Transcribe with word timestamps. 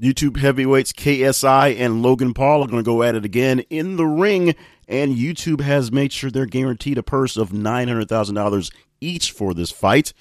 YouTube 0.00 0.38
heavyweights 0.38 0.94
KSI 0.94 1.78
and 1.78 2.00
Logan 2.02 2.32
Paul 2.32 2.64
are 2.64 2.66
going 2.66 2.82
to 2.82 2.88
go 2.88 3.02
at 3.02 3.14
it 3.14 3.26
again 3.26 3.60
in 3.68 3.96
the 3.96 4.06
ring, 4.06 4.54
and 4.88 5.14
YouTube 5.14 5.60
has 5.60 5.92
made 5.92 6.10
sure 6.10 6.30
they're 6.30 6.46
guaranteed 6.46 6.96
a 6.96 7.02
purse 7.02 7.36
of 7.36 7.50
$900,000 7.50 8.72
each 9.02 9.30
for 9.30 9.52
this 9.52 9.70
fight. 9.70 10.14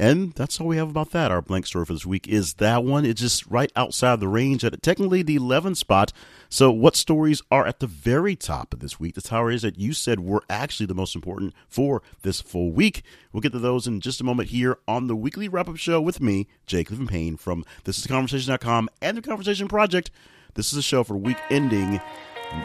And 0.00 0.32
that's 0.32 0.58
all 0.58 0.66
we 0.66 0.78
have 0.78 0.88
about 0.88 1.10
that. 1.10 1.30
Our 1.30 1.42
blank 1.42 1.66
story 1.66 1.84
for 1.84 1.92
this 1.92 2.06
week 2.06 2.26
is 2.26 2.54
that 2.54 2.84
one. 2.84 3.04
It's 3.04 3.20
just 3.20 3.46
right 3.48 3.70
outside 3.76 4.18
the 4.18 4.28
range 4.28 4.64
at 4.64 4.82
technically 4.82 5.22
the 5.22 5.38
11th 5.38 5.76
spot. 5.76 6.10
So, 6.48 6.70
what 6.70 6.96
stories 6.96 7.42
are 7.50 7.66
at 7.66 7.80
the 7.80 7.86
very 7.86 8.34
top 8.34 8.72
of 8.72 8.80
this 8.80 8.98
week? 8.98 9.14
The 9.14 9.20
tower 9.20 9.50
is 9.50 9.60
that 9.60 9.78
you 9.78 9.92
said 9.92 10.20
were 10.20 10.42
actually 10.48 10.86
the 10.86 10.94
most 10.94 11.14
important 11.14 11.52
for 11.68 12.00
this 12.22 12.40
full 12.40 12.72
week. 12.72 13.02
We'll 13.30 13.42
get 13.42 13.52
to 13.52 13.58
those 13.58 13.86
in 13.86 14.00
just 14.00 14.22
a 14.22 14.24
moment 14.24 14.48
here 14.48 14.78
on 14.88 15.06
the 15.06 15.14
weekly 15.14 15.50
wrap 15.50 15.68
up 15.68 15.76
show 15.76 16.00
with 16.00 16.18
me, 16.18 16.46
Jake 16.64 16.86
Clifton 16.86 17.06
Payne 17.06 17.36
from 17.36 17.62
ThisIsConversation.com 17.84 18.88
and 19.02 19.18
the 19.18 19.22
Conversation 19.22 19.68
Project. 19.68 20.10
This 20.54 20.72
is 20.72 20.78
a 20.78 20.82
show 20.82 21.04
for 21.04 21.18
week 21.18 21.36
ending 21.50 22.00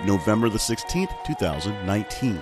November 0.05 0.47
the 0.47 0.57
16th, 0.57 1.11
2019. 1.25 2.39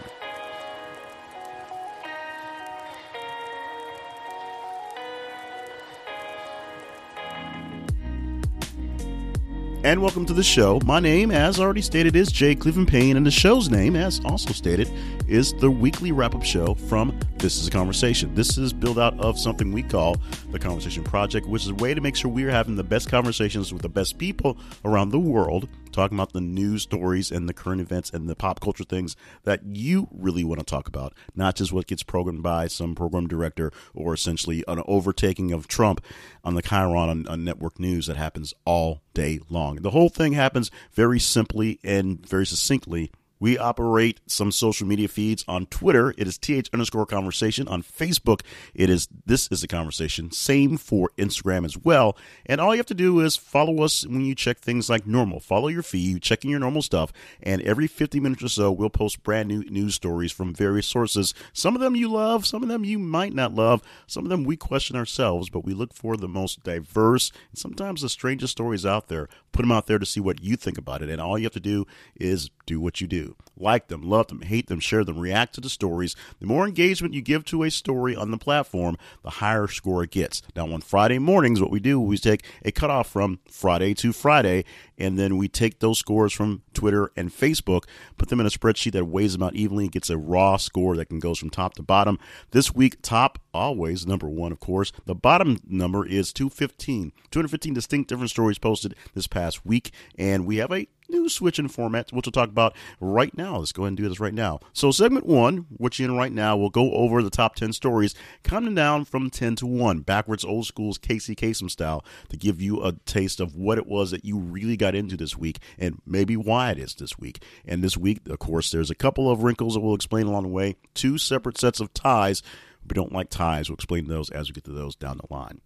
And 9.84 10.02
welcome 10.02 10.26
to 10.26 10.34
the 10.34 10.44
show. 10.44 10.80
My 10.86 11.02
name, 11.02 11.30
as 11.30 11.60
already 11.60 11.82
stated, 11.82 12.16
is 12.16 12.32
Jay 12.32 12.56
Cleveland 12.56 12.88
Payne, 12.88 13.18
and 13.18 13.26
the 13.26 13.32
show's 13.32 13.70
name, 13.70 13.98
as 13.98 14.22
also 14.24 14.54
stated, 14.54 14.90
is 15.28 15.52
the 15.56 15.70
weekly 15.70 16.14
wrap 16.14 16.36
up 16.36 16.44
show 16.44 16.74
from 16.74 17.18
This 17.38 17.58
is 17.58 17.68
a 17.68 17.72
Conversation. 17.72 18.34
This 18.34 18.58
is 18.58 18.72
built 18.72 18.98
out 18.98 19.20
of 19.20 19.38
something 19.38 19.74
we 19.74 19.84
call 19.84 20.16
the 20.52 20.60
Conversation 20.60 21.04
Project, 21.04 21.48
which 21.48 21.64
is 21.64 21.70
a 21.70 21.76
way 21.76 21.94
to 21.94 22.00
make 22.00 22.16
sure 22.16 22.32
we're 22.32 22.50
having 22.50 22.78
the 22.78 22.84
best 22.84 23.10
conversations 23.10 23.74
with 23.74 23.82
the 23.82 23.90
best 23.90 24.18
people 24.18 24.58
around 24.86 25.10
the 25.10 25.20
world 25.20 25.68
talking 25.94 26.18
about 26.18 26.34
the 26.34 26.42
news 26.42 26.84
stories 26.84 27.32
and 27.32 27.48
the 27.48 27.54
current 27.54 27.82
events 27.82 28.10
and 28.10 28.30
the 28.30 28.36
pop 28.36 28.60
culture 28.60 28.84
things 28.84 29.16
that 29.44 29.62
you 29.64 30.08
really 30.12 30.44
want 30.44 30.60
to 30.60 30.66
talk 30.66 30.88
about, 30.88 31.14
not 31.36 31.56
just 31.56 31.72
what 31.72 31.88
gets 31.88 32.04
programmed 32.04 32.44
by 32.44 32.68
some 32.68 32.96
program 32.96 33.28
director 33.28 33.72
or 33.94 34.14
essentially 34.14 34.64
an 34.68 34.82
overtaking 34.86 35.52
of 35.52 35.68
Trump 35.68 36.04
on 36.44 36.56
the 36.56 36.62
Chiron 36.62 37.10
on, 37.10 37.28
on 37.28 37.44
network 37.44 37.80
news 37.80 38.08
that 38.08 38.18
happens 38.18 38.54
all 38.66 39.02
day 39.14 39.40
long. 39.50 39.78
The 39.78 39.92
whole 39.92 40.10
thing 40.10 40.34
happens 40.34 40.72
very 40.92 41.20
simply 41.20 41.80
and 41.84 42.26
very 42.28 42.46
succinctly 42.46 43.12
we 43.44 43.58
operate 43.58 44.22
some 44.26 44.54
social 44.54 44.88
media 44.88 45.10
feeds 45.10 45.44
on 45.50 45.66
Twitter. 45.66 46.14
It 46.18 46.30
is 46.30 46.38
th 46.38 46.70
underscore 46.72 47.06
conversation. 47.06 47.68
On 47.68 47.84
Facebook, 47.84 48.40
it 48.74 48.90
is 48.90 49.10
this 49.26 49.50
is 49.52 49.60
the 49.60 49.68
conversation. 49.68 50.32
Same 50.32 50.78
for 50.78 51.12
Instagram 51.18 51.66
as 51.66 51.78
well. 51.78 52.16
And 52.46 52.62
all 52.62 52.74
you 52.74 52.80
have 52.80 52.86
to 52.86 52.94
do 52.94 53.20
is 53.20 53.36
follow 53.36 53.84
us 53.84 54.08
when 54.08 54.22
you 54.22 54.34
check 54.34 54.60
things 54.60 54.90
like 54.90 55.06
normal. 55.06 55.42
Follow 55.42 55.68
your 55.68 55.84
feed, 55.84 56.22
checking 56.22 56.52
your 56.52 56.62
normal 56.62 56.82
stuff, 56.82 57.12
and 57.42 57.62
every 57.64 57.86
50 57.86 58.22
minutes 58.22 58.44
or 58.44 58.48
so, 58.48 58.72
we'll 58.72 58.90
post 58.90 59.24
brand 59.24 59.50
new 59.50 59.66
news 59.66 59.96
stories 59.96 60.32
from 60.32 60.56
various 60.56 60.88
sources. 60.88 61.34
Some 61.52 61.76
of 61.76 61.82
them 61.82 61.98
you 61.98 62.10
love, 62.10 62.46
some 62.46 62.64
of 62.64 62.70
them 62.70 62.86
you 62.86 62.98
might 62.98 63.34
not 63.34 63.54
love, 63.54 63.82
some 64.08 64.24
of 64.24 64.30
them 64.30 64.46
we 64.46 64.56
question 64.56 64.96
ourselves, 64.96 65.50
but 65.50 65.66
we 65.66 65.74
look 65.74 65.94
for 65.94 66.16
the 66.16 66.30
most 66.30 66.64
diverse 66.64 67.34
and 67.52 67.60
sometimes 67.60 68.04
the 68.04 68.08
strangest 68.08 68.54
stories 68.54 68.86
out 68.86 69.10
there. 69.10 69.28
Put 69.52 69.64
them 69.64 69.72
out 69.74 69.88
there 69.88 70.00
to 70.00 70.06
see 70.06 70.22
what 70.22 70.42
you 70.42 70.56
think 70.56 70.78
about 70.78 71.02
it. 71.02 71.10
And 71.10 71.20
all 71.20 71.38
you 71.38 71.44
have 71.44 71.52
to 71.52 71.60
do 71.60 71.86
is 72.16 72.50
do 72.66 72.80
what 72.80 73.02
you 73.02 73.08
do. 73.08 73.33
Like 73.56 73.88
them, 73.88 74.02
love 74.02 74.28
them, 74.28 74.42
hate 74.42 74.68
them, 74.68 74.80
share 74.80 75.04
them, 75.04 75.20
react 75.20 75.56
to 75.56 75.62
the 75.62 75.70
stories. 75.70 76.16
The 76.40 76.48
more 76.48 76.68
engagement 76.68 77.14
you 77.14 77.22
give 77.22 77.46
to 77.46 77.64
a 77.64 77.72
story 77.72 78.16
on 78.16 78.32
the 78.32 78.38
platform, 78.38 78.98
the 79.24 79.30
higher 79.30 79.68
score 79.68 80.04
it 80.04 80.12
gets. 80.12 80.42
Now, 80.56 80.72
on 80.72 80.82
Friday 80.82 81.20
mornings, 81.20 81.62
what 81.62 81.72
we 81.72 81.80
do, 81.80 82.00
we 82.00 82.18
take 82.18 82.44
a 82.66 82.72
cutoff 82.72 83.10
from 83.10 83.40
Friday 83.50 83.94
to 83.96 84.12
Friday, 84.12 84.66
and 84.98 85.20
then 85.20 85.38
we 85.38 85.48
take 85.48 85.80
those 85.80 86.00
scores 86.00 86.34
from 86.34 86.64
Twitter 86.74 87.12
and 87.16 87.30
Facebook, 87.30 87.84
put 88.18 88.30
them 88.30 88.40
in 88.40 88.46
a 88.46 88.50
spreadsheet 88.50 88.94
that 88.94 89.06
weighs 89.06 89.34
them 89.34 89.44
out 89.44 89.56
evenly, 89.56 89.86
and 89.86 89.92
gets 89.92 90.10
a 90.10 90.18
raw 90.18 90.58
score 90.58 90.96
that 90.96 91.06
can 91.06 91.20
goes 91.20 91.40
from 91.40 91.50
top 91.50 91.74
to 91.76 91.84
bottom. 91.84 92.20
This 92.52 92.74
week, 92.74 93.02
top 93.02 93.40
always 93.54 94.06
number 94.06 94.28
one, 94.28 94.52
of 94.52 94.60
course. 94.60 94.92
The 95.06 95.16
bottom 95.16 95.60
number 95.68 96.06
is 96.06 96.34
215. 96.34 97.12
215 97.32 97.74
distinct 97.74 98.10
different 98.10 98.32
stories 98.32 98.58
posted 98.58 98.96
this 99.14 99.28
past 99.28 99.66
week, 99.66 99.92
and 100.18 100.46
we 100.46 100.58
have 100.58 100.72
a 100.72 100.88
new 101.14 101.30
switch 101.30 101.60
in 101.60 101.68
format, 101.68 102.12
which 102.12 102.26
we'll 102.26 102.32
talk 102.32 102.50
about 102.50 102.76
right 103.00 103.36
now. 103.38 103.58
Let's 103.58 103.72
go 103.72 103.84
ahead 103.84 103.90
and 103.90 103.98
do 103.98 104.10
this 104.10 104.20
right 104.20 104.34
now. 104.34 104.60
So, 104.74 104.92
segment 104.92 105.26
one, 105.26 105.66
which 105.78 106.00
you're 106.00 106.10
in 106.10 106.18
right 106.18 106.32
now, 106.32 106.58
we'll 106.58 106.70
go 106.70 106.92
over 106.94 107.22
the 107.22 107.30
top 107.30 107.56
10 107.56 107.72
stories, 107.72 108.16
counting 108.44 108.76
down 108.76 109.06
from 109.06 109.30
10 109.30 109.56
to 109.58 109.68
1, 109.68 110.02
backwards 110.02 110.44
old 110.44 110.66
school's 110.66 110.98
Casey 110.98 111.36
Kasem 111.36 111.70
style, 111.70 112.04
to 112.30 112.38
give 112.38 112.62
you 112.62 112.84
a 112.84 112.94
taste 113.06 113.40
of 113.40 113.56
what 113.56 113.78
it 113.78 113.88
was 113.88 114.12
that 114.12 114.26
you 114.26 114.38
really 114.38 114.76
got 114.76 114.96
into 114.96 115.16
this 115.16 115.38
week 115.38 115.60
and 115.78 116.02
maybe 116.06 116.36
why 116.36 116.72
it 116.72 116.80
is 116.80 116.96
this 116.96 117.18
week. 117.18 117.44
And 117.66 117.84
this 117.84 117.96
week, 117.96 118.20
of 118.28 118.40
course, 118.40 118.72
there's 118.72 118.92
a 118.92 118.96
couple 118.96 119.30
of 119.30 119.44
wrinkles 119.44 119.76
that 119.76 119.82
we'll 119.82 119.96
explain 119.96 120.26
along 120.26 120.44
the 120.44 120.50
way, 120.50 120.76
two 120.94 121.18
separate 121.18 121.58
sets 121.58 121.80
of 121.80 121.94
ties. 121.94 122.42
We 122.88 122.96
don't 122.96 123.14
like 123.14 123.30
ties. 123.30 123.70
We'll 123.70 123.76
explain 123.76 124.08
those 124.08 124.30
as 124.32 124.50
we 124.50 124.54
get 124.54 124.66
to 124.66 124.72
those 124.72 124.96
down 124.96 125.18
the 125.18 125.34
line. 125.34 125.62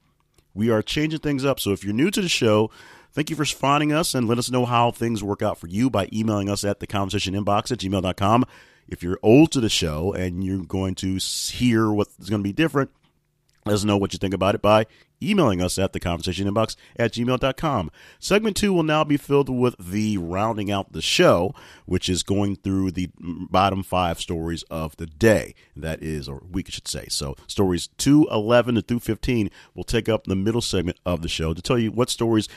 We 0.53 0.69
are 0.71 0.81
changing 0.81 1.19
things 1.19 1.45
up. 1.45 1.59
So 1.59 1.71
if 1.71 1.83
you're 1.83 1.93
new 1.93 2.09
to 2.11 2.21
the 2.21 2.27
show, 2.27 2.71
Thank 3.13 3.29
you 3.29 3.35
for 3.35 3.45
finding 3.45 3.91
us 3.91 4.13
and 4.13 4.27
let 4.27 4.37
us 4.37 4.51
know 4.51 4.65
how 4.65 4.91
things 4.91 5.23
work 5.23 5.41
out 5.41 5.57
for 5.57 5.67
you 5.67 5.89
by 5.89 6.07
emailing 6.13 6.49
us 6.49 6.63
at 6.63 6.79
the 6.79 6.87
conversation 6.87 7.33
inbox 7.33 7.71
at 7.71 7.79
gmail.com. 7.79 8.45
If 8.87 9.03
you're 9.03 9.19
old 9.21 9.51
to 9.51 9.59
the 9.59 9.69
show 9.69 10.13
and 10.13 10.43
you're 10.43 10.63
going 10.63 10.95
to 10.95 11.17
hear 11.17 11.91
what's 11.91 12.29
going 12.29 12.41
to 12.41 12.47
be 12.47 12.53
different, 12.53 12.91
let 13.65 13.73
us 13.73 13.83
know 13.83 13.97
what 13.97 14.13
you 14.13 14.19
think 14.19 14.33
about 14.33 14.55
it 14.55 14.61
by 14.61 14.85
emailing 15.21 15.61
us 15.61 15.77
at 15.77 15.93
the 15.93 15.99
conversation 15.99 16.47
inbox 16.47 16.75
at 16.95 17.11
gmail.com. 17.11 17.91
Segment 18.19 18.55
two 18.55 18.71
will 18.71 18.83
now 18.83 19.03
be 19.03 19.17
filled 19.17 19.49
with 19.49 19.75
the 19.77 20.17
rounding 20.17 20.71
out 20.71 20.93
the 20.93 21.01
show, 21.01 21.53
which 21.85 22.07
is 22.07 22.23
going 22.23 22.55
through 22.55 22.91
the 22.91 23.09
bottom 23.19 23.83
five 23.83 24.21
stories 24.21 24.63
of 24.63 24.95
the 24.97 25.05
day. 25.05 25.53
That 25.75 26.01
is, 26.01 26.29
or 26.29 26.43
week, 26.49 26.67
I 26.69 26.71
should 26.71 26.87
say. 26.87 27.07
So 27.09 27.35
stories 27.47 27.87
211 27.97 28.75
to 28.75 28.81
215 28.81 29.49
will 29.75 29.83
take 29.83 30.07
up 30.07 30.25
the 30.25 30.35
middle 30.35 30.61
segment 30.61 30.97
of 31.05 31.21
the 31.21 31.29
show 31.29 31.53
to 31.53 31.61
tell 31.61 31.77
you 31.77 31.91
what 31.91 32.09
stories 32.09 32.47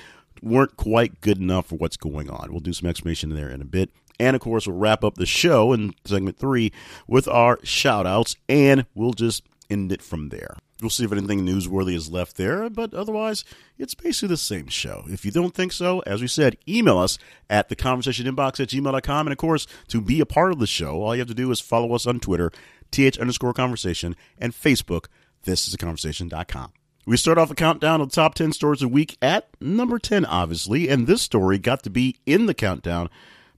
weren't 0.43 0.77
quite 0.77 1.21
good 1.21 1.39
enough 1.39 1.67
for 1.67 1.77
what's 1.77 1.97
going 1.97 2.31
on. 2.31 2.51
We'll 2.51 2.61
do 2.61 2.73
some 2.73 2.89
explanation 2.89 3.31
there 3.31 3.51
in 3.51 3.61
a 3.61 3.67
bit. 3.67 3.91
And 4.19 4.37
of 4.37 4.43
course, 4.43 4.67
we'll 4.67 4.77
wrap 4.77 5.03
up 5.03 5.15
the 5.15 5.27
show 5.27 5.73
in 5.73 5.95
segment 6.05 6.39
three 6.39 6.73
with 7.07 7.27
our 7.27 7.59
shout 7.63 8.07
outs, 8.07 8.37
and 8.49 8.87
we'll 8.95 9.15
just 9.15 9.43
end 9.71 9.93
it 9.93 10.03
from 10.03 10.29
there. 10.29 10.57
We'll 10.81 10.91
see 10.91 11.05
if 11.05 11.13
anything 11.13 11.47
newsworthy 11.47 11.95
is 11.95 12.11
left 12.11 12.37
there, 12.37 12.69
but 12.71 12.95
otherwise, 12.95 13.45
it's 13.79 13.95
basically 13.95 14.29
the 14.29 14.37
same 14.39 14.69
show. 14.69 15.05
If 15.09 15.25
you 15.25 15.31
don't 15.31 15.55
think 15.55 15.73
so, 15.73 16.01
as 16.01 16.23
we 16.23 16.27
said, 16.27 16.57
email 16.67 16.99
us 16.99 17.19
at 17.51 17.69
the 17.69 17.77
conversation 17.77 18.27
inbox 18.27 18.61
at 18.61 18.69
gmail.com. 18.69 19.27
And 19.27 19.33
of 19.33 19.39
course, 19.39 19.67
to 19.89 20.01
be 20.01 20.21
a 20.21 20.27
part 20.27 20.53
of 20.53 20.59
the 20.59 20.67
show, 20.67 21.03
all 21.03 21.15
you 21.15 21.21
have 21.21 21.29
to 21.29 21.35
do 21.35 21.51
is 21.51 21.61
follow 21.61 21.95
us 21.95 22.07
on 22.07 22.21
Twitter, 22.21 22.51
th 22.91 23.19
underscore 23.19 23.53
conversation, 23.53 24.17
and 24.39 24.53
Facebook, 24.53 25.07
this 25.45 25.69
is 25.69 25.75
a 25.75 25.79
conversation.com. 25.79 26.73
We 27.11 27.17
start 27.17 27.39
off 27.39 27.51
a 27.51 27.57
countdown 27.57 28.01
of 28.01 28.13
top 28.13 28.37
10 28.37 28.53
stories 28.53 28.83
a 28.83 28.89
week 28.89 29.19
at 29.21 29.49
number 29.61 29.99
10, 29.99 30.25
obviously, 30.25 30.89
and 30.89 31.09
this 31.09 31.21
story 31.21 31.59
got 31.59 31.83
to 31.83 31.91
be 31.91 32.21
in 32.25 32.47
the 32.47 32.55
countdown 32.55 33.11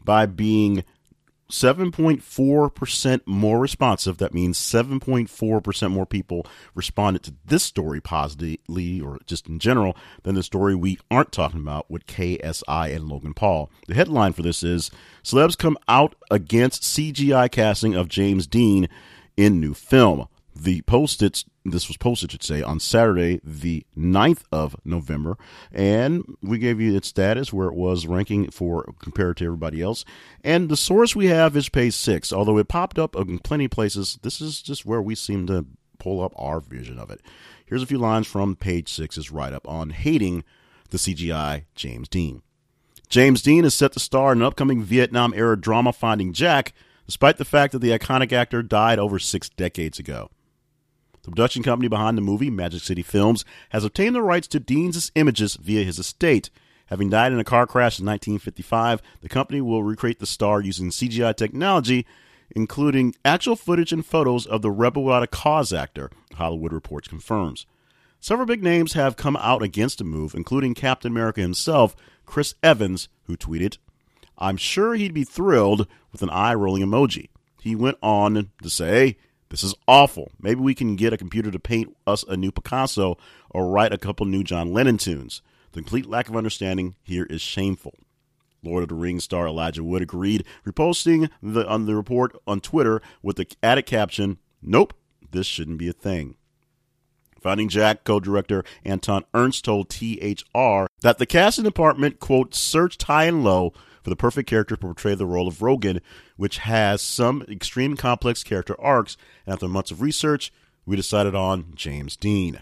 by 0.03 0.25
being 0.25 0.85
7.4% 1.51 3.21
more 3.27 3.61
responsive. 3.61 4.17
That 4.17 4.33
means 4.33 4.59
7.4% 4.59 5.91
more 5.91 6.07
people 6.07 6.47
responded 6.75 7.25
to 7.25 7.35
this 7.45 7.63
story 7.63 8.01
positively 8.01 9.03
or 9.03 9.19
just 9.27 9.47
in 9.49 9.59
general 9.59 9.99
than 10.23 10.35
the 10.35 10.43
story 10.43 10.75
we 10.75 10.99
aren't 11.11 11.31
talking 11.31 11.61
about 11.61 11.91
with 11.91 12.07
KSI 12.07 12.97
and 12.97 13.07
Logan 13.07 13.35
Paul. 13.35 13.71
The 13.87 13.95
headline 13.95 14.33
for 14.33 14.41
this 14.41 14.63
is 14.63 14.91
Celebs 15.23 15.59
come 15.59 15.77
out 15.89 16.15
against 16.31 16.85
CGI 16.85 17.51
casting 17.51 17.95
of 17.95 18.09
James 18.09 18.47
Dean 18.47 18.89
in 19.37 19.61
new 19.61 19.75
film. 19.75 20.27
The 20.55 20.83
posted 20.83 21.43
this 21.65 21.89
was 21.89 21.97
posted, 21.97 22.33
should 22.33 22.43
say, 22.43 22.63
on 22.63 22.81
Saturday, 22.81 23.41
the 23.45 23.87
9th 23.97 24.43
of 24.51 24.77
November. 24.85 25.39
And 25.71 26.37
we 26.43 26.59
gave 26.59 26.81
you 26.81 26.97
its 26.97 27.09
status 27.09 27.53
where 27.53 27.69
it 27.69 27.75
was 27.75 28.07
ranking 28.07 28.51
for 28.51 28.93
compared 28.99 29.37
to 29.39 29.45
everybody 29.45 29.81
else. 29.81 30.05
And 30.43 30.69
the 30.69 30.77
source 30.77 31.15
we 31.15 31.27
have 31.27 31.57
is 31.57 31.69
page 31.69 31.95
six. 31.95 32.33
Although 32.33 32.59
it 32.59 32.69
popped 32.69 32.99
up 32.99 33.15
in 33.15 33.39
plenty 33.39 33.67
of 33.67 33.71
places, 33.71 34.19
this 34.23 34.41
is 34.41 34.61
just 34.61 34.85
where 34.85 35.01
we 35.01 35.15
seem 35.15 35.47
to 35.47 35.67
pull 35.99 36.23
up 36.23 36.33
our 36.37 36.61
vision 36.61 36.99
of 36.99 37.11
it. 37.11 37.21
Here's 37.65 37.83
a 37.83 37.87
few 37.87 37.99
lines 37.99 38.27
from 38.27 38.57
page 38.57 38.93
six's 38.93 39.31
write 39.31 39.53
up 39.53 39.69
on 39.69 39.91
hating 39.91 40.43
the 40.91 40.99
CGI 40.99 41.65
James 41.75 42.09
Dean. 42.09 42.43
James 43.09 43.41
Dean 43.43 43.65
is 43.65 43.75
set 43.75 43.93
to 43.93 44.01
star 44.01 44.33
in 44.33 44.39
an 44.39 44.45
upcoming 44.45 44.83
Vietnam 44.83 45.33
era 45.35 45.59
drama 45.59 45.93
Finding 45.93 46.33
Jack, 46.33 46.73
despite 47.07 47.37
the 47.37 47.45
fact 47.45 47.73
that 47.73 47.79
the 47.79 47.91
iconic 47.91 48.33
actor 48.33 48.63
died 48.63 48.99
over 48.99 49.19
six 49.19 49.49
decades 49.49 49.99
ago. 49.99 50.31
The 51.23 51.31
production 51.31 51.63
company 51.63 51.89
behind 51.89 52.19
the 52.19 52.23
movie, 52.23 52.51
Magic 52.51 52.83
City 52.83 53.03
Films, 53.03 53.45
has 53.71 53.85
obtained 53.85 54.17
the 54.17 54.23
rights 54.23 54.49
to 54.49 54.61
Dean's 54.61 55.13
images 55.15 55.55
via 55.55 55.85
his 55.85 56.01
estate. 56.01 56.51
Having 56.87 57.11
died 57.11 57.33
in 57.33 57.39
a 57.39 57.45
car 57.45 57.67
crash 57.67 58.01
in 58.01 58.07
1955, 58.07 59.01
the 59.21 59.29
company 59.29 59.61
will 59.61 59.85
recreate 59.85 60.19
the 60.19 60.27
star 60.27 60.61
using 60.61 60.91
CGI 60.91 61.37
technology, 61.37 62.07
including 62.55 63.15
actual 63.25 63.55
footage 63.55 63.93
and 63.93 64.05
photos 64.05 64.47
of 64.47 64.63
the 64.63 64.71
Rebel 64.71 65.05
Without 65.05 65.23
a 65.23 65.29
Cause 65.29 65.73
actor, 65.73 66.11
Hollywood 66.35 66.73
Reports 66.73 67.07
confirms. 67.07 67.67
Several 68.19 68.47
big 68.47 68.63
names 68.63 68.93
have 68.95 69.17
come 69.17 69.37
out 69.37 69.63
against 69.63 69.99
the 69.99 70.05
move, 70.05 70.35
including 70.35 70.75
Captain 70.75 71.11
America 71.11 71.41
himself, 71.41 71.95
Chris 72.27 72.55
Evans, 72.63 73.09
who 73.25 73.37
tweeted, 73.37 73.79
I'm 74.39 74.57
sure 74.57 74.95
he'd 74.95 75.15
be 75.15 75.25
thrilled 75.25 75.87
with 76.11 76.23
an 76.23 76.31
eye 76.31 76.55
rolling 76.55 76.83
emoji. 76.83 77.29
He 77.61 77.77
went 77.77 77.99
on 78.03 78.51
to 78.61 78.71
say, 78.71 79.17
This 79.53 79.63
is 79.63 79.75
awful. 79.87 80.33
Maybe 80.41 80.63
we 80.63 80.75
can 80.75 80.97
get 80.97 81.13
a 81.13 81.19
computer 81.19 81.51
to 81.51 81.59
paint 81.59 81.95
us 82.07 82.23
a 82.23 82.39
new 82.39 82.51
Picasso 82.51 83.19
or 83.51 83.69
write 83.69 83.93
a 83.93 83.99
couple 83.99 84.25
new 84.25 84.43
John 84.43 84.73
Lennon 84.73 84.97
tunes. 84.97 85.43
The 85.73 85.81
complete 85.81 86.07
lack 86.07 86.31
of 86.31 86.37
understanding 86.37 86.95
here 87.03 87.27
is 87.29 87.43
shameful. 87.43 87.93
Lord 88.63 88.83
of 88.83 88.89
the 88.89 88.95
Rings 88.95 89.25
star 89.25 89.47
Elijah 89.47 89.85
Wood 89.85 90.01
agreed, 90.01 90.47
reposting 90.67 91.29
the, 91.43 91.69
on 91.69 91.85
the 91.85 91.95
report 91.95 92.35
on 92.47 92.63
Twitter 92.63 93.03
with 93.23 93.37
the 93.37 93.47
added 93.63 93.85
caption, 93.85 94.39
Nope, 94.63 94.95
this 95.33 95.47
shouldn't 95.47 95.77
be 95.77 95.89
a 95.89 95.93
thing. 95.93 96.37
Finding 97.39 97.69
Jack 97.69 98.05
co 98.05 98.21
director 98.21 98.65
Anton 98.87 99.23
Ernst 99.35 99.67
told 99.67 99.91
THR 99.91 100.87
that 101.03 101.19
the 101.19 101.27
casting 101.27 101.65
department, 101.65 102.21
quote, 102.21 102.55
searched 102.55 103.03
high 103.03 103.25
and 103.25 103.45
low 103.45 103.75
for 104.03 104.11
the 104.11 104.17
perfect 104.17 104.49
character 104.49 104.77
to 104.77 104.81
portray 104.81 105.15
the 105.15 105.27
role 105.27 105.49
of 105.49 105.63
Rogan, 105.63 106.01
which 106.37 106.59
has 106.59 107.03
some 107.03 107.43
extreme 107.49 107.97
complex 107.97 108.43
character 108.43 108.79
arcs. 108.81 109.17
And 109.47 109.55
after 109.55 109.69
months 109.69 109.91
of 109.91 110.03
research, 110.03 110.53
we 110.85 110.97
decided 110.97 111.35
on 111.35 111.73
James 111.75 112.17
Dean. 112.17 112.61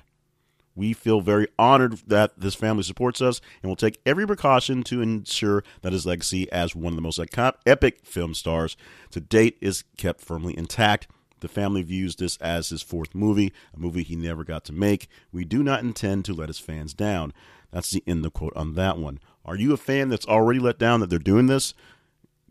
We 0.76 0.92
feel 0.92 1.20
very 1.20 1.48
honored 1.58 1.98
that 2.06 2.38
this 2.38 2.54
family 2.54 2.84
supports 2.84 3.20
us 3.20 3.40
and 3.62 3.68
will 3.68 3.76
take 3.76 4.00
every 4.06 4.26
precaution 4.26 4.82
to 4.84 5.02
ensure 5.02 5.64
that 5.82 5.92
his 5.92 6.06
legacy 6.06 6.50
as 6.52 6.76
one 6.76 6.92
of 6.92 6.96
the 6.96 7.02
most 7.02 7.20
epic 7.66 8.00
film 8.04 8.34
stars 8.34 8.76
to 9.10 9.20
date 9.20 9.58
is 9.60 9.84
kept 9.96 10.20
firmly 10.20 10.56
intact. 10.56 11.08
The 11.40 11.48
family 11.48 11.82
views 11.82 12.16
this 12.16 12.36
as 12.36 12.68
his 12.68 12.82
fourth 12.82 13.14
movie, 13.14 13.52
a 13.74 13.78
movie 13.78 14.02
he 14.02 14.14
never 14.14 14.44
got 14.44 14.64
to 14.66 14.72
make. 14.72 15.08
We 15.32 15.44
do 15.44 15.62
not 15.62 15.82
intend 15.82 16.24
to 16.26 16.34
let 16.34 16.48
his 16.48 16.58
fans 16.58 16.94
down. 16.94 17.32
That's 17.72 17.90
the 17.90 18.04
end 18.06 18.18
of 18.18 18.24
the 18.24 18.30
quote 18.30 18.56
on 18.56 18.74
that 18.74 18.98
one. 18.98 19.20
Are 19.44 19.56
you 19.56 19.72
a 19.72 19.76
fan 19.76 20.08
that's 20.08 20.26
already 20.26 20.60
let 20.60 20.78
down 20.78 21.00
that 21.00 21.10
they're 21.10 21.18
doing 21.18 21.46
this? 21.46 21.74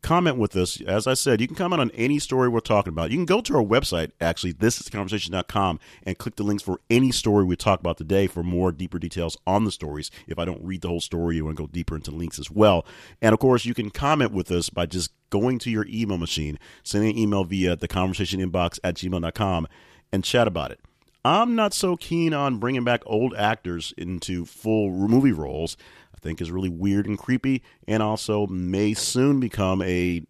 comment 0.02 0.38
with 0.38 0.56
us. 0.56 0.82
As 0.82 1.08
I 1.08 1.14
said, 1.14 1.42
you 1.42 1.48
can 1.48 1.56
comment 1.56 1.82
on 1.82 1.92
any 1.92 2.20
story 2.20 2.50
we're 2.50 2.60
talking 2.60 2.92
about. 2.92 3.12
You 3.12 3.18
can 3.18 3.26
go 3.26 3.42
to 3.42 3.56
our 3.56 3.64
website, 3.64 4.12
actually, 4.20 4.54
thisisconversation.com, 4.54 5.80
and 6.04 6.18
click 6.18 6.36
the 6.36 6.44
links 6.44 6.64
for 6.64 6.80
any 6.90 7.12
story 7.12 7.44
we 7.44 7.56
talk 7.56 7.80
about 7.80 7.98
today 7.98 8.28
for 8.28 8.44
more 8.44 8.72
deeper 8.72 9.00
details 9.00 9.38
on 9.46 9.66
the 9.66 9.72
stories. 9.72 10.10
If 10.28 10.40
I 10.40 10.46
don't 10.46 10.64
read 10.64 10.82
the 10.82 10.88
whole 10.88 11.02
story, 11.02 11.36
you 11.36 11.46
want 11.46 11.58
to 11.58 11.64
go 11.64 11.68
deeper 11.68 11.96
into 11.96 12.12
links 12.12 12.40
as 12.40 12.50
well. 12.50 12.86
And 13.22 13.34
of 13.34 13.40
course, 13.40 13.66
you 13.66 13.74
can 13.74 13.90
comment 13.90 14.32
with 14.32 14.52
us 14.52 14.70
by 14.70 14.86
just 14.86 15.12
going 15.30 15.60
to 15.60 15.70
your 15.70 15.86
email 15.88 16.18
machine, 16.18 16.58
sending 16.84 17.12
an 17.12 17.18
email 17.18 17.44
via 17.44 17.76
the 17.76 17.88
conversation 17.88 18.40
inbox 18.40 18.80
at 18.84 18.96
gmail.com, 18.96 19.68
and 20.12 20.24
chat 20.24 20.48
about 20.48 20.72
it. 20.72 20.80
I'm 21.26 21.54
not 21.54 21.74
so 21.74 21.98
keen 21.98 22.34
on 22.34 22.60
bringing 22.60 22.86
back 22.86 23.04
old 23.06 23.36
actors 23.36 23.94
into 23.98 24.46
full 24.46 24.90
movie 24.90 25.34
roles. 25.34 25.76
I 26.20 26.22
think 26.22 26.42
is 26.42 26.52
really 26.52 26.70
weird 26.70 27.08
and 27.08 27.18
creepy, 27.18 27.64
and 27.88 28.04
also 28.04 28.46
may 28.48 28.94
soon 28.94 29.40
become 29.40 29.82
a 29.82 30.22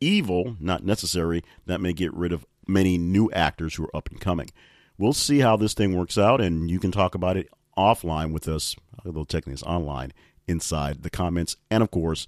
evil, 0.00 0.56
not 0.58 0.82
necessary, 0.82 1.42
that 1.66 1.80
may 1.80 1.92
get 1.92 2.12
rid 2.14 2.32
of 2.32 2.46
many 2.66 2.96
new 2.96 3.30
actors 3.32 3.74
who 3.74 3.84
are 3.84 3.96
up 3.96 4.08
and 4.08 4.18
coming. 4.18 4.48
We'll 4.96 5.12
see 5.12 5.40
how 5.40 5.56
this 5.56 5.74
thing 5.74 5.94
works 5.94 6.16
out, 6.16 6.40
and 6.40 6.70
you 6.70 6.78
can 6.78 6.90
talk 6.90 7.14
about 7.14 7.36
it 7.36 7.50
offline 7.76 8.32
with 8.32 8.48
us, 8.48 8.76
although 9.04 9.24
technically 9.24 9.52
it's 9.52 9.62
online, 9.64 10.14
inside 10.48 11.02
the 11.02 11.10
comments, 11.10 11.56
and 11.70 11.82
of 11.82 11.90
course 11.90 12.26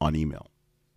on 0.00 0.16
email. 0.16 0.46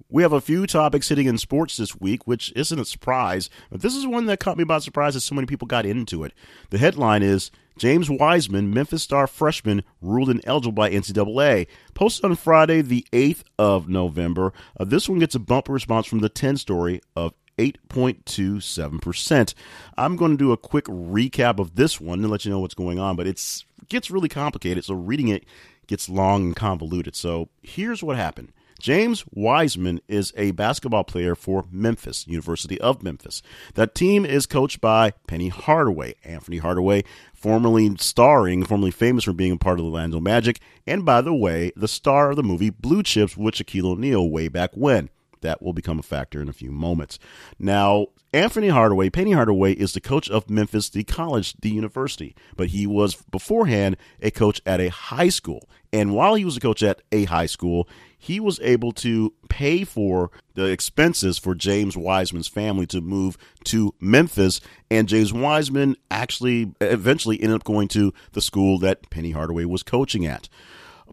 We 0.10 0.24
have 0.24 0.34
a 0.34 0.42
few 0.42 0.66
topics 0.68 1.10
hitting 1.10 1.28
in 1.28 1.38
sports 1.38 1.76
this 1.76 2.00
week, 2.00 2.26
which 2.28 2.54
isn't 2.56 2.80
a 2.80 2.86
surprise, 2.86 3.50
but 3.70 3.82
this 3.82 3.96
is 3.96 4.08
one 4.08 4.26
that 4.28 4.40
caught 4.40 4.58
me 4.58 4.64
by 4.64 4.80
surprise 4.80 5.16
that 5.16 5.22
so 5.22 5.36
many 5.36 5.48
people 5.48 5.68
got 5.68 5.86
into 5.86 6.24
it. 6.24 6.34
The 6.70 6.78
headline 6.78 7.24
is 7.24 7.52
James 7.78 8.10
Wiseman, 8.10 8.74
Memphis 8.74 9.04
star 9.04 9.28
freshman, 9.28 9.84
ruled 10.02 10.30
ineligible 10.30 10.72
by 10.72 10.90
NCAA. 10.90 11.68
Posted 11.94 12.26
on 12.26 12.36
Friday, 12.36 12.82
the 12.82 13.06
8th 13.12 13.44
of 13.58 13.88
November. 13.90 14.54
Uh, 14.80 14.86
this 14.86 15.08
one 15.10 15.20
gets 15.20 15.36
a 15.36 15.40
bumper 15.40 15.74
response 15.74 16.06
from 16.08 16.20
the 16.20 16.30
10 16.30 16.58
story 16.58 17.02
of 17.16 17.34
8.27%. 17.58 19.54
I'm 19.98 20.16
going 20.16 20.32
to 20.32 20.38
do 20.38 20.52
a 20.52 20.58
quick 20.58 20.86
recap 20.86 21.60
of 21.60 21.76
this 21.76 22.02
one 22.02 22.22
to 22.22 22.28
let 22.28 22.46
you 22.46 22.52
know 22.52 22.60
what's 22.60 22.74
going 22.74 23.00
on, 23.00 23.16
but 23.16 23.28
it 23.28 23.64
gets 23.90 24.10
really 24.12 24.30
complicated, 24.30 24.86
so 24.86 24.94
reading 24.94 25.28
it 25.28 25.46
gets 25.88 26.10
long 26.10 26.44
and 26.44 26.56
convoluted. 26.56 27.16
So 27.16 27.50
here's 27.62 28.02
what 28.04 28.16
happened. 28.18 28.52
James 28.82 29.24
Wiseman 29.32 30.02
is 30.08 30.34
a 30.36 30.52
basketball 30.52 31.04
player 31.04 31.36
for 31.36 31.66
Memphis, 31.72 32.28
University 32.28 32.82
of 32.82 33.04
Memphis. 33.04 33.44
That 33.76 33.94
team 33.94 34.26
is 34.26 34.48
coached 34.48 34.82
by 34.82 35.12
Penny 35.28 35.50
Hardaway. 35.50 36.16
Anthony 36.26 36.58
Hardaway, 36.58 37.04
formerly 37.34 37.96
starring, 37.98 38.66
formerly 38.66 38.90
famous 38.90 39.26
for 39.26 39.34
being 39.34 39.52
a 39.52 39.58
part 39.58 39.80
of 39.80 39.86
the 39.86 39.92
Orlando 39.92 40.20
Magic, 40.20 40.60
and 40.88 41.06
by 41.06 41.22
the 41.22 41.34
way, 41.34 41.72
the 41.76 41.88
star 41.88 42.32
of 42.32 42.38
the 42.38 42.44
movie 42.44 42.72
Blue 42.72 43.04
Chips 43.04 43.38
with 43.38 43.54
Shaquille 43.54 43.86
O'Neal 43.86 44.28
way 44.28 44.48
back 44.48 44.72
when. 44.74 45.10
That 45.42 45.62
will 45.62 45.74
become 45.74 46.00
a 46.00 46.04
factor 46.04 46.42
in 46.42 46.50
a 46.50 46.54
few 46.54 46.72
moments. 46.72 47.18
Now, 47.58 48.08
Anthony 48.34 48.70
Hardaway, 48.70 49.10
Penny 49.10 49.32
Hardaway, 49.32 49.74
is 49.74 49.94
the 49.94 50.00
coach 50.00 50.30
of 50.30 50.50
Memphis, 50.50 50.90
the 50.90 51.04
college, 51.04 51.56
the 51.62 51.70
university, 51.70 52.36
but 52.56 52.68
he 52.68 52.88
was 52.88 53.16
beforehand 53.16 53.98
a 54.22 54.32
coach 54.32 54.62
at 54.66 54.80
a 54.80 54.90
high 54.90 55.30
school. 55.30 55.68
And 55.92 56.14
while 56.14 56.36
he 56.36 56.46
was 56.46 56.58
a 56.58 56.62
coach 56.62 56.84
at 56.84 57.02
a 57.12 57.26
high 57.26 57.48
school, 57.48 57.90
he 58.22 58.40
was 58.40 58.60
able 58.60 58.92
to 58.92 59.34
pay 59.50 59.84
for 59.84 60.30
the 60.54 60.66
expenses 60.66 61.40
for 61.40 61.56
James 61.56 61.98
Wiseman's 61.98 62.48
family 62.48 62.86
to 62.86 63.02
move 63.02 63.36
to 63.64 63.96
Memphis. 64.00 64.62
And 64.92 65.08
James 65.08 65.34
Wiseman 65.34 65.96
actually 66.12 66.72
eventually 66.80 67.42
ended 67.42 67.56
up 67.56 67.64
going 67.64 67.88
to 67.90 68.14
the 68.34 68.42
school 68.42 68.78
that 68.78 69.10
Penny 69.10 69.32
Hardaway 69.32 69.66
was 69.66 69.82
coaching 69.82 70.28
at. 70.28 70.50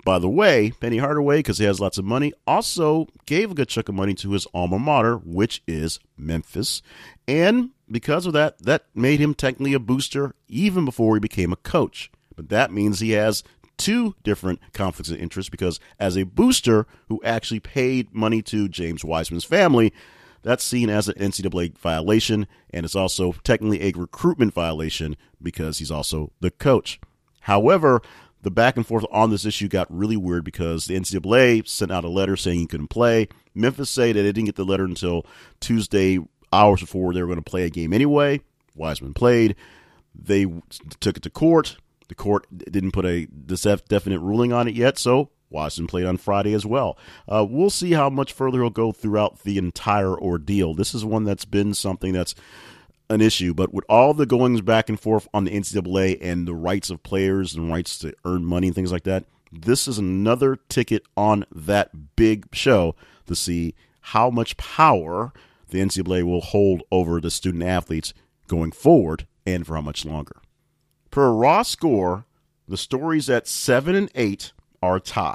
By 0.05 0.19
the 0.19 0.29
way, 0.29 0.73
Penny 0.81 0.99
Hardaway, 0.99 1.39
because 1.39 1.57
he 1.57 1.65
has 1.65 1.81
lots 1.81 1.97
of 1.97 2.05
money, 2.05 2.35
also 2.47 3.09
gave 3.25 3.53
a 3.53 3.55
good 3.55 3.71
chunk 3.71 3.89
of 3.89 3.95
money 3.95 4.13
to 4.17 4.33
his 4.33 4.47
alma 4.53 4.79
mater, 4.79 5.17
which 5.17 5.63
is 5.67 5.99
Memphis. 6.19 6.83
And 7.27 7.71
because 7.91 8.27
of 8.27 8.35
that, 8.35 8.59
that 8.59 8.85
made 8.95 9.19
him 9.19 9.33
technically 9.33 9.73
a 9.73 9.79
booster 9.79 10.35
even 10.47 10.85
before 10.85 11.17
he 11.17 11.21
became 11.21 11.55
a 11.55 11.57
coach. 11.57 12.11
But 12.37 12.51
that 12.51 12.71
means 12.71 13.01
he 13.01 13.13
has 13.13 13.43
two 13.79 14.15
different 14.23 14.61
conflicts 14.73 15.11
of 15.11 15.19
interest 15.19 15.51
because 15.51 15.81
as 15.99 16.17
a 16.17 16.25
booster 16.25 16.87
who 17.09 17.21
actually 17.25 17.61
paid 17.61 18.15
money 18.15 18.43
to 18.43 18.69
James 18.69 19.05
Wiseman's 19.05 19.45
family, 19.45 19.93
that's 20.43 20.65
seen 20.65 20.91
as 20.91 21.09
an 21.09 21.15
NCAA 21.15 21.77
violation, 21.79 22.47
and 22.71 22.85
it's 22.85 22.95
also 22.95 23.33
technically 23.45 23.83
a 23.83 23.93
recruitment 23.93 24.53
violation 24.53 25.17
because 25.43 25.79
he's 25.79 25.91
also 25.91 26.33
the 26.41 26.51
coach. 26.51 27.01
However, 27.41 28.03
the 28.43 28.51
back 28.51 28.77
and 28.77 28.87
forth 28.87 29.05
on 29.11 29.31
this 29.31 29.45
issue 29.45 29.69
got 29.69 29.87
really 29.91 30.17
weird 30.17 30.45
because 30.45 30.87
the 30.87 30.99
NCAA 30.99 31.67
sent 31.67 31.91
out 31.91 32.05
a 32.05 32.09
letter 32.09 32.37
saying 32.37 32.61
he 32.61 32.67
couldn't 32.67 32.89
play. 32.89 33.29
Memphis 33.55 33.91
say 33.91 34.13
that 34.13 34.23
they 34.23 34.33
didn't 34.33 34.47
get 34.47 34.57
the 34.57 34.65
letter 34.65 34.85
until 34.85 35.27
Tuesday, 35.61 36.19
hours 36.53 36.81
before 36.81 37.13
they 37.13 37.21
were 37.21 37.27
going 37.27 37.43
to 37.43 37.51
play 37.51 37.65
a 37.65 37.71
game 37.71 37.93
anyway. 37.93 38.41
Wiseman 38.75 39.13
played. 39.13 39.57
They 40.15 40.47
took 41.01 41.17
it 41.17 41.23
to 41.25 41.31
court. 41.31 41.77
The 42.09 42.15
court 42.15 42.47
didn't 42.57 42.93
put 42.93 43.05
a 43.05 43.27
definite 43.27 44.21
ruling 44.21 44.53
on 44.53 44.67
it 44.67 44.75
yet, 44.75 44.99
so 44.99 45.31
Watson 45.51 45.87
played 45.87 46.07
on 46.07 46.17
Friday 46.17 46.55
as 46.55 46.67
well. 46.67 46.99
Uh, 47.27 47.47
we'll 47.49 47.71
see 47.71 47.93
how 47.93 48.11
much 48.11 48.33
further 48.33 48.61
he'll 48.61 48.71
go 48.71 48.93
throughout 48.93 49.41
the 49.41 49.59
entire 49.59 50.19
ordeal. 50.19 50.75
This 50.75 50.95
is 50.95 51.05
one 51.05 51.25
that's 51.25 51.45
been 51.45 51.75
something 51.75 52.13
that's 52.13 52.35
an 53.11 53.21
issue, 53.21 53.55
but 53.55 53.73
with 53.73 53.85
all 53.89 54.13
the 54.13 54.27
goings 54.27 54.61
back 54.61 54.89
and 54.89 55.01
forth 55.01 55.29
on 55.33 55.45
the 55.45 55.51
NCAA 55.51 56.19
and 56.21 56.47
the 56.47 56.55
rights 56.55 56.91
of 56.91 57.03
players 57.03 57.55
and 57.55 57.71
rights 57.71 57.99
to 58.01 58.13
earn 58.25 58.45
money 58.45 58.69
and 58.69 58.77
things 58.77 58.93
like 58.93 59.05
that, 59.05 59.25
this 59.51 59.89
is 59.89 59.99
another 59.99 60.57
ticket 60.69 61.05
on 61.17 61.47
that 61.51 62.17
big 62.17 62.47
show 62.53 62.95
to 63.27 63.35
see 63.35 63.75
how 64.01 64.29
much 64.29 64.57
power 64.59 65.33
the 65.71 65.81
NCAA 65.81 66.23
will 66.23 66.41
hold 66.41 66.83
over 66.91 67.21
the 67.21 67.31
student 67.31 67.65
athletes 67.65 68.13
going 68.47 68.73
forward 68.73 69.27
and 69.47 69.67
for 69.67 69.75
how 69.75 69.81
much 69.81 70.05
longer. 70.05 70.37
Per 71.11 71.33
raw 71.33 71.63
score, 71.63 72.27
the 72.67 72.77
stories 72.77 73.31
at 73.31 73.49
7 73.49 73.95
and 73.95 74.11
8 74.15 74.53
are 74.83 74.97
a 74.97 75.01
tie. 75.01 75.35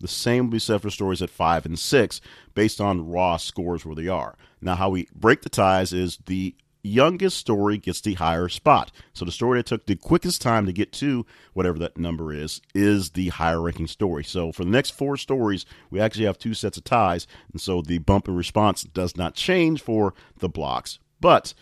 The 0.00 0.08
same 0.08 0.46
will 0.46 0.52
be 0.52 0.58
said 0.58 0.82
for 0.82 0.90
stories 0.90 1.22
at 1.22 1.30
5 1.30 1.66
and 1.66 1.78
6 1.78 2.20
based 2.54 2.80
on 2.80 3.08
raw 3.08 3.36
scores 3.36 3.86
where 3.86 3.94
they 3.94 4.08
are. 4.08 4.36
Now, 4.60 4.74
how 4.74 4.90
we 4.90 5.08
break 5.14 5.42
the 5.42 5.48
ties 5.48 5.92
is 5.92 6.18
the 6.26 6.54
youngest 6.82 7.36
story 7.36 7.78
gets 7.78 8.00
the 8.00 8.14
higher 8.14 8.48
spot. 8.48 8.90
So 9.12 9.24
the 9.24 9.32
story 9.32 9.58
that 9.58 9.66
took 9.66 9.86
the 9.86 9.96
quickest 9.96 10.42
time 10.42 10.66
to 10.66 10.72
get 10.72 10.92
to 10.94 11.24
whatever 11.52 11.78
that 11.78 11.96
number 11.96 12.32
is 12.32 12.60
is 12.74 13.10
the 13.10 13.28
higher 13.28 13.60
ranking 13.60 13.86
story. 13.86 14.24
So 14.24 14.52
for 14.52 14.64
the 14.64 14.70
next 14.70 14.90
four 14.90 15.16
stories, 15.16 15.64
we 15.90 16.00
actually 16.00 16.26
have 16.26 16.38
two 16.38 16.54
sets 16.54 16.76
of 16.76 16.84
ties, 16.84 17.26
and 17.52 17.60
so 17.60 17.82
the 17.82 17.98
bump 17.98 18.28
in 18.28 18.36
response 18.36 18.82
does 18.82 19.16
not 19.16 19.34
change 19.34 19.80
for 19.80 20.14
the 20.38 20.48
blocks, 20.48 20.98
but 21.20 21.54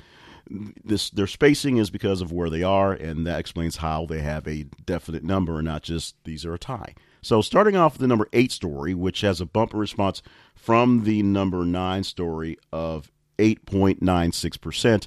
this 0.84 1.10
their 1.10 1.26
spacing 1.26 1.76
is 1.76 1.90
because 1.90 2.20
of 2.20 2.32
where 2.32 2.50
they 2.50 2.62
are, 2.62 2.92
and 2.92 3.26
that 3.26 3.38
explains 3.38 3.76
how 3.76 4.06
they 4.06 4.20
have 4.20 4.46
a 4.48 4.64
definite 4.84 5.22
number 5.22 5.58
and 5.58 5.66
not 5.66 5.82
just 5.82 6.16
these 6.24 6.44
are 6.44 6.54
a 6.54 6.58
tie. 6.58 6.94
So 7.22 7.42
starting 7.42 7.76
off 7.76 7.94
with 7.94 8.00
the 8.00 8.08
number 8.08 8.28
eight 8.32 8.50
story, 8.50 8.94
which 8.94 9.20
has 9.20 9.40
a 9.40 9.46
bumper 9.46 9.76
response 9.76 10.22
from 10.54 11.04
the 11.04 11.22
number 11.22 11.64
nine 11.64 12.02
story 12.02 12.58
of 12.72 13.10
8.96%. 13.38 15.06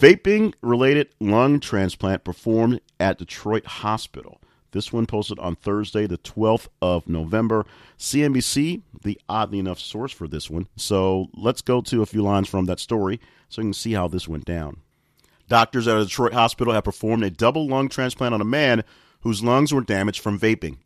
Vaping 0.00 0.54
related 0.60 1.08
lung 1.20 1.60
transplant 1.60 2.24
performed 2.24 2.80
at 2.98 3.18
Detroit 3.18 3.66
Hospital. 3.66 4.40
This 4.74 4.92
one 4.92 5.06
posted 5.06 5.38
on 5.38 5.54
Thursday, 5.54 6.08
the 6.08 6.18
12th 6.18 6.66
of 6.82 7.08
November. 7.08 7.64
CNBC, 7.96 8.82
the 9.04 9.20
oddly 9.28 9.60
enough 9.60 9.78
source 9.78 10.10
for 10.10 10.26
this 10.26 10.50
one. 10.50 10.66
So 10.76 11.28
let's 11.32 11.62
go 11.62 11.80
to 11.82 12.02
a 12.02 12.06
few 12.06 12.22
lines 12.22 12.48
from 12.48 12.64
that 12.64 12.80
story 12.80 13.20
so 13.48 13.62
you 13.62 13.66
can 13.66 13.72
see 13.72 13.92
how 13.92 14.08
this 14.08 14.26
went 14.26 14.44
down. 14.44 14.78
Doctors 15.48 15.86
at 15.86 15.96
a 15.96 16.04
Detroit 16.04 16.32
hospital 16.32 16.74
have 16.74 16.82
performed 16.82 17.22
a 17.22 17.30
double 17.30 17.68
lung 17.68 17.88
transplant 17.88 18.34
on 18.34 18.40
a 18.40 18.44
man 18.44 18.82
whose 19.20 19.44
lungs 19.44 19.72
were 19.72 19.80
damaged 19.80 20.20
from 20.20 20.40
vaping. 20.40 20.78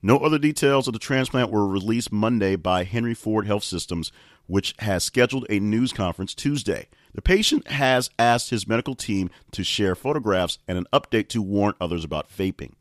No 0.00 0.18
other 0.18 0.38
details 0.38 0.86
of 0.86 0.92
the 0.92 1.00
transplant 1.00 1.50
were 1.50 1.66
released 1.66 2.12
Monday 2.12 2.54
by 2.54 2.84
Henry 2.84 3.14
Ford 3.14 3.48
Health 3.48 3.64
Systems, 3.64 4.12
which 4.46 4.72
has 4.78 5.02
scheduled 5.02 5.46
a 5.50 5.58
news 5.58 5.92
conference 5.92 6.32
Tuesday. 6.32 6.86
The 7.12 7.22
patient 7.22 7.66
has 7.66 8.08
asked 8.20 8.50
his 8.50 8.68
medical 8.68 8.94
team 8.94 9.30
to 9.50 9.64
share 9.64 9.96
photographs 9.96 10.58
and 10.68 10.78
an 10.78 10.86
update 10.92 11.26
to 11.30 11.42
warn 11.42 11.74
others 11.80 12.04
about 12.04 12.30
vaping. 12.30 12.74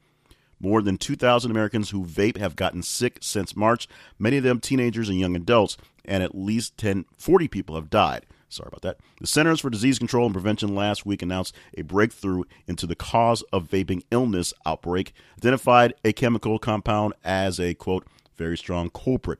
More 0.62 0.84
than 0.84 0.98
2,000 0.98 1.50
Americans 1.50 1.90
who 1.90 2.06
vape 2.06 2.38
have 2.38 2.56
gotten 2.56 2.84
sick 2.84 3.18
since 3.20 3.56
March, 3.56 3.88
many 4.20 4.38
of 4.38 4.44
them 4.44 4.60
teenagers 4.60 5.10
and 5.10 5.20
young 5.20 5.36
adults, 5.36 5.76
and 6.06 6.22
at 6.22 6.36
least 6.36 6.78
10, 6.78 7.06
40 7.18 7.48
people 7.48 7.76
have 7.76 7.90
died. 7.90 8.28
Sorry 8.48 8.68
about 8.68 8.82
that. 8.82 8.98
The 9.20 9.28
Centers 9.28 9.62
for 9.62 9.70
Disease 9.70 9.98
Control 9.98 10.26
and 10.26 10.36
Prevention 10.36 10.76
last 10.76 11.06
week 11.06 11.22
announced 11.22 11.56
a 11.78 11.82
breakthrough 11.82 12.44
into 12.68 12.86
the 12.86 12.96
cause 12.96 13.42
of 13.54 13.70
vaping 13.70 14.04
illness 14.12 14.54
outbreak, 14.66 15.14
identified 15.38 15.94
a 16.04 16.14
chemical 16.14 16.60
compound 16.60 17.14
as 17.24 17.60
a 17.60 17.74
quote 17.74 18.06
very 18.36 18.58
strong 18.58 18.90
culprit. 18.90 19.40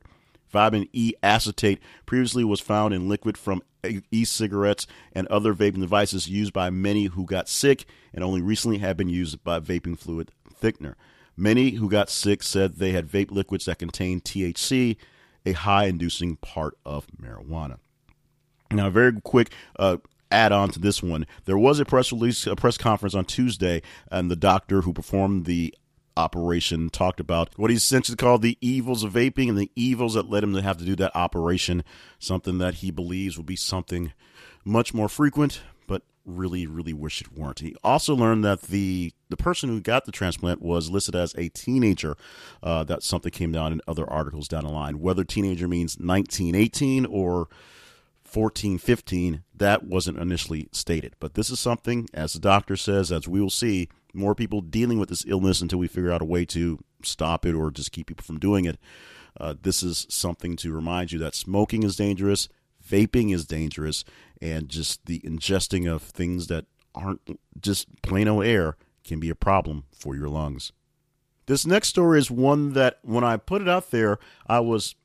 Vitamin 0.50 0.88
E 0.92 1.14
acetate 1.22 1.80
previously 2.06 2.44
was 2.44 2.60
found 2.60 2.94
in 2.94 3.10
liquid 3.10 3.38
from 3.38 3.62
e 4.12 4.26
cigarettes 4.26 4.88
and 5.14 5.28
other 5.28 5.54
vaping 5.54 5.80
devices 5.80 6.30
used 6.30 6.54
by 6.54 6.70
many 6.70 7.06
who 7.06 7.26
got 7.26 7.50
sick 7.50 7.86
and 8.14 8.24
only 8.24 8.42
recently 8.42 8.78
have 8.78 8.98
been 8.98 9.10
used 9.10 9.44
by 9.44 9.60
vaping 9.60 9.98
fluid 9.98 10.32
thickener. 10.62 10.96
Many 11.42 11.72
who 11.72 11.90
got 11.90 12.12
sick 12.12 12.44
said 12.44 12.76
they 12.76 12.92
had 12.92 13.08
vape 13.08 13.32
liquids 13.32 13.66
that 13.66 13.80
contained 13.80 14.24
THC, 14.24 14.96
a 15.44 15.54
high 15.54 15.86
inducing 15.86 16.36
part 16.36 16.78
of 16.86 17.08
marijuana. 17.20 17.80
Now, 18.70 18.86
a 18.86 18.92
very 18.92 19.20
quick 19.20 19.52
uh, 19.80 19.98
add 20.30 20.52
on 20.52 20.70
to 20.70 20.80
this 20.80 21.02
one. 21.02 21.26
There 21.46 21.58
was 21.58 21.80
a 21.80 21.86
press 21.86 22.12
release, 22.12 22.46
a 22.46 22.56
press 22.56 22.78
conference 22.78 23.16
on 23.16 23.26
Tuesday, 23.26 23.82
and 24.12 24.30
the 24.30 24.36
doctor 24.36 24.82
who 24.82 24.94
performed 24.94 25.46
the 25.46 25.74
operation 26.16 26.92
talked 26.92 27.20
about 27.20 27.58
what 27.58 27.72
he 27.72 27.76
essentially 27.78 28.18
called 28.18 28.44
the 28.44 28.60
evils 28.62 29.04
of 29.04 29.14
vaping 29.14 29.50
and 29.50 29.58
the 29.58 29.72
evils 29.76 30.14
that 30.14 30.30
led 30.30 30.44
him 30.44 30.54
to 30.54 30.62
have 30.62 30.78
to 30.78 30.86
do 30.86 30.96
that 30.98 31.16
operation, 31.16 31.84
something 32.20 32.60
that 32.60 32.76
he 32.76 32.92
believes 32.92 33.36
will 33.36 33.44
be 33.44 33.56
something 33.56 34.14
much 34.64 34.94
more 34.94 35.10
frequent, 35.10 35.62
really, 36.26 36.68
really 36.68 36.94
wish 36.94 37.22
it 37.22 37.32
weren't. 37.38 37.60
He 37.60 37.76
also 37.84 38.16
learned 38.16 38.44
that 38.46 38.64
the 38.64 39.14
the 39.30 39.38
person 39.38 39.70
who 39.70 39.80
got 39.80 40.06
the 40.06 40.12
transplant 40.12 40.62
was 40.62 40.90
listed 40.90 41.16
as 41.16 41.34
a 41.36 41.50
teenager. 41.50 42.16
Uh, 42.62 42.84
that 42.84 43.04
something 43.04 43.32
came 43.32 43.52
down 43.52 43.72
in 43.72 43.82
other 43.88 44.10
articles 44.10 44.48
down 44.48 44.66
the 44.66 44.72
line. 44.72 45.00
Whether 45.00 45.24
teenager 45.24 45.68
means 45.68 46.00
19, 46.00 46.56
18 46.56 47.06
or 47.06 47.48
14, 48.24 48.78
15, 48.78 49.44
that 49.54 49.84
wasn't 49.84 50.18
initially 50.18 50.70
stated. 50.72 51.16
But 51.20 51.34
this 51.34 51.50
is 51.50 51.60
something, 51.60 52.08
as 52.14 52.34
the 52.34 52.40
doctor 52.40 52.78
says, 52.78 53.12
as 53.12 53.28
we 53.28 53.42
will 53.42 53.50
see, 53.50 53.90
more 54.14 54.36
people 54.36 54.62
dealing 54.62 55.00
with 55.00 55.10
this 55.10 55.26
illness 55.28 55.62
until 55.62 55.80
we 55.80 55.88
figure 55.88 56.12
out 56.12 56.22
a 56.22 56.26
way 56.26 56.46
to 56.46 56.80
stop 57.04 57.46
it 57.46 57.54
or 57.54 57.72
just 57.72 57.92
keep 57.92 58.08
people 58.08 58.24
from 58.24 58.40
doing 58.40 58.66
it. 58.66 58.78
Uh, 59.40 59.56
this 59.62 59.84
is 59.84 60.06
something 60.10 60.56
to 60.58 60.74
remind 60.74 61.12
you 61.12 61.20
that 61.20 61.36
smoking 61.36 61.84
is 61.84 61.96
dangerous, 61.96 62.50
vaping 62.88 63.34
is 63.34 63.46
dangerous, 63.46 64.04
and 64.42 64.70
just 64.70 65.06
the 65.06 65.20
ingesting 65.20 65.92
of 65.92 66.02
things 66.02 66.48
that 66.48 66.66
aren't 66.96 67.40
just 67.60 68.02
plain 68.02 68.28
old 68.28 68.46
air 68.46 68.76
can 69.04 69.20
be 69.20 69.30
a 69.30 69.36
problem 69.36 69.86
for 69.92 70.16
your 70.16 70.30
lungs. 70.30 70.72
This 71.46 71.66
next 71.66 71.90
story 71.90 72.20
is 72.20 72.32
one 72.32 72.74
that 72.74 73.00
when 73.02 73.24
I 73.24 73.38
put 73.38 73.62
it 73.62 73.70
out 73.70 73.92
there, 73.92 74.20
I 74.48 74.60
was 74.60 74.96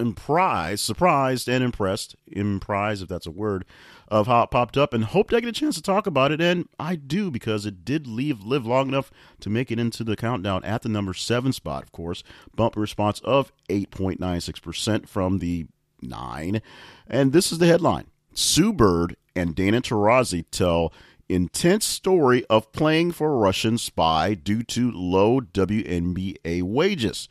surprised, 0.00 0.80
surprised 0.80 1.48
and 1.48 1.62
impressed, 1.62 2.16
impressed 2.26 3.02
if 3.02 3.08
that's 3.08 3.26
a 3.26 3.30
word, 3.30 3.64
of 4.08 4.26
how 4.26 4.42
it 4.42 4.50
popped 4.50 4.76
up 4.76 4.92
and 4.92 5.04
hoped 5.04 5.32
I 5.32 5.40
get 5.40 5.48
a 5.48 5.52
chance 5.52 5.74
to 5.76 5.82
talk 5.82 6.06
about 6.06 6.32
it. 6.32 6.40
And 6.40 6.68
I 6.78 6.96
do 6.96 7.30
because 7.30 7.66
it 7.66 7.84
did 7.84 8.06
leave 8.06 8.42
live 8.42 8.66
long 8.66 8.88
enough 8.88 9.10
to 9.40 9.50
make 9.50 9.70
it 9.70 9.78
into 9.78 10.04
the 10.04 10.16
countdown 10.16 10.64
at 10.64 10.82
the 10.82 10.88
number 10.88 11.14
seven 11.14 11.52
spot, 11.52 11.82
of 11.82 11.92
course. 11.92 12.22
Bump 12.54 12.76
response 12.76 13.20
of 13.20 13.52
8.96% 13.68 15.08
from 15.08 15.38
the 15.38 15.66
nine. 16.00 16.62
And 17.06 17.32
this 17.32 17.52
is 17.52 17.58
the 17.58 17.66
headline 17.66 18.06
Sue 18.34 18.72
Bird 18.72 19.16
and 19.34 19.54
Diana 19.54 19.80
Taurasi 19.80 20.44
tell 20.50 20.92
intense 21.28 21.84
story 21.84 22.44
of 22.46 22.72
playing 22.72 23.12
for 23.12 23.32
a 23.32 23.36
Russian 23.36 23.78
spy 23.78 24.34
due 24.34 24.62
to 24.64 24.90
low 24.90 25.40
WNBA 25.40 26.62
wages. 26.62 27.28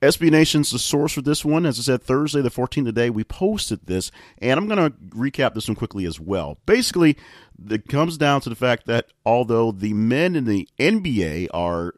SB 0.00 0.30
Nation's 0.30 0.70
the 0.70 0.78
source 0.78 1.12
for 1.12 1.22
this 1.22 1.44
one. 1.44 1.66
As 1.66 1.78
I 1.80 1.82
said, 1.82 2.02
Thursday 2.02 2.40
the 2.40 2.50
14th 2.50 2.84
today, 2.84 3.10
we 3.10 3.24
posted 3.24 3.86
this, 3.86 4.12
and 4.40 4.58
I'm 4.58 4.68
going 4.68 4.90
to 4.90 4.96
recap 5.08 5.54
this 5.54 5.66
one 5.66 5.74
quickly 5.74 6.04
as 6.04 6.20
well. 6.20 6.58
Basically, 6.66 7.16
it 7.68 7.88
comes 7.88 8.16
down 8.16 8.40
to 8.42 8.48
the 8.48 8.54
fact 8.54 8.86
that 8.86 9.06
although 9.26 9.72
the 9.72 9.94
men 9.94 10.36
in 10.36 10.44
the 10.44 10.68
NBA 10.78 11.48
are 11.52 11.94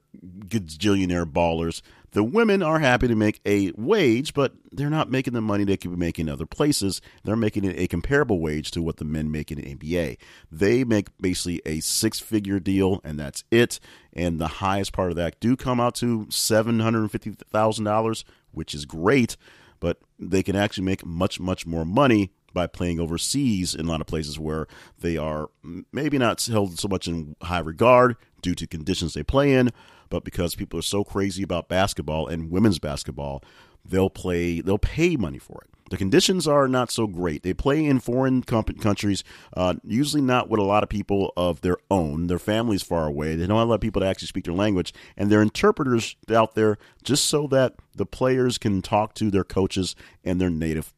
gajillionaire 0.46 1.30
ballers, 1.30 1.82
the 2.12 2.24
women 2.24 2.62
are 2.62 2.78
happy 2.78 3.08
to 3.08 3.14
make 3.14 3.40
a 3.46 3.72
wage, 3.76 4.34
but 4.34 4.52
they're 4.72 4.90
not 4.90 5.10
making 5.10 5.34
the 5.34 5.40
money 5.40 5.64
they 5.64 5.76
could 5.76 5.90
be 5.90 5.96
making 5.96 6.26
in 6.26 6.32
other 6.32 6.46
places. 6.46 7.00
They're 7.24 7.36
making 7.36 7.64
it 7.64 7.78
a 7.78 7.86
comparable 7.86 8.40
wage 8.40 8.70
to 8.72 8.82
what 8.82 8.96
the 8.96 9.04
men 9.04 9.30
make 9.30 9.50
in 9.50 9.60
the 9.60 9.74
NBA. 9.74 10.18
They 10.50 10.84
make 10.84 11.08
basically 11.18 11.62
a 11.64 11.80
six 11.80 12.18
figure 12.18 12.58
deal, 12.60 13.00
and 13.04 13.18
that's 13.18 13.44
it. 13.50 13.78
And 14.12 14.40
the 14.40 14.48
highest 14.48 14.92
part 14.92 15.10
of 15.10 15.16
that 15.16 15.40
do 15.40 15.56
come 15.56 15.80
out 15.80 15.94
to 15.96 16.26
$750,000, 16.26 18.24
which 18.52 18.74
is 18.74 18.84
great, 18.84 19.36
but 19.78 19.98
they 20.18 20.42
can 20.42 20.56
actually 20.56 20.84
make 20.84 21.06
much, 21.06 21.38
much 21.38 21.66
more 21.66 21.84
money 21.84 22.32
by 22.52 22.66
playing 22.66 22.98
overseas 22.98 23.74
in 23.74 23.86
a 23.86 23.88
lot 23.88 24.00
of 24.00 24.06
places 24.06 24.38
where 24.38 24.66
they 24.98 25.16
are 25.16 25.50
maybe 25.92 26.18
not 26.18 26.44
held 26.44 26.78
so 26.78 26.88
much 26.88 27.06
in 27.06 27.36
high 27.42 27.60
regard 27.60 28.16
due 28.42 28.54
to 28.54 28.66
conditions 28.66 29.14
they 29.14 29.22
play 29.22 29.52
in, 29.52 29.70
but 30.10 30.24
because 30.24 30.54
people 30.54 30.78
are 30.78 30.82
so 30.82 31.04
crazy 31.04 31.42
about 31.42 31.68
basketball 31.68 32.26
and 32.26 32.50
women's 32.50 32.78
basketball, 32.78 33.42
they'll 33.84 34.10
play 34.10 34.60
they'll 34.60 34.78
pay 34.78 35.16
money 35.16 35.38
for 35.38 35.62
it. 35.64 35.70
The 35.90 35.96
conditions 35.96 36.46
are 36.46 36.68
not 36.68 36.92
so 36.92 37.08
great. 37.08 37.42
They 37.42 37.52
play 37.52 37.84
in 37.84 37.98
foreign 37.98 38.42
countries, 38.42 39.24
uh, 39.56 39.74
usually 39.82 40.22
not 40.22 40.48
with 40.48 40.60
a 40.60 40.64
lot 40.64 40.84
of 40.84 40.88
people 40.88 41.32
of 41.36 41.62
their 41.62 41.78
own. 41.90 42.28
Their 42.28 42.38
families 42.38 42.82
far 42.82 43.08
away. 43.08 43.34
They 43.34 43.46
don't 43.46 43.58
have 43.58 43.66
a 43.66 43.70
lot 43.70 43.74
of 43.76 43.80
people 43.80 44.00
to 44.00 44.06
actually 44.06 44.28
speak 44.28 44.44
their 44.44 44.54
language, 44.54 44.94
and 45.16 45.30
they're 45.30 45.42
interpreters 45.42 46.14
out 46.30 46.54
there 46.54 46.78
just 47.02 47.24
so 47.24 47.48
that 47.48 47.74
the 47.96 48.06
players 48.06 48.56
can 48.56 48.82
talk 48.82 49.14
to 49.14 49.32
their 49.32 49.42
coaches 49.42 49.96
and 50.22 50.40
their 50.40 50.50
native 50.50 50.94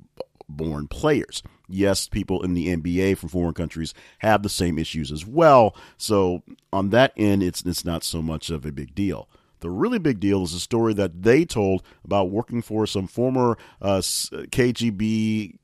born 0.47 0.88
players. 0.88 1.42
Yes, 1.69 2.09
people 2.09 2.42
in 2.42 2.54
the 2.54 2.69
NBA 2.69 3.16
from 3.19 3.28
foreign 3.28 3.54
countries 3.54 3.95
have 4.19 4.42
the 4.42 4.49
same 4.49 4.78
issues 4.78 5.11
as 5.11 5.26
well. 5.26 5.75
So 5.97 6.42
on 6.73 6.90
that 6.90 7.12
end, 7.16 7.42
it's 7.42 7.62
it's 7.62 7.85
not 7.85 8.04
so 8.04 8.21
much 8.21 8.50
of 8.50 8.66
a 8.66 8.73
big 8.73 8.95
deal. 8.95 9.28
The 9.61 9.71
really 9.71 9.99
big 9.99 10.19
deal 10.19 10.42
is 10.42 10.52
a 10.54 10.61
story 10.61 10.92
that 10.95 11.23
they 11.23 11.45
told 11.45 11.85
about 12.04 12.31
working 12.31 12.62
for 12.62 12.85
some 12.87 13.07
former 13.07 13.57
uh, 13.81 13.99
KGB 13.99 15.57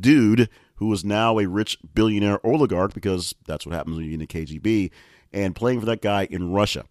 dude 0.00 0.48
who 0.76 0.92
is 0.92 1.04
now 1.04 1.38
a 1.38 1.46
rich 1.46 1.78
billionaire 1.94 2.44
oligarch 2.44 2.94
because 2.94 3.34
that's 3.46 3.66
what 3.66 3.74
happens 3.74 3.96
when 3.96 4.06
you're 4.06 4.14
in 4.14 4.20
the 4.20 4.26
KGB 4.26 4.90
and 5.32 5.54
playing 5.54 5.80
for 5.80 5.86
that 5.86 6.00
guy 6.00 6.24
in 6.30 6.52
Russia. 6.52 6.84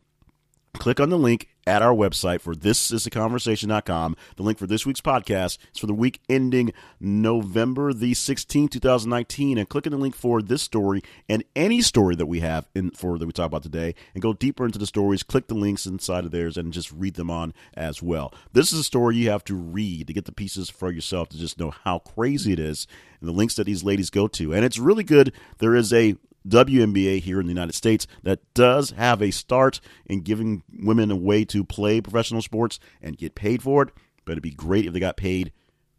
Click 0.74 1.00
on 1.00 1.10
the 1.10 1.18
link 1.18 1.50
at 1.68 1.82
our 1.82 1.94
website 1.94 2.40
for 2.40 2.56
thisistheconversation.com. 2.56 4.16
The 4.38 4.44
link 4.44 4.58
for 4.58 4.66
this 4.66 4.86
week's 4.86 5.02
podcast 5.02 5.58
is 5.74 5.80
for 5.80 5.86
the 5.86 5.94
week 5.94 6.22
ending 6.30 6.72
November 7.00 7.94
the 7.94 8.14
16th, 8.14 8.72
2019. 8.72 9.58
And 9.58 9.68
click 9.68 9.86
on 9.86 9.92
the 9.92 9.98
link 9.98 10.16
for 10.16 10.42
this 10.42 10.62
story 10.62 11.04
and 11.28 11.44
any 11.56 11.82
story 11.82 12.16
that 12.16 12.26
we 12.26 12.40
have 12.40 12.70
in 12.74 12.92
for 12.92 13.20
that 13.20 13.26
we 13.26 13.34
talk 13.34 13.48
about 13.48 13.64
today 13.64 13.94
and 14.14 14.22
go 14.22 14.34
deeper 14.34 14.66
into 14.66 14.80
the 14.80 14.88
stories. 14.88 15.24
Click 15.24 15.48
the 15.48 15.56
links 15.56 15.86
inside 15.86 16.24
of 16.24 16.32
theirs 16.32 16.58
and 16.58 16.72
just 16.72 16.92
read 16.92 17.16
them 17.16 17.30
on 17.30 17.54
as 17.74 18.02
well. 18.02 18.34
This 18.54 18.72
is 18.72 18.80
a 18.80 18.84
story 18.84 19.18
you 19.18 19.30
have 19.30 19.44
to 19.46 19.56
read 19.56 20.08
to 20.08 20.14
get 20.14 20.26
the 20.26 20.32
pieces 20.32 20.70
for 20.70 20.90
yourself 20.90 21.28
to 21.30 21.38
just 21.38 21.60
know 21.60 21.72
how 21.72 22.00
crazy 22.00 22.54
it 22.54 22.60
is 22.60 22.88
and 23.20 23.28
the 23.28 23.34
links 23.34 23.56
that 23.56 23.66
these 23.66 23.84
ladies 23.84 24.10
go 24.10 24.28
to. 24.30 24.54
And 24.54 24.64
it's 24.64 24.80
really 24.80 25.04
good. 25.04 25.34
There 25.58 25.76
is 25.76 25.92
a 25.92 26.16
WNBA 26.48 27.22
here 27.22 27.40
in 27.40 27.46
the 27.46 27.54
United 27.54 27.74
States 27.74 28.08
that 28.24 28.40
does 28.54 28.92
have 28.92 29.22
a 29.22 29.32
start 29.32 29.80
in 30.06 30.22
giving 30.22 30.64
women 30.80 31.12
a 31.12 31.16
way 31.16 31.46
to 31.46 31.64
play 31.64 32.02
professional 32.02 32.42
sports 32.42 32.80
and 33.02 33.18
get 33.18 33.36
paid 33.36 33.62
for 33.62 33.84
it, 33.84 33.90
but 34.26 34.34
it'd 34.34 34.44
be 34.44 34.52
great 34.52 34.86
if 34.86 34.94
they 34.94 35.00
got 35.00 35.18
paid 35.18 35.52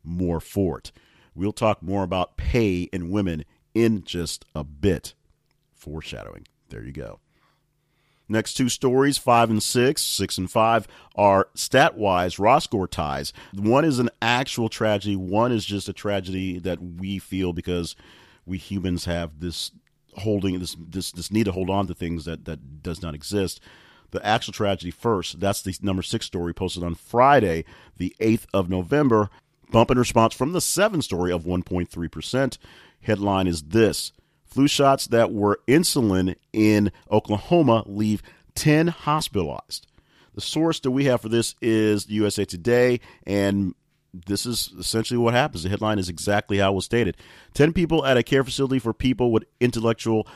more 0.03 0.41
for 0.41 0.79
it. 0.79 0.93
We'll 1.35 1.53
talk 1.53 1.83
more 1.83 2.03
about 2.03 2.37
pay 2.37 2.89
and 2.93 3.11
women 3.11 3.45
in 3.75 4.03
just 4.03 4.45
a 4.55 4.65
bit. 4.65 5.15
Foreshadowing. 5.75 6.47
There 6.69 6.83
you 6.83 6.93
go. 6.93 7.21
Next 8.29 8.55
two 8.55 8.69
stories, 8.69 9.17
five 9.17 9.49
and 9.49 9.63
six, 9.63 10.03
six 10.03 10.37
and 10.37 10.51
five, 10.51 10.87
are 11.15 11.49
stat 11.55 11.97
wise 11.97 12.39
raw 12.39 12.59
score 12.59 12.87
ties. 12.87 13.33
One 13.55 13.87
is 13.87 13.99
an 13.99 14.11
actual 14.21 14.69
tragedy, 14.69 15.17
one 15.17 15.51
is 15.51 15.65
just 15.65 15.89
a 15.89 15.95
tragedy 15.95 16.59
that 16.59 16.83
we 16.83 17.19
feel 17.19 17.55
because 17.55 17.97
we 18.45 18.59
humans 18.59 19.07
have 19.07 19.41
this 19.41 19.71
holding 20.17 20.59
this 20.59 20.77
this 20.79 21.13
this 21.13 21.31
need 21.31 21.45
to 21.45 21.53
hold 21.53 21.71
on 21.71 21.87
to 21.87 21.95
things 21.95 22.25
that 22.25 22.45
that 22.45 22.83
does 22.83 23.03
not 23.03 23.15
exist. 23.15 23.61
The 24.11 24.25
actual 24.25 24.55
tragedy 24.55 24.91
first. 24.91 25.39
That's 25.39 25.61
the 25.61 25.77
number 25.83 26.03
six 26.03 26.25
story 26.27 26.55
posted 26.55 26.83
on 26.83 26.95
Friday, 26.95 27.65
the 27.99 28.15
eighth 28.21 28.47
of 28.55 28.71
November. 28.71 29.29
Bump 29.71 29.91
in 29.91 29.99
response 29.99 30.35
from 30.35 30.53
the 30.53 30.63
seven 30.63 31.03
story 31.03 31.31
of 31.31 31.45
1.3 31.45 32.11
percent. 32.11 32.59
Headline 33.03 33.47
is 33.47 33.65
this: 33.65 34.13
Flu 34.45 34.67
shots 34.67 35.07
that 35.09 35.33
were 35.33 35.61
insulin 35.69 36.37
in 36.53 36.91
Oklahoma 37.11 37.85
leave 37.87 38.23
10 38.55 38.89
hospitalized. 38.89 39.87
The 40.35 40.41
source 40.41 40.81
that 40.81 40.91
we 40.91 41.05
have 41.05 41.21
for 41.21 41.29
this 41.29 41.55
is 41.61 42.09
USA 42.09 42.45
Today, 42.45 43.01
and 43.27 43.75
this 44.13 44.47
is 44.47 44.73
essentially 44.79 45.19
what 45.19 45.35
happens. 45.35 45.63
The 45.63 45.69
headline 45.69 45.99
is 45.99 46.09
exactly 46.09 46.59
how 46.59 46.73
it 46.73 46.77
was 46.77 46.85
stated. 46.85 47.17
10 47.55 47.73
people 47.73 48.05
at 48.05 48.17
a 48.17 48.23
care 48.23 48.45
facility 48.45 48.79
for 48.79 48.93
people 48.93 49.31
with 49.31 49.45
intellectual 49.61 50.27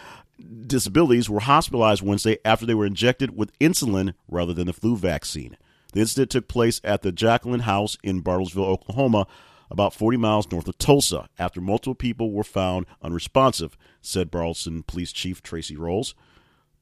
disabilities 0.66 1.30
were 1.30 1.40
hospitalized 1.40 2.02
Wednesday 2.02 2.38
after 2.44 2.66
they 2.66 2.74
were 2.74 2.86
injected 2.86 3.36
with 3.36 3.56
insulin 3.58 4.14
rather 4.28 4.52
than 4.52 4.66
the 4.66 4.72
flu 4.72 4.96
vaccine. 4.96 5.56
The 5.92 6.00
incident 6.00 6.30
took 6.30 6.48
place 6.48 6.80
at 6.84 7.02
the 7.02 7.12
Jacquelyn 7.12 7.62
House 7.62 7.98
in 8.02 8.22
Bartlesville, 8.22 8.66
Oklahoma, 8.66 9.26
about 9.70 9.94
40 9.94 10.18
miles 10.18 10.50
north 10.50 10.68
of 10.68 10.78
Tulsa, 10.78 11.28
after 11.38 11.60
multiple 11.60 11.94
people 11.94 12.30
were 12.30 12.44
found 12.44 12.86
unresponsive, 13.02 13.76
said 14.00 14.30
Bartlesville 14.30 14.86
Police 14.86 15.12
Chief 15.12 15.42
Tracy 15.42 15.76
Roles. 15.76 16.14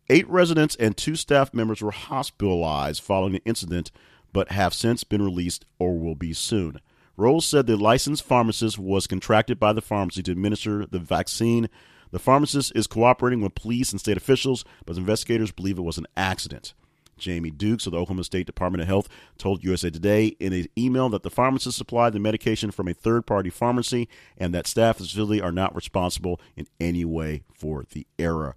Eight 0.09 0.29
residents 0.29 0.75
and 0.77 0.97
two 0.97 1.15
staff 1.15 1.55
members 1.55 1.81
were 1.81 1.93
hospitalized 1.93 3.01
following 3.01 3.33
the 3.33 3.43
incident, 3.45 3.93
but 4.33 4.53
have 4.53 4.75
since 4.75 5.05
been 5.05 5.23
released 5.23 5.65
or 5.79 5.99
will 5.99 6.15
be 6.15 6.33
soon. 6.33 6.81
Roles 7.17 7.47
said 7.47 7.67
the 7.67 7.77
licensed 7.77 8.23
pharmacist 8.23 8.79
was 8.79 9.07
contracted 9.07 9.61
by 9.61 9.73
the 9.73 9.83
pharmacy 9.83 10.23
to 10.23 10.33
administer 10.33 10.87
the 10.87 10.99
vaccine. 10.99 11.69
The 12.13 12.19
pharmacist 12.19 12.73
is 12.75 12.87
cooperating 12.87 13.41
with 13.43 13.55
police 13.55 13.93
and 13.93 14.01
state 14.01 14.17
officials, 14.17 14.65
but 14.87 14.97
investigators 14.97 15.53
believe 15.53 15.79
it 15.79 15.83
was 15.83 15.99
an 15.99 16.07
accident. 16.17 16.75
Jamie 17.21 17.51
Dukes 17.51 17.87
of 17.87 17.93
the 17.93 17.99
Oklahoma 17.99 18.25
State 18.25 18.47
Department 18.47 18.83
of 18.83 18.89
Health 18.89 19.09
told 19.39 19.63
USA 19.63 19.91
Today 19.91 20.29
in 20.41 20.53
an 20.53 20.67
email 20.77 21.09
that 21.11 21.23
the 21.23 21.31
pharmacist 21.31 21.79
supplied 21.79 22.15
the 22.15 22.19
medication 22.19 22.71
from 22.71 22.89
a 22.89 22.95
third 22.95 23.27
party 23.27 23.51
pharmacy 23.51 24.09
and 24.39 24.53
that 24.55 24.67
staff 24.67 24.97
at 24.97 25.03
the 25.03 25.05
facility 25.05 25.41
are 25.41 25.53
not 25.53 25.77
responsible 25.77 26.41
in 26.57 26.67
any 26.81 27.05
way 27.05 27.43
for 27.53 27.85
the 27.91 28.07
error. 28.19 28.57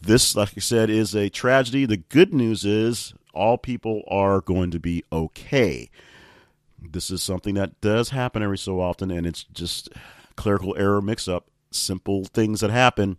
This, 0.00 0.36
like 0.36 0.50
I 0.56 0.60
said, 0.60 0.90
is 0.90 1.14
a 1.14 1.30
tragedy. 1.30 1.86
The 1.86 1.96
good 1.96 2.34
news 2.34 2.64
is 2.64 3.14
all 3.34 3.58
people 3.58 4.02
are 4.08 4.40
going 4.40 4.70
to 4.70 4.80
be 4.80 5.04
okay. 5.12 5.90
This 6.80 7.10
is 7.10 7.22
something 7.22 7.54
that 7.54 7.80
does 7.80 8.10
happen 8.10 8.42
every 8.42 8.58
so 8.58 8.80
often, 8.80 9.10
and 9.10 9.26
it's 9.26 9.44
just 9.44 9.88
clerical 10.36 10.76
error 10.76 11.00
mix 11.00 11.28
up, 11.28 11.46
simple 11.70 12.24
things 12.24 12.60
that 12.60 12.70
happen 12.70 13.16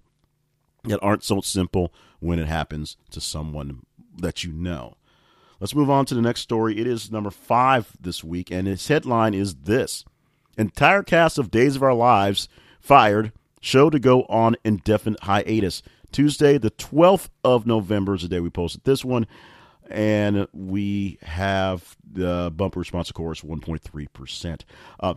that 0.83 1.01
aren't 1.01 1.23
so 1.23 1.41
simple 1.41 1.93
when 2.19 2.39
it 2.39 2.47
happens 2.47 2.97
to 3.11 3.21
someone 3.21 3.85
that 4.17 4.43
you 4.43 4.51
know. 4.51 4.95
Let's 5.59 5.75
move 5.75 5.89
on 5.89 6.05
to 6.07 6.15
the 6.15 6.21
next 6.21 6.41
story. 6.41 6.79
It 6.79 6.87
is 6.87 7.11
number 7.11 7.31
five 7.31 7.91
this 7.99 8.23
week, 8.23 8.51
and 8.51 8.67
its 8.67 8.87
headline 8.87 9.33
is 9.33 9.55
this 9.55 10.05
Entire 10.57 11.03
cast 11.03 11.37
of 11.37 11.51
Days 11.51 11.75
of 11.75 11.83
Our 11.83 11.93
Lives 11.93 12.47
fired, 12.79 13.31
show 13.61 13.89
to 13.89 13.99
go 13.99 14.23
on 14.23 14.55
indefinite 14.63 15.23
hiatus. 15.23 15.81
Tuesday, 16.11 16.57
the 16.57 16.71
12th 16.71 17.29
of 17.43 17.65
November 17.65 18.15
is 18.15 18.21
the 18.21 18.27
day 18.27 18.39
we 18.39 18.49
posted 18.49 18.83
this 18.83 19.03
one. 19.03 19.27
And 19.89 20.47
we 20.53 21.19
have 21.21 21.95
the 22.11 22.51
bumper 22.55 22.79
response, 22.79 23.09
of 23.09 23.15
course, 23.15 23.41
1.3%. 23.41 24.61
Uh, 24.99 25.15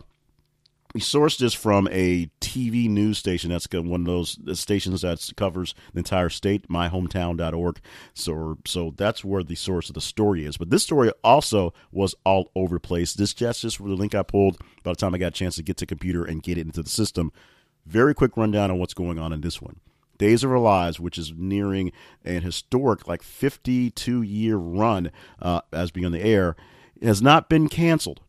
we 0.93 1.01
sourced 1.01 1.37
this 1.37 1.53
from 1.53 1.87
a 1.91 2.31
TV 2.41 2.89
news 2.89 3.19
station. 3.19 3.51
That's 3.51 3.67
one 3.71 4.01
of 4.01 4.07
those 4.07 4.39
stations 4.59 5.01
that 5.01 5.31
covers 5.37 5.75
the 5.93 5.99
entire 5.99 6.29
state, 6.29 6.67
myhometown.org. 6.67 7.79
So, 8.15 8.57
so 8.65 8.93
that's 8.97 9.23
where 9.23 9.43
the 9.43 9.55
source 9.55 9.89
of 9.89 9.95
the 9.95 10.01
story 10.01 10.45
is. 10.45 10.57
But 10.57 10.71
this 10.71 10.83
story 10.83 11.11
also 11.23 11.73
was 11.91 12.15
all 12.25 12.49
over 12.55 12.77
the 12.77 12.79
place. 12.79 13.13
This 13.13 13.35
just 13.35 13.61
just 13.61 13.77
the 13.77 13.83
link 13.83 14.15
I 14.15 14.23
pulled 14.23 14.57
by 14.83 14.91
the 14.91 14.95
time 14.95 15.13
I 15.13 15.19
got 15.19 15.27
a 15.27 15.31
chance 15.31 15.57
to 15.57 15.63
get 15.63 15.77
to 15.77 15.85
computer 15.85 16.25
and 16.25 16.41
get 16.41 16.57
it 16.57 16.65
into 16.65 16.81
the 16.81 16.89
system. 16.89 17.31
Very 17.85 18.15
quick 18.15 18.35
rundown 18.35 18.71
on 18.71 18.79
what's 18.79 18.95
going 18.95 19.19
on 19.19 19.31
in 19.31 19.41
this 19.41 19.61
one. 19.61 19.79
Days 20.19 20.43
of 20.43 20.51
Our 20.51 20.59
Lives, 20.59 20.99
which 20.99 21.17
is 21.17 21.33
nearing 21.35 21.91
an 22.23 22.43
historic, 22.43 23.07
like 23.07 23.23
52 23.23 24.21
year 24.21 24.57
run 24.57 25.11
uh, 25.41 25.61
as 25.73 25.89
being 25.89 26.05
on 26.05 26.11
the 26.11 26.21
air, 26.21 26.55
has 27.01 27.21
not 27.21 27.49
been 27.49 27.67
canceled. 27.67 28.21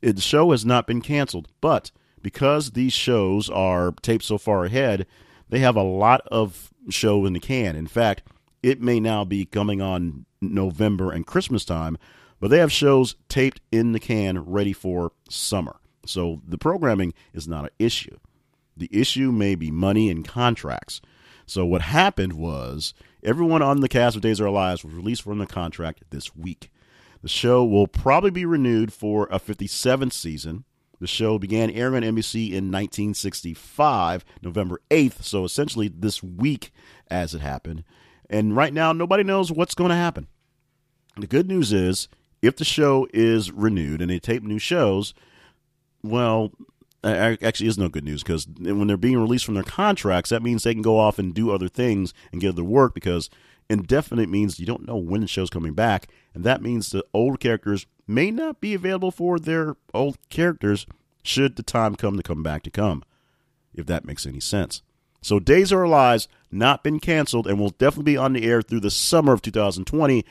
The 0.00 0.20
show 0.20 0.52
has 0.52 0.64
not 0.64 0.86
been 0.86 1.00
canceled, 1.00 1.48
but 1.60 1.90
because 2.22 2.70
these 2.70 2.92
shows 2.92 3.50
are 3.50 3.92
taped 4.02 4.24
so 4.24 4.38
far 4.38 4.64
ahead, 4.64 5.06
they 5.48 5.58
have 5.58 5.74
a 5.74 5.82
lot 5.82 6.20
of 6.28 6.72
show 6.88 7.26
in 7.26 7.32
the 7.32 7.40
can. 7.40 7.74
In 7.74 7.88
fact, 7.88 8.22
it 8.62 8.80
may 8.80 9.00
now 9.00 9.24
be 9.24 9.44
coming 9.44 9.82
on 9.82 10.24
November 10.40 11.10
and 11.10 11.26
Christmas 11.26 11.64
time, 11.64 11.98
but 12.40 12.48
they 12.48 12.58
have 12.58 12.72
shows 12.72 13.16
taped 13.28 13.60
in 13.72 13.92
the 13.92 14.00
can 14.00 14.38
ready 14.44 14.72
for 14.72 15.12
summer. 15.28 15.76
So 16.06 16.40
the 16.46 16.58
programming 16.58 17.14
is 17.32 17.48
not 17.48 17.64
an 17.64 17.70
issue. 17.78 18.18
The 18.76 18.88
issue 18.92 19.32
may 19.32 19.54
be 19.54 19.70
money 19.70 20.10
and 20.10 20.26
contracts. 20.26 21.00
So 21.46 21.66
what 21.66 21.82
happened 21.82 22.34
was 22.34 22.94
everyone 23.22 23.62
on 23.62 23.80
the 23.80 23.88
cast 23.88 24.16
of 24.16 24.22
Days 24.22 24.40
of 24.40 24.46
Our 24.46 24.52
Lives 24.52 24.84
was 24.84 24.94
released 24.94 25.22
from 25.22 25.38
the 25.38 25.46
contract 25.46 26.04
this 26.10 26.34
week. 26.34 26.70
The 27.22 27.28
show 27.28 27.64
will 27.64 27.86
probably 27.86 28.30
be 28.30 28.44
renewed 28.44 28.92
for 28.92 29.28
a 29.30 29.38
57th 29.38 30.12
season. 30.12 30.64
The 31.00 31.06
show 31.06 31.38
began 31.38 31.70
airing 31.70 32.04
on 32.04 32.14
NBC 32.14 32.48
in 32.48 32.70
1965, 32.70 34.24
November 34.40 34.80
8th, 34.90 35.24
so 35.24 35.44
essentially 35.44 35.88
this 35.88 36.22
week 36.22 36.72
as 37.08 37.34
it 37.34 37.40
happened. 37.40 37.84
And 38.30 38.56
right 38.56 38.72
now, 38.72 38.92
nobody 38.92 39.24
knows 39.24 39.50
what's 39.52 39.74
going 39.74 39.90
to 39.90 39.96
happen. 39.96 40.28
The 41.16 41.26
good 41.26 41.48
news 41.48 41.72
is, 41.72 42.08
if 42.40 42.56
the 42.56 42.64
show 42.64 43.06
is 43.12 43.52
renewed 43.52 44.00
and 44.00 44.10
they 44.10 44.18
tape 44.18 44.42
new 44.42 44.58
shows, 44.58 45.12
well, 46.02 46.52
actually 47.04 47.68
is 47.68 47.78
no 47.78 47.88
good 47.88 48.04
news 48.04 48.22
because 48.22 48.46
when 48.46 48.86
they're 48.86 48.96
being 48.96 49.20
released 49.20 49.44
from 49.44 49.54
their 49.54 49.62
contracts, 49.62 50.30
that 50.30 50.42
means 50.42 50.62
they 50.62 50.74
can 50.74 50.82
go 50.82 50.98
off 50.98 51.18
and 51.18 51.34
do 51.34 51.50
other 51.50 51.68
things 51.68 52.14
and 52.30 52.40
get 52.40 52.50
other 52.50 52.64
work 52.64 52.94
because 52.94 53.28
indefinite 53.68 54.28
means 54.28 54.60
you 54.60 54.66
don't 54.66 54.86
know 54.86 54.96
when 54.96 55.20
the 55.20 55.26
show's 55.26 55.50
coming 55.50 55.74
back, 55.74 56.08
and 56.34 56.44
that 56.44 56.62
means 56.62 56.90
the 56.90 57.04
old 57.12 57.40
characters 57.40 57.86
may 58.06 58.30
not 58.30 58.60
be 58.60 58.74
available 58.74 59.10
for 59.10 59.38
their 59.38 59.76
old 59.94 60.18
characters 60.28 60.86
should 61.22 61.56
the 61.56 61.62
time 61.62 61.94
come 61.94 62.16
to 62.16 62.22
come 62.22 62.42
back 62.42 62.62
to 62.62 62.70
come, 62.70 63.02
if 63.74 63.86
that 63.86 64.04
makes 64.04 64.26
any 64.26 64.40
sense. 64.40 64.82
So 65.22 65.38
Days 65.38 65.70
of 65.70 65.78
Our 65.78 65.88
Lives 65.88 66.28
not 66.50 66.82
been 66.82 66.98
canceled 66.98 67.46
and 67.46 67.58
will 67.58 67.70
definitely 67.70 68.14
be 68.14 68.16
on 68.16 68.32
the 68.32 68.44
air 68.44 68.60
through 68.60 68.80
the 68.80 68.90
summer 68.90 69.32
of 69.32 69.40
2020, 69.40 70.24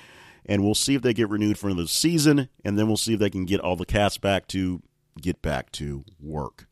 and 0.45 0.63
we'll 0.63 0.75
see 0.75 0.95
if 0.95 1.01
they 1.01 1.13
get 1.13 1.29
renewed 1.29 1.57
for 1.57 1.69
another 1.69 1.87
season, 1.87 2.49
and 2.63 2.77
then 2.77 2.87
we'll 2.87 2.97
see 2.97 3.13
if 3.13 3.19
they 3.19 3.29
can 3.29 3.45
get 3.45 3.61
all 3.61 3.75
the 3.75 3.85
cast 3.85 4.21
back 4.21 4.47
to 4.47 4.81
get 5.19 5.41
back 5.41 5.71
to 5.73 6.03
work. 6.19 6.67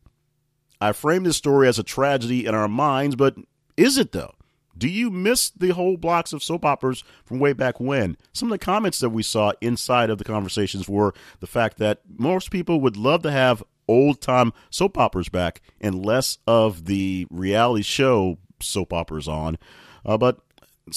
I 0.80 0.92
frame 0.92 1.24
this 1.24 1.36
story 1.36 1.68
as 1.68 1.78
a 1.78 1.82
tragedy 1.82 2.46
in 2.46 2.54
our 2.54 2.68
minds, 2.68 3.16
but 3.16 3.36
is 3.76 3.98
it 3.98 4.12
though? 4.12 4.34
Do 4.76 4.88
you 4.88 5.10
miss 5.10 5.50
the 5.50 5.70
whole 5.70 5.98
blocks 5.98 6.32
of 6.32 6.42
soap 6.42 6.64
operas 6.64 7.04
from 7.24 7.38
way 7.38 7.52
back 7.52 7.78
when? 7.80 8.16
Some 8.32 8.48
of 8.48 8.58
the 8.58 8.64
comments 8.64 8.98
that 9.00 9.10
we 9.10 9.22
saw 9.22 9.52
inside 9.60 10.08
of 10.08 10.16
the 10.16 10.24
conversations 10.24 10.88
were 10.88 11.12
the 11.40 11.46
fact 11.46 11.76
that 11.78 12.00
most 12.18 12.50
people 12.50 12.80
would 12.80 12.96
love 12.96 13.22
to 13.22 13.30
have 13.30 13.62
old 13.88 14.22
time 14.22 14.52
soap 14.70 14.96
operas 14.96 15.28
back 15.28 15.60
and 15.80 16.06
less 16.06 16.38
of 16.46 16.86
the 16.86 17.26
reality 17.30 17.82
show 17.82 18.38
soap 18.60 18.92
operas 18.92 19.28
on. 19.28 19.58
Uh, 20.06 20.16
but 20.16 20.38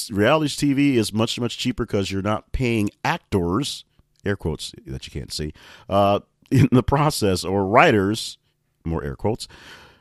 reality 0.10 0.48
TV 0.48 0.96
is 0.96 1.12
much, 1.12 1.40
much 1.40 1.58
cheaper 1.58 1.86
because 1.86 2.12
you're 2.12 2.22
not 2.22 2.52
paying 2.52 2.90
actors, 3.04 3.84
air 4.24 4.36
quotes 4.36 4.74
that 4.86 5.06
you 5.06 5.12
can't 5.12 5.34
see, 5.34 5.52
uh, 5.90 6.20
in 6.52 6.70
the 6.72 6.84
process 6.84 7.44
or 7.44 7.66
writers, 7.66 8.38
more 8.86 9.04
air 9.04 9.16
quotes. 9.16 9.48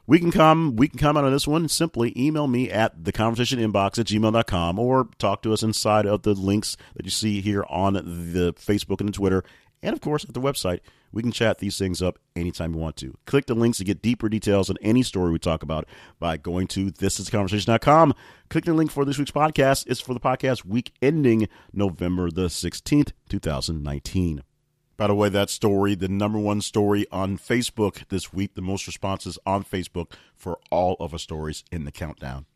We 0.06 0.18
can 0.18 0.32
come 0.32 0.74
we 0.76 0.88
can 0.88 0.98
comment 0.98 1.26
on 1.26 1.32
this 1.32 1.46
one. 1.46 1.68
Simply 1.68 2.12
email 2.16 2.48
me 2.48 2.70
at 2.70 3.04
the 3.04 3.12
conversation 3.12 3.58
inbox 3.58 3.98
at 3.98 4.06
gmail.com 4.06 4.78
or 4.78 5.08
talk 5.18 5.42
to 5.42 5.52
us 5.52 5.62
inside 5.62 6.06
of 6.06 6.22
the 6.22 6.34
links 6.34 6.76
that 6.96 7.04
you 7.04 7.10
see 7.10 7.40
here 7.40 7.64
on 7.68 7.94
the 7.94 8.52
Facebook 8.54 9.00
and 9.00 9.08
the 9.08 9.12
Twitter. 9.12 9.44
And 9.82 9.92
of 9.92 10.00
course 10.00 10.24
at 10.24 10.34
the 10.34 10.40
website. 10.40 10.80
We 11.12 11.22
can 11.22 11.30
chat 11.30 11.58
these 11.58 11.78
things 11.78 12.00
up 12.00 12.18
anytime 12.34 12.72
you 12.72 12.80
want 12.80 12.96
to. 12.96 13.16
Click 13.26 13.46
the 13.46 13.54
links 13.54 13.78
to 13.78 13.84
get 13.84 14.00
deeper 14.00 14.28
details 14.30 14.70
on 14.70 14.78
any 14.80 15.02
story 15.02 15.30
we 15.30 15.38
talk 15.38 15.62
about 15.62 15.86
by 16.18 16.38
going 16.38 16.66
to 16.68 16.86
thisisconversation.com. 16.86 18.14
Click 18.48 18.64
the 18.64 18.72
link 18.72 18.90
for 18.90 19.04
this 19.04 19.18
week's 19.18 19.30
podcast. 19.30 19.86
It's 19.86 20.00
for 20.00 20.14
the 20.14 20.20
podcast 20.20 20.64
week 20.64 20.92
ending 21.02 21.48
November 21.72 22.30
the 22.30 22.46
16th, 22.46 23.12
2019. 23.28 24.42
By 25.02 25.08
the 25.08 25.16
way, 25.16 25.30
that 25.30 25.50
story, 25.50 25.96
the 25.96 26.06
number 26.06 26.38
one 26.38 26.60
story 26.60 27.06
on 27.10 27.36
Facebook 27.36 28.06
this 28.06 28.32
week, 28.32 28.54
the 28.54 28.62
most 28.62 28.86
responses 28.86 29.36
on 29.44 29.64
Facebook 29.64 30.12
for 30.36 30.60
all 30.70 30.96
of 31.00 31.12
our 31.12 31.18
stories 31.18 31.64
in 31.72 31.84
the 31.84 31.90
countdown. 31.90 32.46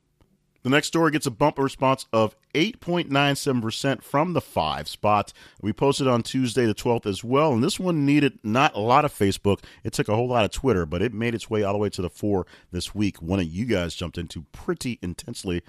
The 0.62 0.70
next 0.70 0.86
story 0.86 1.10
gets 1.10 1.26
a 1.26 1.32
bumper 1.32 1.64
response 1.64 2.06
of 2.12 2.36
8.97% 2.54 4.00
from 4.00 4.32
the 4.32 4.40
five 4.40 4.86
spot. 4.86 5.32
We 5.60 5.72
posted 5.72 6.06
on 6.06 6.22
Tuesday 6.22 6.66
the 6.66 6.74
12th 6.76 7.06
as 7.06 7.24
well, 7.24 7.52
and 7.52 7.64
this 7.64 7.80
one 7.80 8.06
needed 8.06 8.38
not 8.44 8.76
a 8.76 8.80
lot 8.80 9.04
of 9.04 9.12
Facebook. 9.12 9.64
It 9.82 9.92
took 9.92 10.06
a 10.06 10.14
whole 10.14 10.28
lot 10.28 10.44
of 10.44 10.52
Twitter, 10.52 10.86
but 10.86 11.02
it 11.02 11.12
made 11.12 11.34
its 11.34 11.50
way 11.50 11.64
all 11.64 11.72
the 11.72 11.80
way 11.80 11.90
to 11.90 12.02
the 12.02 12.08
four 12.08 12.46
this 12.70 12.94
week. 12.94 13.20
One 13.20 13.40
of 13.40 13.46
you 13.46 13.64
guys 13.64 13.96
jumped 13.96 14.18
into 14.18 14.42
pretty 14.52 15.00
intensely. 15.02 15.62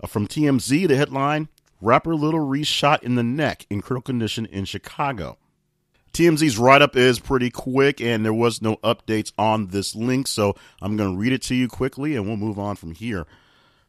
Uh, 0.00 0.06
from 0.06 0.28
TMZ, 0.28 0.86
the 0.86 0.96
headline 0.96 1.48
Rapper 1.80 2.14
Lil 2.14 2.38
Reese 2.38 2.68
shot 2.68 3.02
in 3.02 3.16
the 3.16 3.24
neck 3.24 3.66
in 3.68 3.80
critical 3.80 4.12
condition 4.12 4.46
in 4.46 4.64
Chicago. 4.64 5.38
TMZ's 6.14 6.58
write 6.58 6.80
up 6.80 6.94
is 6.94 7.18
pretty 7.18 7.50
quick, 7.50 8.00
and 8.00 8.24
there 8.24 8.32
was 8.32 8.62
no 8.62 8.76
updates 8.76 9.32
on 9.36 9.66
this 9.66 9.96
link, 9.96 10.28
so 10.28 10.54
I'm 10.80 10.96
going 10.96 11.12
to 11.12 11.18
read 11.18 11.32
it 11.32 11.42
to 11.42 11.56
you 11.56 11.66
quickly 11.66 12.14
and 12.14 12.24
we'll 12.24 12.36
move 12.36 12.56
on 12.56 12.76
from 12.76 12.92
here. 12.94 13.26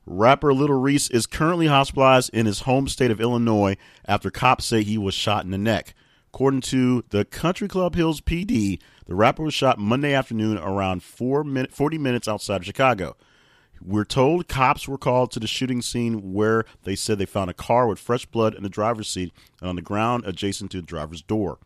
Rapper 0.07 0.51
Lil 0.51 0.69
Reese 0.69 1.07
is 1.11 1.27
currently 1.27 1.67
hospitalized 1.67 2.31
in 2.33 2.47
his 2.47 2.61
home 2.61 2.87
state 2.87 3.11
of 3.11 3.21
Illinois 3.21 3.77
after 4.07 4.31
cops 4.31 4.65
say 4.65 4.81
he 4.81 4.97
was 4.97 5.13
shot 5.13 5.45
in 5.45 5.51
the 5.51 5.57
neck. 5.59 5.93
According 6.33 6.61
to 6.61 7.03
the 7.09 7.25
Country 7.25 7.67
Club 7.67 7.93
Hills 7.93 8.21
PD, 8.21 8.79
the 9.05 9.13
rapper 9.13 9.43
was 9.43 9.53
shot 9.53 9.77
Monday 9.77 10.15
afternoon 10.15 10.57
around 10.57 11.03
4 11.03 11.43
minute, 11.43 11.71
40 11.73 11.99
minutes 11.99 12.27
outside 12.27 12.57
of 12.57 12.65
Chicago. 12.65 13.15
We're 13.79 14.03
told 14.03 14.47
cops 14.47 14.87
were 14.87 14.97
called 14.97 15.29
to 15.33 15.39
the 15.39 15.45
shooting 15.45 15.83
scene 15.83 16.33
where 16.33 16.65
they 16.85 16.95
said 16.95 17.19
they 17.19 17.27
found 17.27 17.51
a 17.51 17.53
car 17.53 17.85
with 17.85 17.99
fresh 17.99 18.25
blood 18.25 18.55
in 18.55 18.63
the 18.63 18.69
driver's 18.69 19.09
seat 19.09 19.31
and 19.61 19.69
on 19.69 19.75
the 19.75 19.83
ground 19.83 20.23
adjacent 20.25 20.71
to 20.71 20.77
the 20.77 20.87
driver's 20.87 21.21
door. 21.21 21.59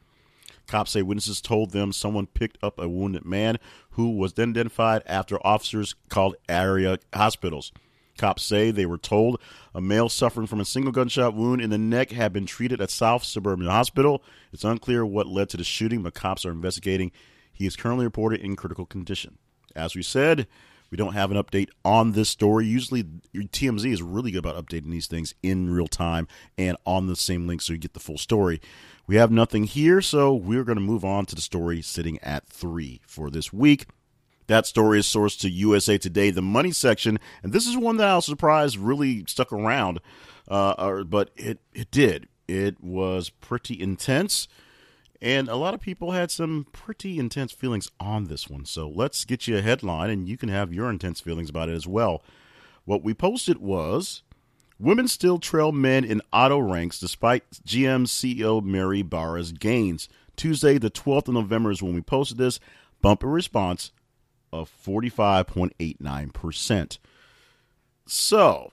Cops 0.69 0.91
say 0.91 1.01
witnesses 1.01 1.41
told 1.41 1.71
them 1.71 1.91
someone 1.91 2.27
picked 2.27 2.59
up 2.63 2.77
a 2.77 2.87
wounded 2.87 3.25
man 3.25 3.57
who 3.91 4.11
was 4.11 4.33
then 4.33 4.51
identified 4.51 5.01
after 5.07 5.45
officers 5.45 5.95
called 6.09 6.35
area 6.47 6.99
hospitals. 7.11 7.71
Cops 8.19 8.43
say 8.43 8.69
they 8.69 8.85
were 8.85 8.99
told 8.99 9.41
a 9.73 9.81
male 9.81 10.09
suffering 10.09 10.45
from 10.45 10.59
a 10.59 10.65
single 10.65 10.91
gunshot 10.91 11.33
wound 11.33 11.59
in 11.59 11.71
the 11.71 11.79
neck 11.79 12.11
had 12.11 12.31
been 12.31 12.45
treated 12.45 12.81
at 12.81 12.91
South 12.91 13.23
Suburban 13.23 13.65
Hospital. 13.65 14.21
It's 14.53 14.63
unclear 14.63 15.03
what 15.03 15.25
led 15.25 15.49
to 15.49 15.57
the 15.57 15.63
shooting, 15.63 16.03
but 16.03 16.13
cops 16.13 16.45
are 16.45 16.51
investigating. 16.51 17.11
He 17.51 17.65
is 17.65 17.75
currently 17.75 18.05
reported 18.05 18.41
in 18.41 18.55
critical 18.55 18.85
condition. 18.85 19.39
As 19.75 19.95
we 19.95 20.03
said, 20.03 20.45
we 20.91 20.97
don't 20.97 21.13
have 21.13 21.31
an 21.31 21.37
update 21.37 21.69
on 21.83 22.11
this 22.11 22.29
story. 22.29 22.67
Usually, 22.67 23.03
TMZ 23.33 23.91
is 23.91 24.03
really 24.03 24.31
good 24.31 24.45
about 24.45 24.63
updating 24.63 24.91
these 24.91 25.07
things 25.07 25.33
in 25.41 25.71
real 25.71 25.87
time 25.87 26.27
and 26.59 26.77
on 26.85 27.07
the 27.07 27.15
same 27.15 27.47
link 27.47 27.61
so 27.61 27.73
you 27.73 27.79
get 27.79 27.93
the 27.93 27.99
full 27.99 28.19
story. 28.19 28.61
We 29.09 29.15
have 29.15 29.31
nothing 29.31 29.63
here, 29.63 30.03
so 30.03 30.35
we're 30.35 30.63
going 30.63 30.75
to 30.77 30.83
move 30.83 31.03
on 31.03 31.25
to 31.25 31.33
the 31.33 31.41
story 31.41 31.81
sitting 31.81 32.19
at 32.19 32.47
three 32.47 33.01
for 33.07 33.31
this 33.31 33.51
week. 33.51 33.87
That 34.45 34.67
story 34.67 34.99
is 34.99 35.07
sourced 35.07 35.39
to 35.39 35.49
USA 35.49 35.97
Today, 35.97 36.29
the 36.29 36.43
money 36.43 36.69
section, 36.69 37.17
and 37.41 37.51
this 37.51 37.65
is 37.65 37.75
one 37.75 37.97
that 37.97 38.07
I 38.07 38.17
was 38.17 38.25
surprised 38.25 38.77
really 38.77 39.25
stuck 39.25 39.51
around, 39.51 39.99
uh, 40.47 41.05
but 41.05 41.31
it 41.35 41.57
it 41.73 41.89
did. 41.89 42.27
It 42.47 42.83
was 42.83 43.31
pretty 43.31 43.81
intense, 43.81 44.47
and 45.19 45.49
a 45.49 45.55
lot 45.55 45.73
of 45.73 45.81
people 45.81 46.11
had 46.11 46.29
some 46.29 46.67
pretty 46.71 47.17
intense 47.17 47.51
feelings 47.51 47.89
on 47.99 48.25
this 48.25 48.47
one. 48.47 48.65
So 48.65 48.87
let's 48.87 49.25
get 49.25 49.47
you 49.47 49.57
a 49.57 49.63
headline, 49.63 50.11
and 50.11 50.29
you 50.29 50.37
can 50.37 50.49
have 50.49 50.71
your 50.71 50.87
intense 50.87 51.19
feelings 51.19 51.49
about 51.49 51.69
it 51.69 51.73
as 51.73 51.87
well. 51.87 52.21
What 52.85 53.03
we 53.03 53.15
posted 53.15 53.57
was 53.57 54.21
Women 54.79 55.07
still 55.09 55.39
trail 55.39 55.73
men 55.73 56.05
in 56.05 56.21
auto 56.31 56.57
ranks 56.57 56.99
despite 56.99 57.43
GM 57.65 58.07
CEO 58.07 58.63
Mary 58.63 59.01
Barra's 59.01 59.51
gains. 59.51 60.07
Tuesday, 60.37 60.77
the 60.77 60.89
12th 60.89 61.27
of 61.27 61.33
November, 61.33 61.69
is 61.69 61.83
when 61.83 61.93
we 61.93 61.99
posted 62.01 62.37
this. 62.37 62.61
Bumper 63.01 63.27
response 63.27 63.91
of 64.53 64.71
45.89%. 64.85 66.97
So, 68.05 68.71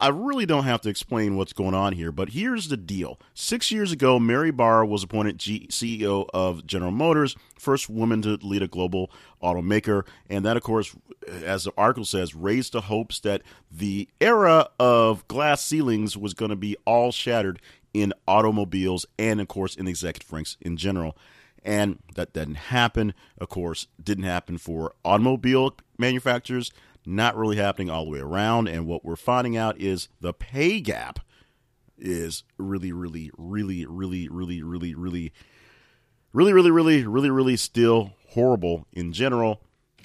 I 0.00 0.08
really 0.08 0.46
don't 0.46 0.64
have 0.64 0.80
to 0.82 0.88
explain 0.88 1.36
what's 1.36 1.52
going 1.52 1.74
on 1.74 1.92
here, 1.92 2.12
but 2.12 2.28
here's 2.30 2.68
the 2.68 2.76
deal. 2.76 3.18
Six 3.34 3.72
years 3.72 3.90
ago, 3.90 4.20
Mary 4.20 4.52
Barra 4.52 4.86
was 4.86 5.02
appointed 5.02 5.38
G- 5.38 5.66
CEO 5.70 6.28
of 6.32 6.64
General 6.66 6.92
Motors, 6.92 7.34
first 7.58 7.90
woman 7.90 8.22
to 8.22 8.38
lead 8.40 8.62
a 8.62 8.68
global 8.68 9.10
automaker. 9.42 10.06
And 10.30 10.44
that, 10.44 10.56
of 10.56 10.62
course, 10.62 10.94
as 11.26 11.64
the 11.64 11.72
article 11.76 12.04
says, 12.04 12.34
raised 12.34 12.74
the 12.74 12.82
hopes 12.82 13.18
that 13.20 13.42
the 13.72 14.08
era 14.20 14.68
of 14.78 15.26
glass 15.26 15.64
ceilings 15.64 16.16
was 16.16 16.32
going 16.32 16.50
to 16.50 16.56
be 16.56 16.76
all 16.84 17.10
shattered 17.10 17.60
in 17.92 18.12
automobiles 18.28 19.04
and, 19.18 19.40
of 19.40 19.48
course, 19.48 19.74
in 19.74 19.88
executive 19.88 20.32
ranks 20.32 20.56
in 20.60 20.76
general. 20.76 21.16
And 21.64 21.98
that 22.14 22.32
didn't 22.32 22.54
happen. 22.54 23.14
Of 23.38 23.48
course, 23.48 23.88
didn't 24.02 24.24
happen 24.24 24.58
for 24.58 24.94
automobile 25.04 25.76
manufacturers, 25.98 26.70
not 27.06 27.36
really 27.36 27.56
happening 27.56 27.90
all 27.90 28.04
the 28.04 28.10
way 28.10 28.20
around. 28.20 28.68
And 28.68 28.86
what 28.86 29.04
we're 29.04 29.16
finding 29.16 29.56
out 29.56 29.80
is 29.80 30.08
the 30.20 30.32
pay 30.32 30.80
gap 30.80 31.20
is 31.96 32.44
really, 32.56 32.92
really, 32.92 33.30
really, 33.36 33.86
really, 33.86 34.28
really, 34.28 34.62
really, 34.62 34.94
really, 34.94 35.32
really, 36.32 36.52
really, 36.52 36.70
really, 36.70 37.06
really, 37.06 37.30
really 37.30 37.56
still 37.56 38.12
horrible 38.28 38.86
in 38.92 39.12
general 39.12 39.60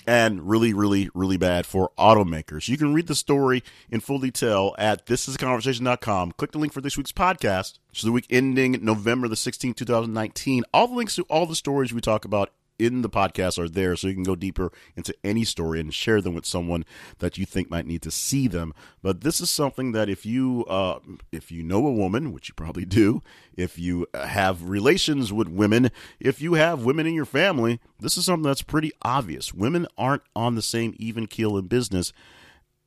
and 0.06 0.50
really, 0.50 0.74
really, 0.74 1.10
really 1.14 1.38
bad 1.38 1.66
for 1.66 1.92
automakers. 1.98 2.68
You 2.68 2.78
can 2.78 2.94
read 2.94 3.08
the 3.08 3.16
story 3.16 3.64
in 3.90 4.00
full 4.00 4.20
detail 4.20 4.76
at 4.78 5.06
thisisconversation.com. 5.06 6.34
Click 6.34 6.52
the 6.52 6.58
link 6.58 6.74
for 6.74 6.82
this 6.82 6.98
week's 6.98 7.12
podcast, 7.12 7.80
is 7.94 8.02
the 8.02 8.12
week 8.12 8.28
ending 8.30 8.84
November 8.84 9.28
the 9.28 9.36
16th, 9.36 9.76
2019. 9.76 10.64
All 10.74 10.88
the 10.88 10.96
links 10.96 11.16
to 11.16 11.24
all 11.24 11.46
the 11.46 11.56
stories 11.56 11.94
we 11.94 12.02
talk 12.02 12.26
about 12.26 12.50
in 12.80 13.02
the 13.02 13.10
podcast 13.10 13.58
are 13.58 13.70
there 13.70 13.96
so 13.96 14.08
you 14.08 14.14
can 14.14 14.24
go 14.24 14.36
deeper 14.36 14.72
into 14.96 15.14
any 15.24 15.44
story 15.44 15.80
and 15.80 15.94
share 15.94 16.22
them 16.22 16.34
with 16.34 16.46
someone 16.46 16.86
that 17.20 17.38
you 17.38 17.46
think 17.46 17.70
might 17.70 17.86
need 17.86 18.02
to 18.02 18.12
see 18.12 18.48
them. 18.48 18.74
But 19.02 19.22
this 19.22 19.40
is 19.42 19.50
something 19.50 19.92
that 19.92 20.10
if 20.10 20.26
you 20.26 20.66
uh, 20.66 21.00
if 21.32 21.52
you 21.52 21.64
know 21.64 21.86
a 21.86 21.94
woman 21.94 22.32
which 22.32 22.50
you 22.50 22.56
probably 22.56 22.86
do 22.86 23.22
if 23.56 23.78
you 23.78 24.08
have 24.14 24.70
relations 24.70 25.32
with 25.32 25.48
women 25.48 25.92
if 26.20 26.42
you 26.42 26.56
have 26.56 26.84
women 26.84 27.06
in 27.06 27.14
your 27.14 27.26
family 27.26 27.80
this 28.00 28.18
is 28.18 28.26
something 28.26 28.44
that's 28.44 28.62
pretty 28.62 28.92
obvious. 29.02 29.54
Women 29.54 29.88
aren't 29.98 30.24
on 30.36 30.56
the 30.56 30.62
same 30.62 30.94
even 30.98 31.28
keel 31.28 31.58
in 31.58 31.68
business 31.68 32.12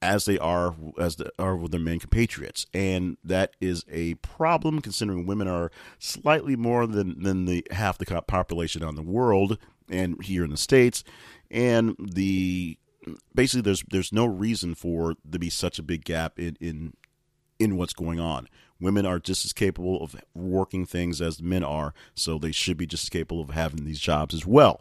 as 0.02 0.26
they 0.26 0.38
are 0.38 0.74
as 0.98 1.16
the, 1.16 1.32
are 1.38 1.56
with 1.56 1.72
their 1.72 1.80
main 1.80 1.98
compatriots, 1.98 2.66
and 2.74 3.16
that 3.24 3.54
is 3.60 3.84
a 3.90 4.14
problem 4.14 4.80
considering 4.80 5.26
women 5.26 5.48
are 5.48 5.70
slightly 5.98 6.54
more 6.54 6.86
than 6.86 7.22
than 7.22 7.46
the 7.46 7.66
half 7.70 7.98
the 7.98 8.22
population 8.22 8.82
on 8.82 8.94
the 8.94 9.02
world 9.02 9.58
and 9.90 10.22
here 10.22 10.44
in 10.44 10.50
the 10.50 10.56
states, 10.56 11.04
and 11.50 11.96
the 11.98 12.78
basically 13.34 13.62
there's 13.62 13.84
there's 13.90 14.12
no 14.12 14.26
reason 14.26 14.74
for 14.74 15.14
there 15.24 15.32
to 15.32 15.38
be 15.38 15.50
such 15.50 15.78
a 15.78 15.82
big 15.82 16.04
gap 16.04 16.38
in 16.38 16.56
in 16.60 16.94
in 17.58 17.76
what's 17.76 17.94
going 17.94 18.20
on. 18.20 18.48
Women 18.80 19.06
are 19.06 19.18
just 19.18 19.44
as 19.44 19.52
capable 19.52 20.02
of 20.02 20.16
working 20.34 20.84
things 20.84 21.22
as 21.22 21.40
men 21.40 21.64
are, 21.64 21.94
so 22.14 22.38
they 22.38 22.52
should 22.52 22.76
be 22.76 22.86
just 22.86 23.04
as 23.04 23.08
capable 23.08 23.40
of 23.40 23.50
having 23.50 23.84
these 23.84 24.00
jobs 24.00 24.34
as 24.34 24.46
well. 24.46 24.80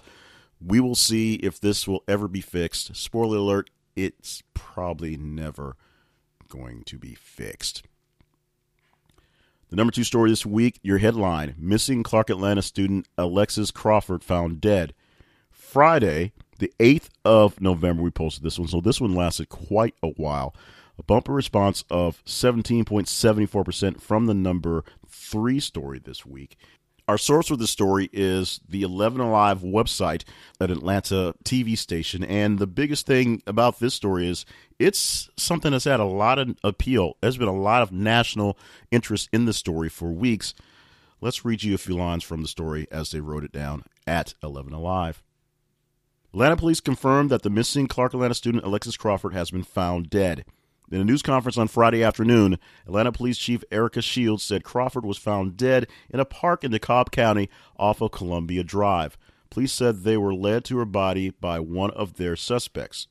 We 0.60 0.80
will 0.80 0.96
see 0.96 1.36
if 1.36 1.60
this 1.60 1.88
will 1.88 2.04
ever 2.08 2.28
be 2.28 2.42
fixed. 2.42 2.96
Spoiler 2.96 3.38
alert, 3.38 3.70
it's 3.96 4.44
probably 4.54 5.16
never 5.16 5.78
going 6.50 6.84
to 6.86 6.98
be 6.98 7.16
fixed. 7.16 7.84
The 9.70 9.76
number 9.76 9.92
two 9.92 10.04
story 10.04 10.30
this 10.30 10.46
week, 10.46 10.80
your 10.84 11.00
headline 11.00 11.56
Missing 11.58 12.04
Clark 12.04 12.30
Atlanta 12.30 12.62
student 12.62 13.08
Alexis 13.18 13.72
Crawford 13.72 14.24
found 14.24 14.62
dead. 14.62 14.94
Friday, 15.50 16.34
the 16.60 16.72
8th 16.80 17.10
of 17.26 17.60
November, 17.60 18.04
we 18.04 18.12
posted 18.12 18.44
this 18.44 18.60
one. 18.60 18.68
So 18.68 18.80
this 18.80 19.02
one 19.02 19.16
lasted 19.16 19.50
quite 19.50 19.96
a 20.04 20.10
while. 20.10 20.56
A 21.00 21.04
bumper 21.04 21.34
response 21.34 21.84
of 21.90 22.24
17.74% 22.26 24.00
from 24.00 24.28
the 24.28 24.36
number 24.36 24.84
three 25.08 25.60
story 25.60 26.00
this 26.00 26.26
week. 26.26 26.58
Our 27.08 27.20
source 27.20 27.50
for 27.50 27.56
this 27.56 27.70
story 27.70 28.10
is 28.12 28.60
the 28.68 28.82
11 28.82 29.22
Alive 29.22 29.62
website, 29.62 30.24
an 30.60 30.72
Atlanta 30.72 31.36
TV 31.44 31.78
station. 31.78 32.24
And 32.24 32.58
the 32.58 32.66
biggest 32.66 33.06
thing 33.06 33.44
about 33.46 33.80
this 33.80 33.94
story 33.94 34.28
is 34.28 34.44
it's 34.80 35.30
something 35.38 35.72
that's 35.72 35.84
had 35.86 36.00
a 36.00 36.06
lot 36.06 36.40
of 36.40 36.58
appeal. 36.64 37.18
There's 37.22 37.38
been 37.38 37.48
a 37.48 37.56
lot 37.56 37.84
of 37.84 37.92
national 37.92 38.58
interest 38.90 39.30
in 39.32 39.46
the 39.46 39.54
story 39.54 39.88
for 39.88 40.12
weeks. 40.12 40.56
Let's 41.22 41.46
read 41.46 41.62
you 41.62 41.76
a 41.76 41.80
few 41.80 41.96
lines 41.96 42.24
from 42.24 42.42
the 42.42 42.48
story 42.48 42.88
as 42.92 43.12
they 43.12 43.20
wrote 43.20 43.44
it 43.44 43.52
down 43.52 43.84
at 44.08 44.34
11 44.42 44.74
Alive. 44.74 45.22
Atlanta 46.34 46.58
police 46.58 46.82
confirmed 46.82 47.30
that 47.30 47.44
the 47.44 47.50
missing 47.52 47.88
Clark 47.88 48.16
Atlanta 48.16 48.34
student 48.34 48.66
Alexis 48.66 48.98
Crawford 48.98 49.34
has 49.34 49.52
been 49.52 49.64
found 49.64 50.10
dead. 50.10 50.44
In 50.92 51.02
a 51.02 51.04
news 51.04 51.24
conference 51.24 51.58
on 51.58 51.68
Friday 51.68 52.04
afternoon, 52.04 52.60
Atlanta 52.86 53.12
Police 53.12 53.40
Chief 53.40 53.64
Erika 53.72 54.04
Shields 54.04 54.44
said 54.44 54.64
Crawford 54.64 55.04
was 55.04 55.18
found 55.18 55.58
dead 55.58 55.88
in 56.12 56.20
a 56.20 56.26
park 56.26 56.64
in 56.64 56.72
DeKalb 56.72 57.10
County 57.10 57.50
off 57.78 58.02
of 58.02 58.12
Columbia 58.12 58.64
Drive. 58.64 59.18
Police 59.50 59.74
said 59.74 60.04
they 60.04 60.16
were 60.16 60.34
led 60.34 60.64
to 60.66 60.78
her 60.78 60.86
body 60.86 61.32
by 61.32 61.60
one 61.60 61.90
of 61.92 62.18
their 62.18 62.36
suspects. 62.36 63.08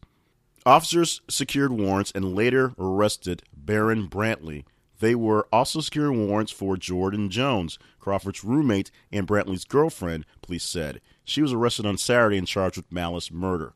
Officers 0.64 1.20
secured 1.28 1.72
warrants 1.72 2.12
and 2.14 2.37
later 2.37 2.74
arrested 2.78 3.42
Barron 3.56 4.08
Brantley. 4.08 4.64
They 5.00 5.16
were 5.16 5.48
also 5.52 5.80
securing 5.80 6.28
warrants 6.28 6.52
for 6.52 6.76
Jordan 6.76 7.28
Jones, 7.28 7.80
Crawford's 7.98 8.44
roommate 8.44 8.92
and 9.10 9.26
Brantley's 9.26 9.64
girlfriend, 9.64 10.26
police 10.42 10.64
said. 10.64 11.00
She 11.24 11.42
was 11.42 11.52
arrested 11.52 11.87
on 11.87 11.98
Saturday 11.98 12.38
and 12.38 12.46
charged 12.46 12.76
with 12.76 12.92
malice 12.92 13.32
murder. 13.32 13.72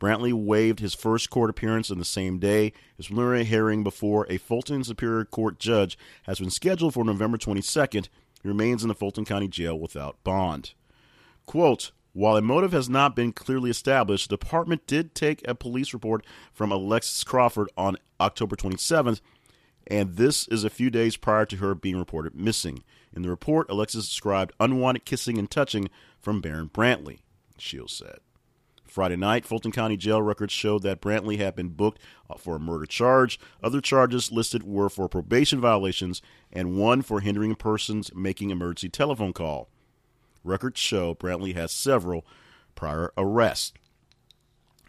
Brantley 0.00 0.32
waived 0.32 0.80
his 0.80 0.94
first 0.94 1.30
court 1.30 1.50
appearance 1.50 1.90
on 1.90 1.98
the 1.98 2.04
same 2.04 2.38
day. 2.38 2.72
His 2.96 3.08
preliminary 3.08 3.44
hearing 3.44 3.84
before 3.84 4.26
a 4.28 4.38
Fulton 4.38 4.82
Superior 4.82 5.26
Court 5.26 5.58
judge 5.58 5.98
has 6.24 6.40
been 6.40 6.50
scheduled 6.50 6.94
for 6.94 7.04
November 7.04 7.36
22nd. 7.36 8.08
He 8.42 8.48
remains 8.48 8.82
in 8.82 8.88
the 8.88 8.94
Fulton 8.94 9.26
County 9.26 9.46
Jail 9.46 9.78
without 9.78 10.16
bond. 10.24 10.72
Quote, 11.46 11.92
while 12.12 12.36
a 12.36 12.42
motive 12.42 12.72
has 12.72 12.88
not 12.88 13.14
been 13.14 13.32
clearly 13.32 13.70
established, 13.70 14.30
the 14.30 14.36
department 14.36 14.86
did 14.86 15.14
take 15.14 15.46
a 15.46 15.54
police 15.54 15.92
report 15.92 16.24
from 16.52 16.72
Alexis 16.72 17.22
Crawford 17.22 17.68
on 17.76 17.98
October 18.18 18.56
27th, 18.56 19.20
and 19.86 20.16
this 20.16 20.48
is 20.48 20.64
a 20.64 20.70
few 20.70 20.90
days 20.90 21.16
prior 21.16 21.44
to 21.46 21.56
her 21.56 21.74
being 21.74 21.96
reported 21.96 22.34
missing. 22.34 22.82
In 23.14 23.22
the 23.22 23.28
report, 23.28 23.70
Alexis 23.70 24.08
described 24.08 24.52
unwanted 24.58 25.04
kissing 25.04 25.38
and 25.38 25.48
touching 25.48 25.88
from 26.18 26.40
Barron 26.40 26.68
Brantley, 26.68 27.20
Shields 27.58 27.92
said. 27.92 28.18
Friday 28.90 29.16
night, 29.16 29.46
Fulton 29.46 29.72
County 29.72 29.96
jail 29.96 30.20
records 30.20 30.52
showed 30.52 30.82
that 30.82 31.00
Brantley 31.00 31.38
had 31.38 31.54
been 31.54 31.68
booked 31.68 32.00
uh, 32.28 32.34
for 32.34 32.56
a 32.56 32.60
murder 32.60 32.86
charge. 32.86 33.38
Other 33.62 33.80
charges 33.80 34.32
listed 34.32 34.64
were 34.64 34.88
for 34.88 35.08
probation 35.08 35.60
violations 35.60 36.20
and 36.52 36.76
one 36.76 37.02
for 37.02 37.20
hindering 37.20 37.54
persons 37.54 38.14
making 38.14 38.50
emergency 38.50 38.88
telephone 38.88 39.32
call. 39.32 39.68
Records 40.42 40.80
show 40.80 41.14
Brantley 41.14 41.54
has 41.54 41.70
several 41.72 42.26
prior 42.74 43.12
arrests. 43.16 43.72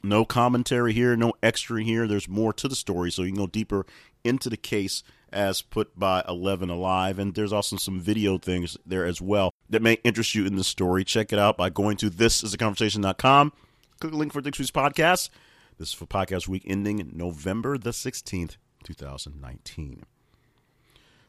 No 0.03 0.25
commentary 0.25 0.93
here, 0.93 1.15
no 1.15 1.33
extra 1.43 1.83
here. 1.83 2.07
There's 2.07 2.27
more 2.27 2.53
to 2.53 2.67
the 2.67 2.75
story, 2.75 3.11
so 3.11 3.21
you 3.21 3.29
can 3.29 3.37
go 3.37 3.47
deeper 3.47 3.85
into 4.23 4.49
the 4.49 4.57
case 4.57 5.03
as 5.31 5.61
put 5.61 5.97
by 5.97 6.23
11 6.27 6.69
Alive. 6.69 7.19
And 7.19 7.35
there's 7.35 7.53
also 7.53 7.77
some 7.77 7.99
video 7.99 8.37
things 8.37 8.77
there 8.85 9.05
as 9.05 9.21
well 9.21 9.53
that 9.69 9.81
may 9.81 9.93
interest 10.03 10.33
you 10.33 10.45
in 10.45 10.55
the 10.55 10.63
story. 10.63 11.03
Check 11.03 11.31
it 11.31 11.39
out 11.39 11.55
by 11.55 11.69
going 11.69 11.97
to 11.97 12.09
thisisaconversation.com. 12.09 13.53
Click 14.01 14.13
the 14.13 14.17
link 14.17 14.33
for 14.33 14.41
this 14.41 14.57
week's 14.57 14.71
podcast. 14.71 15.29
This 15.77 15.89
is 15.89 15.93
for 15.93 16.07
podcast 16.07 16.47
week 16.47 16.63
ending 16.65 17.11
November 17.13 17.77
the 17.77 17.91
16th, 17.91 18.57
2019. 18.83 20.05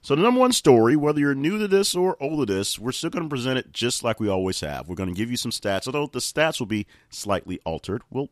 So, 0.00 0.16
the 0.16 0.22
number 0.22 0.40
one 0.40 0.52
story, 0.52 0.96
whether 0.96 1.20
you're 1.20 1.34
new 1.34 1.58
to 1.58 1.68
this 1.68 1.94
or 1.94 2.16
old 2.18 2.48
to 2.48 2.54
this, 2.54 2.78
we're 2.78 2.92
still 2.92 3.10
going 3.10 3.24
to 3.24 3.28
present 3.28 3.58
it 3.58 3.74
just 3.74 4.02
like 4.02 4.18
we 4.18 4.30
always 4.30 4.60
have. 4.60 4.88
We're 4.88 4.94
going 4.94 5.10
to 5.10 5.14
give 5.14 5.30
you 5.30 5.36
some 5.36 5.50
stats, 5.50 5.86
although 5.86 6.06
the 6.06 6.20
stats 6.20 6.60
will 6.60 6.66
be 6.66 6.86
slightly 7.10 7.60
altered. 7.66 8.04
We'll, 8.08 8.30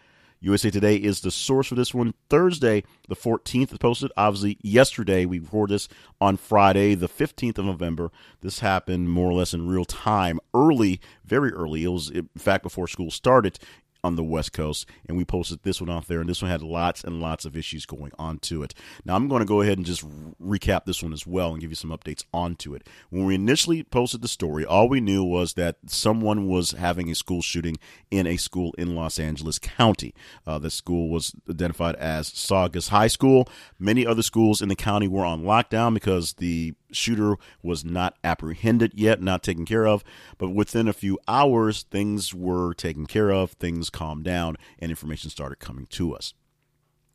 USA 0.41 0.69
Today 0.69 0.97
is 0.97 1.21
the 1.21 1.31
source 1.31 1.67
for 1.67 1.75
this 1.75 1.93
one. 1.93 2.13
Thursday, 2.29 2.83
the 3.07 3.15
14th, 3.15 3.71
is 3.71 3.77
posted. 3.77 4.11
Obviously, 4.17 4.57
yesterday, 4.61 5.25
we 5.25 5.39
recorded 5.39 5.75
this 5.75 5.87
on 6.19 6.35
Friday, 6.35 6.95
the 6.95 7.07
15th 7.07 7.57
of 7.57 7.65
November. 7.65 8.11
This 8.41 8.59
happened 8.59 9.09
more 9.09 9.29
or 9.29 9.33
less 9.33 9.53
in 9.53 9.69
real 9.69 9.85
time, 9.85 10.39
early, 10.53 10.99
very 11.23 11.51
early. 11.51 11.85
It 11.85 11.89
was, 11.89 12.09
in 12.09 12.27
fact, 12.37 12.63
before 12.63 12.87
school 12.87 13.11
started 13.11 13.57
on 14.03 14.15
the 14.15 14.23
West 14.23 14.53
Coast, 14.53 14.87
and 15.07 15.17
we 15.17 15.25
posted 15.25 15.63
this 15.63 15.81
one 15.81 15.89
out 15.89 16.07
there, 16.07 16.19
and 16.19 16.29
this 16.29 16.41
one 16.41 16.51
had 16.51 16.61
lots 16.61 17.03
and 17.03 17.21
lots 17.21 17.45
of 17.45 17.57
issues 17.57 17.85
going 17.85 18.11
on 18.17 18.39
to 18.39 18.63
it. 18.63 18.73
Now, 19.05 19.15
I'm 19.15 19.27
going 19.27 19.41
to 19.41 19.45
go 19.45 19.61
ahead 19.61 19.77
and 19.77 19.85
just 19.85 20.05
recap 20.41 20.85
this 20.85 21.03
one 21.03 21.13
as 21.13 21.27
well 21.27 21.51
and 21.51 21.61
give 21.61 21.71
you 21.71 21.75
some 21.75 21.91
updates 21.91 22.23
onto 22.33 22.73
it. 22.75 22.87
When 23.09 23.25
we 23.25 23.35
initially 23.35 23.83
posted 23.83 24.21
the 24.21 24.27
story, 24.27 24.65
all 24.65 24.89
we 24.89 25.01
knew 25.01 25.23
was 25.23 25.53
that 25.53 25.77
someone 25.87 26.47
was 26.47 26.71
having 26.71 27.09
a 27.09 27.15
school 27.15 27.41
shooting 27.41 27.77
in 28.09 28.27
a 28.27 28.37
school 28.37 28.73
in 28.77 28.95
Los 28.95 29.19
Angeles 29.19 29.59
County. 29.59 30.13
Uh, 30.45 30.59
the 30.59 30.71
school 30.71 31.09
was 31.09 31.33
identified 31.49 31.95
as 31.95 32.27
Saugus 32.27 32.89
High 32.89 33.07
School. 33.07 33.47
Many 33.77 34.05
other 34.05 34.23
schools 34.23 34.61
in 34.61 34.69
the 34.69 34.75
county 34.75 35.07
were 35.07 35.25
on 35.25 35.43
lockdown 35.43 35.93
because 35.93 36.33
the 36.33 36.73
shooter 36.91 37.35
was 37.61 37.85
not 37.85 38.17
apprehended 38.23 38.93
yet, 38.95 39.21
not 39.21 39.43
taken 39.43 39.65
care 39.65 39.87
of. 39.87 40.03
But 40.37 40.49
within 40.49 40.87
a 40.87 40.93
few 40.93 41.19
hours, 41.27 41.83
things 41.83 42.33
were 42.33 42.73
taken 42.73 43.05
care 43.05 43.31
of, 43.31 43.51
things 43.53 43.89
calmed 43.89 44.23
down, 44.23 44.57
and 44.79 44.91
information 44.91 45.29
started 45.29 45.59
coming 45.59 45.87
to 45.87 46.15
us. 46.15 46.33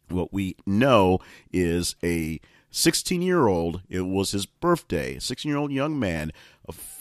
What 0.08 0.32
we 0.32 0.56
know 0.66 1.18
is 1.52 1.96
a 2.04 2.40
16 2.70 3.22
year 3.22 3.46
old, 3.46 3.82
it 3.88 4.02
was 4.02 4.32
his 4.32 4.46
birthday, 4.46 5.18
16 5.18 5.48
year 5.48 5.58
old 5.58 5.72
young 5.72 5.98
man 5.98 6.32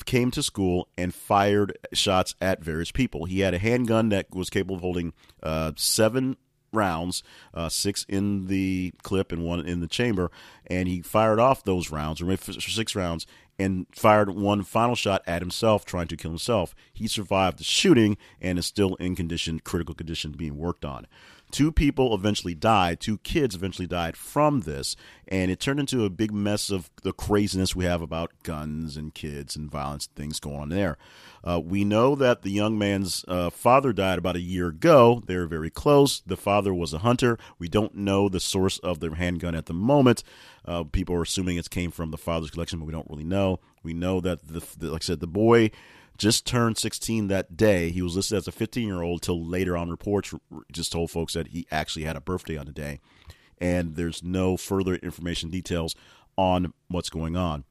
came 0.06 0.32
to 0.32 0.44
school 0.44 0.88
and 0.98 1.14
fired 1.14 1.78
shots 1.94 2.36
at 2.42 2.64
various 2.64 2.92
people. 2.92 3.26
He 3.26 3.40
had 3.40 3.54
a 3.54 3.60
handgun 3.60 4.10
that 4.10 4.34
was 4.34 4.50
capable 4.50 4.76
of 4.76 4.82
holding 4.82 5.14
uh, 5.42 5.72
seven 5.76 6.38
rounds, 6.74 7.24
uh, 7.54 7.70
six 7.70 8.06
in 8.10 8.48
the 8.48 8.94
clip 9.04 9.32
and 9.32 9.44
one 9.44 9.60
in 9.66 9.80
the 9.80 9.88
chamber, 9.88 10.32
and 10.68 10.88
he 10.88 11.02
fired 11.02 11.40
off 11.40 11.64
those 11.64 11.92
rounds, 11.92 12.22
or 12.22 12.26
maybe 12.26 12.42
six 12.42 12.96
rounds, 12.96 13.26
and 13.60 13.86
fired 13.92 14.30
one 14.32 14.64
final 14.64 14.96
shot 14.96 15.22
at 15.28 15.42
himself, 15.42 15.86
trying 15.86 16.08
to 16.08 16.18
kill 16.18 16.32
himself. 16.32 16.74
He 16.92 17.08
survived 17.08 17.60
the 17.60 17.64
shooting 17.64 18.18
and 18.42 18.58
is 18.58 18.66
still 18.66 18.96
in 18.96 19.16
condition, 19.16 19.60
critical 19.60 19.96
condition, 19.96 20.32
being 20.32 20.58
worked 20.58 20.84
on. 20.86 21.08
Two 21.54 21.72
people 21.72 22.16
eventually 22.16 22.56
died. 22.56 23.00
Two 23.00 23.20
kids 23.20 23.54
eventually 23.54 23.88
died 23.88 24.18
from 24.18 24.62
this, 24.62 24.96
and 25.28 25.52
it 25.52 25.60
turned 25.60 25.80
into 25.80 26.04
a 26.04 26.10
big 26.10 26.34
mess 26.34 26.72
of 26.72 26.90
the 27.04 27.14
craziness 27.14 27.76
we 27.76 27.86
have 27.86 28.02
about 28.02 28.32
guns 28.42 28.98
and 28.98 29.14
kids 29.14 29.56
and 29.56 29.70
violence, 29.70 30.08
things 30.16 30.40
going 30.40 30.60
on 30.60 30.70
there. 30.70 30.98
Uh, 31.44 31.62
we 31.64 31.84
know 31.84 32.16
that 32.16 32.42
the 32.42 32.50
young 32.50 32.80
man's 32.80 33.24
uh, 33.28 33.52
father 33.52 33.94
died 33.94 34.18
about 34.18 34.36
a 34.36 34.42
year 34.42 34.70
ago. 34.70 35.22
They 35.28 35.36
were 35.36 35.46
very 35.46 35.70
close. 35.70 36.24
The 36.26 36.38
father 36.38 36.74
was 36.74 36.92
a 36.92 37.00
hunter. 37.00 37.38
We 37.60 37.68
don't 37.68 37.94
know 37.94 38.30
the 38.30 38.40
source 38.40 38.80
of 38.80 39.00
the 39.00 39.14
handgun 39.14 39.54
at 39.54 39.68
the 39.68 39.76
moment. 39.76 40.24
Uh, 40.66 40.86
people 40.86 41.14
are 41.14 41.22
assuming 41.22 41.58
it 41.58 41.70
came 41.70 41.92
from 41.92 42.10
the 42.10 42.18
father's 42.18 42.50
collection, 42.50 42.80
but 42.80 42.86
we 42.86 42.94
don't 42.94 43.10
really 43.12 43.26
know. 43.26 43.60
We 43.84 43.94
know 43.94 44.22
that, 44.22 44.48
the, 44.48 44.66
the 44.80 44.92
like 44.92 45.04
I 45.04 45.06
said, 45.06 45.20
the 45.20 45.28
boy 45.28 45.70
just 46.18 46.46
turned 46.46 46.78
16 46.78 47.28
that 47.28 47.58
day. 47.58 47.90
He 47.90 48.02
was 48.02 48.16
listed 48.16 48.38
as 48.38 48.48
a 48.48 48.52
15 48.52 48.88
year 48.88 49.02
old 49.02 49.22
till 49.22 49.44
later 49.44 49.76
on 49.76 49.90
reports 49.90 50.34
just 50.72 50.92
told 50.92 51.12
folks 51.12 51.34
that 51.34 51.50
he 51.50 51.68
actually 51.72 52.06
had 52.06 52.16
a 52.16 52.22
birthday 52.22 52.58
on 52.58 52.66
the 52.66 52.72
day. 52.72 53.00
And 53.60 53.96
there's 53.96 54.24
no 54.24 54.58
further 54.58 54.96
information 54.96 55.50
details 55.50 55.96
on 56.38 56.74
what's 56.88 57.10
going 57.10 57.36
on. 57.36 57.64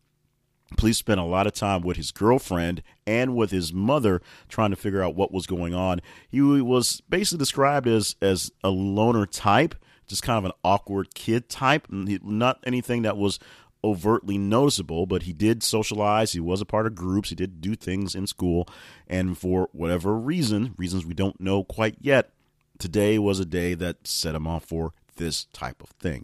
Police 0.76 0.98
spent 0.98 1.20
a 1.20 1.24
lot 1.24 1.46
of 1.46 1.52
time 1.52 1.82
with 1.82 1.96
his 1.96 2.10
girlfriend 2.10 2.82
and 3.06 3.36
with 3.36 3.50
his 3.50 3.72
mother 3.72 4.22
trying 4.48 4.70
to 4.70 4.76
figure 4.76 5.02
out 5.02 5.14
what 5.14 5.32
was 5.32 5.46
going 5.46 5.74
on. 5.74 6.00
He 6.28 6.40
was 6.40 7.02
basically 7.08 7.38
described 7.38 7.86
as 7.86 8.16
as 8.22 8.50
a 8.64 8.70
loner 8.70 9.26
type, 9.26 9.74
just 10.06 10.22
kind 10.22 10.38
of 10.38 10.46
an 10.46 10.52
awkward 10.64 11.14
kid 11.14 11.48
type, 11.48 11.86
not 11.90 12.58
anything 12.64 13.02
that 13.02 13.16
was 13.16 13.38
overtly 13.84 14.38
noticeable, 14.38 15.06
but 15.06 15.24
he 15.24 15.32
did 15.32 15.62
socialize. 15.62 16.32
He 16.32 16.40
was 16.40 16.60
a 16.60 16.66
part 16.66 16.86
of 16.86 16.94
groups. 16.94 17.30
He 17.30 17.34
did 17.34 17.60
do 17.60 17.74
things 17.74 18.14
in 18.14 18.26
school. 18.26 18.68
And 19.08 19.36
for 19.36 19.68
whatever 19.72 20.16
reason, 20.16 20.74
reasons 20.76 21.04
we 21.04 21.14
don't 21.14 21.40
know 21.40 21.64
quite 21.64 21.96
yet, 22.00 22.30
today 22.78 23.18
was 23.18 23.40
a 23.40 23.44
day 23.44 23.74
that 23.74 24.06
set 24.06 24.34
him 24.34 24.46
off 24.46 24.64
for 24.64 24.92
this 25.16 25.46
type 25.52 25.82
of 25.82 25.90
thing. 25.90 26.22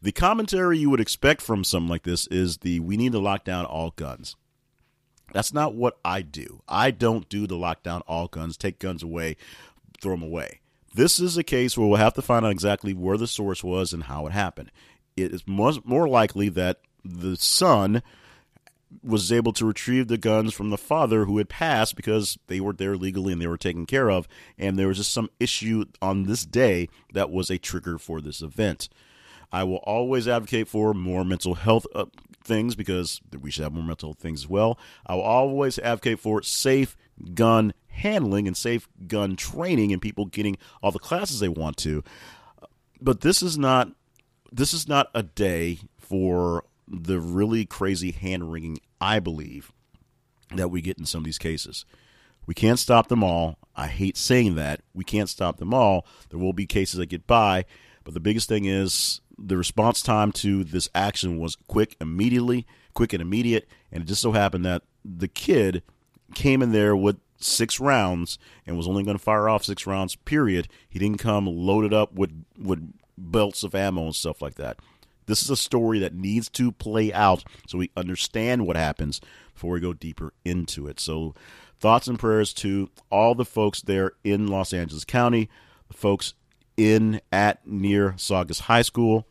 The 0.00 0.12
commentary 0.12 0.78
you 0.78 0.90
would 0.90 1.00
expect 1.00 1.40
from 1.40 1.64
something 1.64 1.88
like 1.88 2.02
this 2.02 2.26
is 2.26 2.58
the 2.58 2.80
we 2.80 2.96
need 2.96 3.12
to 3.12 3.18
lock 3.18 3.44
down 3.44 3.64
all 3.64 3.90
guns. 3.90 4.36
That's 5.32 5.54
not 5.54 5.74
what 5.74 5.98
I 6.04 6.20
do. 6.22 6.62
I 6.68 6.90
don't 6.90 7.28
do 7.28 7.46
the 7.46 7.54
lockdown 7.54 8.02
all 8.06 8.28
guns, 8.28 8.56
take 8.56 8.78
guns 8.78 9.02
away, 9.02 9.36
throw 10.00 10.12
them 10.12 10.22
away. 10.22 10.60
This 10.94 11.18
is 11.18 11.38
a 11.38 11.44
case 11.44 11.78
where 11.78 11.86
we'll 11.86 11.96
have 11.96 12.14
to 12.14 12.22
find 12.22 12.44
out 12.44 12.52
exactly 12.52 12.92
where 12.92 13.16
the 13.16 13.26
source 13.26 13.64
was 13.64 13.94
and 13.94 14.04
how 14.04 14.26
it 14.26 14.32
happened 14.32 14.70
it 15.22 15.32
is 15.32 15.46
more 15.46 16.08
likely 16.08 16.48
that 16.50 16.80
the 17.04 17.36
son 17.36 18.02
was 19.02 19.32
able 19.32 19.52
to 19.54 19.64
retrieve 19.64 20.08
the 20.08 20.18
guns 20.18 20.52
from 20.52 20.70
the 20.70 20.78
father 20.78 21.24
who 21.24 21.38
had 21.38 21.48
passed 21.48 21.96
because 21.96 22.38
they 22.46 22.60
were 22.60 22.72
there 22.72 22.96
legally 22.96 23.32
and 23.32 23.40
they 23.40 23.46
were 23.46 23.56
taken 23.56 23.86
care 23.86 24.10
of. 24.10 24.28
And 24.58 24.78
there 24.78 24.88
was 24.88 24.98
just 24.98 25.12
some 25.12 25.30
issue 25.40 25.86
on 26.00 26.24
this 26.24 26.44
day 26.44 26.88
that 27.12 27.30
was 27.30 27.50
a 27.50 27.58
trigger 27.58 27.98
for 27.98 28.20
this 28.20 28.42
event. 28.42 28.88
I 29.50 29.64
will 29.64 29.76
always 29.76 30.28
advocate 30.28 30.68
for 30.68 30.94
more 30.94 31.24
mental 31.24 31.54
health 31.54 31.86
uh, 31.94 32.06
things 32.42 32.74
because 32.74 33.20
we 33.40 33.50
should 33.50 33.64
have 33.64 33.72
more 33.72 33.84
mental 33.84 34.10
health 34.10 34.18
things 34.18 34.42
as 34.44 34.48
well. 34.48 34.78
I 35.06 35.14
will 35.14 35.22
always 35.22 35.78
advocate 35.78 36.20
for 36.20 36.42
safe 36.42 36.96
gun 37.34 37.74
handling 37.88 38.46
and 38.46 38.56
safe 38.56 38.88
gun 39.06 39.36
training 39.36 39.92
and 39.92 40.00
people 40.00 40.24
getting 40.26 40.56
all 40.82 40.90
the 40.90 40.98
classes 40.98 41.40
they 41.40 41.48
want 41.48 41.76
to. 41.78 42.02
But 43.00 43.20
this 43.20 43.42
is 43.42 43.58
not 43.58 43.92
this 44.52 44.74
is 44.74 44.86
not 44.86 45.10
a 45.14 45.22
day 45.22 45.78
for 45.98 46.64
the 46.86 47.18
really 47.18 47.64
crazy 47.64 48.12
hand 48.12 48.52
wringing, 48.52 48.78
I 49.00 49.18
believe, 49.18 49.72
that 50.54 50.70
we 50.70 50.82
get 50.82 50.98
in 50.98 51.06
some 51.06 51.20
of 51.20 51.24
these 51.24 51.38
cases. 51.38 51.84
We 52.46 52.54
can't 52.54 52.78
stop 52.78 53.08
them 53.08 53.24
all. 53.24 53.58
I 53.74 53.86
hate 53.86 54.16
saying 54.16 54.56
that. 54.56 54.82
We 54.92 55.04
can't 55.04 55.28
stop 55.28 55.58
them 55.58 55.72
all. 55.72 56.06
There 56.28 56.38
will 56.38 56.52
be 56.52 56.66
cases 56.66 56.98
that 56.98 57.06
get 57.06 57.26
by, 57.26 57.64
but 58.04 58.14
the 58.14 58.20
biggest 58.20 58.48
thing 58.48 58.66
is 58.66 59.20
the 59.38 59.56
response 59.56 60.02
time 60.02 60.32
to 60.32 60.64
this 60.64 60.88
action 60.94 61.38
was 61.38 61.56
quick, 61.68 61.96
immediately, 62.00 62.66
quick 62.94 63.12
and 63.12 63.22
immediate, 63.22 63.68
and 63.90 64.02
it 64.02 64.06
just 64.06 64.22
so 64.22 64.32
happened 64.32 64.64
that 64.66 64.82
the 65.04 65.28
kid 65.28 65.82
came 66.34 66.62
in 66.62 66.72
there 66.72 66.94
with 66.94 67.18
six 67.38 67.80
rounds 67.80 68.38
and 68.66 68.76
was 68.76 68.86
only 68.86 69.02
going 69.02 69.16
to 69.16 69.22
fire 69.22 69.48
off 69.48 69.64
six 69.64 69.86
rounds. 69.86 70.14
Period. 70.16 70.68
He 70.88 70.98
didn't 70.98 71.18
come 71.18 71.46
loaded 71.46 71.92
up 71.92 72.12
with 72.14 72.44
with 72.58 72.92
belts 73.16 73.62
of 73.62 73.74
ammo 73.74 74.06
and 74.06 74.14
stuff 74.14 74.42
like 74.42 74.54
that. 74.54 74.78
This 75.26 75.42
is 75.42 75.50
a 75.50 75.56
story 75.56 75.98
that 76.00 76.14
needs 76.14 76.48
to 76.50 76.72
play 76.72 77.12
out 77.12 77.44
so 77.66 77.78
we 77.78 77.90
understand 77.96 78.66
what 78.66 78.76
happens 78.76 79.20
before 79.54 79.74
we 79.74 79.80
go 79.80 79.92
deeper 79.92 80.32
into 80.44 80.86
it. 80.88 80.98
So, 80.98 81.34
thoughts 81.78 82.08
and 82.08 82.18
prayers 82.18 82.52
to 82.54 82.90
all 83.10 83.34
the 83.34 83.44
folks 83.44 83.80
there 83.82 84.12
in 84.24 84.48
Los 84.48 84.72
Angeles 84.72 85.04
County, 85.04 85.48
the 85.88 85.94
folks 85.94 86.34
in 86.76 87.20
at 87.30 87.66
near 87.66 88.14
Saugus 88.16 88.60
High 88.60 88.82
School, 88.82 89.26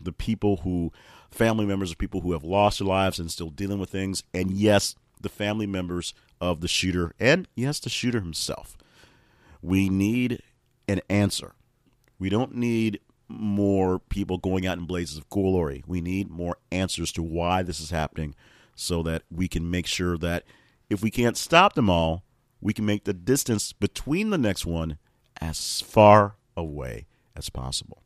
the 0.00 0.12
people 0.12 0.58
who 0.58 0.92
family 1.30 1.66
members 1.66 1.90
of 1.90 1.98
people 1.98 2.20
who 2.20 2.32
have 2.32 2.44
lost 2.44 2.78
their 2.78 2.88
lives 2.88 3.18
and 3.18 3.30
still 3.30 3.50
dealing 3.50 3.78
with 3.78 3.90
things, 3.90 4.22
and 4.32 4.50
yes, 4.50 4.94
the 5.20 5.28
family 5.28 5.66
members 5.66 6.14
of 6.40 6.60
the 6.60 6.68
shooter, 6.68 7.12
and 7.18 7.48
yes, 7.54 7.80
the 7.80 7.90
shooter 7.90 8.20
himself. 8.20 8.76
We 9.60 9.88
need 9.88 10.42
an 10.86 11.00
answer. 11.08 11.54
We 12.18 12.28
don't 12.28 12.54
need 12.54 13.00
more 13.28 13.98
people 13.98 14.38
going 14.38 14.66
out 14.66 14.78
in 14.78 14.86
blazes 14.86 15.18
of 15.18 15.28
glory. 15.28 15.84
We 15.86 16.00
need 16.00 16.30
more 16.30 16.56
answers 16.72 17.12
to 17.12 17.22
why 17.22 17.62
this 17.62 17.80
is 17.80 17.90
happening 17.90 18.34
so 18.74 19.02
that 19.02 19.22
we 19.30 19.48
can 19.48 19.70
make 19.70 19.86
sure 19.86 20.16
that 20.18 20.44
if 20.88 21.02
we 21.02 21.10
can't 21.10 21.36
stop 21.36 21.74
them 21.74 21.90
all, 21.90 22.24
we 22.60 22.72
can 22.72 22.86
make 22.86 23.04
the 23.04 23.12
distance 23.12 23.72
between 23.72 24.30
the 24.30 24.38
next 24.38 24.66
one 24.66 24.98
as 25.40 25.80
far 25.80 26.36
away 26.56 27.06
as 27.36 27.50
possible. 27.50 28.02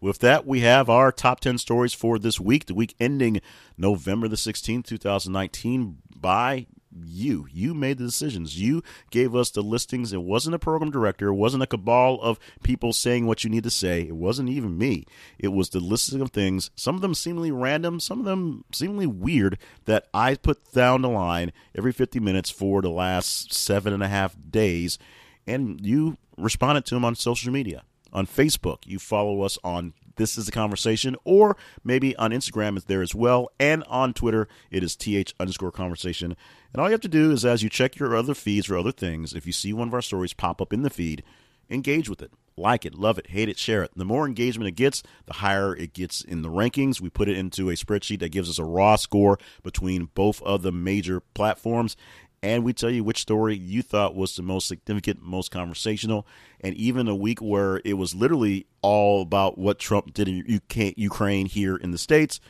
With 0.00 0.20
that, 0.20 0.46
we 0.46 0.60
have 0.60 0.88
our 0.88 1.12
top 1.12 1.40
10 1.40 1.58
stories 1.58 1.92
for 1.92 2.18
this 2.18 2.40
week, 2.40 2.66
the 2.66 2.74
week 2.74 2.94
ending 2.98 3.42
November 3.76 4.28
the 4.28 4.36
16th, 4.36 4.86
2019, 4.86 5.98
by 6.16 6.66
you. 6.92 7.46
You 7.52 7.74
made 7.74 7.98
the 7.98 8.04
decisions. 8.04 8.60
You 8.60 8.82
gave 9.10 9.34
us 9.34 9.50
the 9.50 9.62
listings. 9.62 10.12
It 10.12 10.22
wasn't 10.22 10.54
a 10.54 10.58
program 10.58 10.90
director. 10.90 11.28
It 11.28 11.34
wasn't 11.34 11.62
a 11.62 11.66
cabal 11.66 12.20
of 12.20 12.38
people 12.62 12.92
saying 12.92 13.26
what 13.26 13.44
you 13.44 13.50
need 13.50 13.64
to 13.64 13.70
say. 13.70 14.02
It 14.02 14.16
wasn't 14.16 14.48
even 14.48 14.78
me. 14.78 15.06
It 15.38 15.48
was 15.48 15.70
the 15.70 15.80
listing 15.80 16.20
of 16.20 16.30
things, 16.30 16.70
some 16.74 16.94
of 16.94 17.00
them 17.00 17.14
seemingly 17.14 17.50
random, 17.50 18.00
some 18.00 18.18
of 18.18 18.24
them 18.24 18.64
seemingly 18.72 19.06
weird, 19.06 19.58
that 19.84 20.08
I 20.12 20.34
put 20.34 20.72
down 20.72 21.02
the 21.02 21.08
line 21.08 21.52
every 21.74 21.92
50 21.92 22.20
minutes 22.20 22.50
for 22.50 22.82
the 22.82 22.90
last 22.90 23.52
seven 23.52 23.92
and 23.92 24.02
a 24.02 24.08
half 24.08 24.36
days. 24.50 24.98
And 25.46 25.84
you 25.84 26.16
responded 26.36 26.84
to 26.86 26.94
them 26.94 27.04
on 27.04 27.14
social 27.14 27.52
media 27.52 27.82
on 28.12 28.26
Facebook. 28.26 28.78
You 28.86 28.98
follow 28.98 29.42
us 29.42 29.58
on 29.62 29.94
This 30.20 30.36
is 30.36 30.48
a 30.48 30.52
Conversation, 30.52 31.16
or 31.24 31.56
maybe 31.82 32.14
on 32.16 32.30
Instagram 32.30 32.76
is 32.76 32.84
there 32.84 33.00
as 33.00 33.14
well, 33.14 33.48
and 33.58 33.82
on 33.84 34.12
Twitter 34.12 34.48
it 34.70 34.84
is 34.84 34.94
th 34.94 35.32
underscore 35.40 35.72
conversation. 35.72 36.36
And 36.74 36.80
all 36.82 36.88
you 36.88 36.92
have 36.92 37.00
to 37.00 37.08
do 37.08 37.30
is 37.30 37.42
as 37.42 37.62
you 37.62 37.70
check 37.70 37.98
your 37.98 38.14
other 38.14 38.34
feeds 38.34 38.68
or 38.68 38.76
other 38.76 38.92
things, 38.92 39.32
if 39.32 39.46
you 39.46 39.52
see 39.54 39.72
one 39.72 39.88
of 39.88 39.94
our 39.94 40.02
stories 40.02 40.34
pop 40.34 40.60
up 40.60 40.74
in 40.74 40.82
the 40.82 40.90
feed, 40.90 41.22
engage 41.70 42.10
with 42.10 42.20
it. 42.20 42.32
Like 42.54 42.84
it, 42.84 42.94
love 42.94 43.18
it, 43.18 43.30
hate 43.30 43.48
it, 43.48 43.56
share 43.56 43.82
it. 43.82 43.92
The 43.96 44.04
more 44.04 44.26
engagement 44.26 44.68
it 44.68 44.72
gets, 44.72 45.02
the 45.24 45.32
higher 45.32 45.74
it 45.74 45.94
gets 45.94 46.20
in 46.20 46.42
the 46.42 46.50
rankings. 46.50 47.00
We 47.00 47.08
put 47.08 47.30
it 47.30 47.38
into 47.38 47.70
a 47.70 47.74
spreadsheet 47.74 48.20
that 48.20 48.28
gives 48.28 48.50
us 48.50 48.58
a 48.58 48.64
raw 48.64 48.96
score 48.96 49.38
between 49.62 50.10
both 50.14 50.42
of 50.42 50.60
the 50.60 50.72
major 50.72 51.20
platforms 51.32 51.96
and 52.42 52.64
we 52.64 52.72
tell 52.72 52.90
you 52.90 53.04
which 53.04 53.20
story 53.20 53.56
you 53.56 53.82
thought 53.82 54.14
was 54.14 54.34
the 54.34 54.42
most 54.42 54.66
significant, 54.66 55.22
most 55.22 55.50
conversational, 55.50 56.26
and 56.60 56.74
even 56.76 57.08
a 57.08 57.14
week 57.14 57.40
where 57.40 57.82
it 57.84 57.94
was 57.94 58.14
literally 58.14 58.66
all 58.82 59.22
about 59.22 59.58
what 59.58 59.78
Trump 59.78 60.14
did 60.14 60.28
in 60.28 60.60
Ukraine 60.96 61.46
here 61.46 61.76
in 61.76 61.90
the 61.90 61.98
States. 61.98 62.40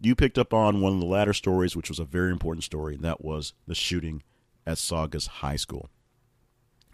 You 0.00 0.14
picked 0.14 0.38
up 0.38 0.52
on 0.52 0.80
one 0.80 0.92
of 0.92 1.00
the 1.00 1.06
latter 1.06 1.32
stories, 1.32 1.74
which 1.74 1.88
was 1.88 1.98
a 1.98 2.04
very 2.04 2.32
important 2.32 2.64
story, 2.64 2.96
and 2.96 3.04
that 3.04 3.24
was 3.24 3.54
the 3.66 3.74
shooting 3.74 4.22
at 4.66 4.78
Saugus 4.78 5.26
High 5.26 5.56
School. 5.56 5.88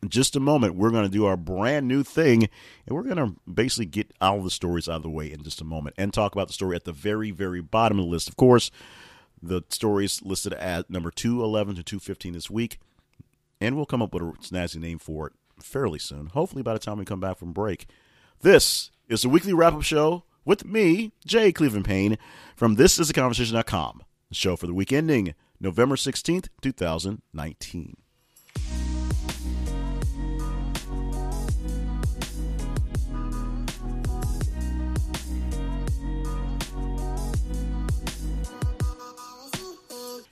In 0.02 0.08
just 0.08 0.36
a 0.36 0.40
moment, 0.40 0.76
we're 0.76 0.90
going 0.90 1.04
to 1.04 1.10
do 1.10 1.26
our 1.26 1.36
brand 1.36 1.86
new 1.86 2.02
thing, 2.02 2.48
and 2.86 2.96
we're 2.96 3.02
going 3.02 3.16
to 3.16 3.36
basically 3.50 3.86
get 3.86 4.12
all 4.20 4.42
the 4.42 4.50
stories 4.50 4.88
out 4.88 4.96
of 4.96 5.02
the 5.02 5.10
way 5.10 5.30
in 5.30 5.42
just 5.42 5.60
a 5.60 5.64
moment 5.64 5.96
and 5.98 6.12
talk 6.12 6.34
about 6.34 6.46
the 6.46 6.54
story 6.54 6.76
at 6.76 6.84
the 6.84 6.92
very, 6.92 7.30
very 7.30 7.60
bottom 7.60 7.98
of 7.98 8.06
the 8.06 8.10
list. 8.10 8.28
Of 8.28 8.36
course, 8.36 8.70
the 9.42 9.62
stories 9.68 10.22
listed 10.22 10.52
at 10.54 10.90
number 10.90 11.10
211 11.10 11.76
to 11.76 11.82
215 11.82 12.32
this 12.32 12.50
week. 12.50 12.78
And 13.60 13.76
we'll 13.76 13.86
come 13.86 14.02
up 14.02 14.14
with 14.14 14.22
a 14.22 14.26
snazzy 14.42 14.76
name 14.76 14.98
for 14.98 15.28
it 15.28 15.32
fairly 15.62 15.98
soon, 15.98 16.26
hopefully 16.26 16.62
by 16.62 16.72
the 16.72 16.78
time 16.78 16.98
we 16.98 17.04
come 17.04 17.20
back 17.20 17.38
from 17.38 17.52
break. 17.52 17.86
This 18.40 18.90
is 19.08 19.22
the 19.22 19.28
weekly 19.28 19.52
wrap 19.52 19.74
up 19.74 19.82
show 19.82 20.24
with 20.44 20.64
me, 20.64 21.12
Jay 21.26 21.52
Cleveland 21.52 21.84
Payne, 21.84 22.16
from 22.56 22.76
ThisIsAConversation.com, 22.76 24.02
the 24.30 24.34
show 24.34 24.56
for 24.56 24.66
the 24.66 24.74
week 24.74 24.92
ending 24.92 25.34
November 25.60 25.96
16th, 25.96 26.48
2019. 26.62 27.99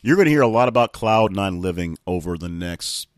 You're 0.01 0.15
going 0.15 0.27
to 0.27 0.31
hear 0.31 0.43
a 0.43 0.49
lot 0.49 0.69
about 0.69 0.93
Cloud 0.93 1.35
Nine 1.35 1.61
Living 1.61 1.99
over 2.07 2.39
the 2.39 2.49
next 2.49 3.09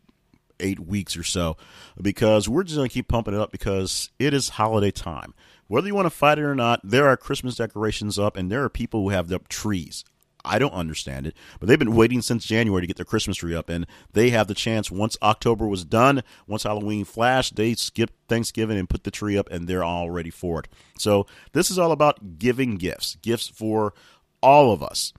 eight 0.59 0.79
weeks 0.79 1.15
or 1.15 1.23
so 1.23 1.55
because 2.01 2.49
we're 2.49 2.63
just 2.63 2.75
going 2.75 2.89
to 2.89 2.93
keep 2.93 3.07
pumping 3.07 3.35
it 3.35 3.39
up 3.39 3.51
because 3.51 4.09
it 4.17 4.33
is 4.33 4.49
holiday 4.49 4.89
time. 4.89 5.35
Whether 5.67 5.87
you 5.87 5.95
want 5.95 6.07
to 6.07 6.11
fight 6.11 6.39
it 6.39 6.43
or 6.43 6.55
not, 6.55 6.81
there 6.83 7.07
are 7.07 7.15
Christmas 7.17 7.55
decorations 7.55 8.17
up 8.17 8.35
and 8.35 8.51
there 8.51 8.63
are 8.63 8.69
people 8.69 9.03
who 9.03 9.09
have 9.09 9.31
up 9.31 9.47
trees. 9.47 10.03
I 10.43 10.57
don't 10.57 10.73
understand 10.73 11.27
it, 11.27 11.35
but 11.59 11.69
they've 11.69 11.77
been 11.77 11.95
waiting 11.95 12.23
since 12.23 12.45
January 12.45 12.81
to 12.81 12.87
get 12.87 12.95
their 12.95 13.05
Christmas 13.05 13.37
tree 13.37 13.55
up, 13.55 13.69
and 13.69 13.85
they 14.13 14.31
have 14.31 14.47
the 14.47 14.55
chance 14.55 14.89
once 14.89 15.15
October 15.21 15.67
was 15.67 15.85
done, 15.85 16.23
once 16.47 16.63
Halloween 16.63 17.05
flashed, 17.05 17.57
they 17.57 17.75
skipped 17.75 18.15
Thanksgiving 18.27 18.79
and 18.79 18.89
put 18.89 19.03
the 19.03 19.11
tree 19.11 19.37
up, 19.37 19.51
and 19.51 19.67
they're 19.67 19.83
all 19.83 20.09
ready 20.09 20.31
for 20.31 20.61
it. 20.61 20.67
So 20.97 21.27
this 21.53 21.69
is 21.69 21.77
all 21.77 21.91
about 21.91 22.39
giving 22.39 22.77
gifts, 22.77 23.17
gifts 23.21 23.49
for 23.49 23.93
all 24.41 24.73
of 24.73 24.81
us. 24.81 25.13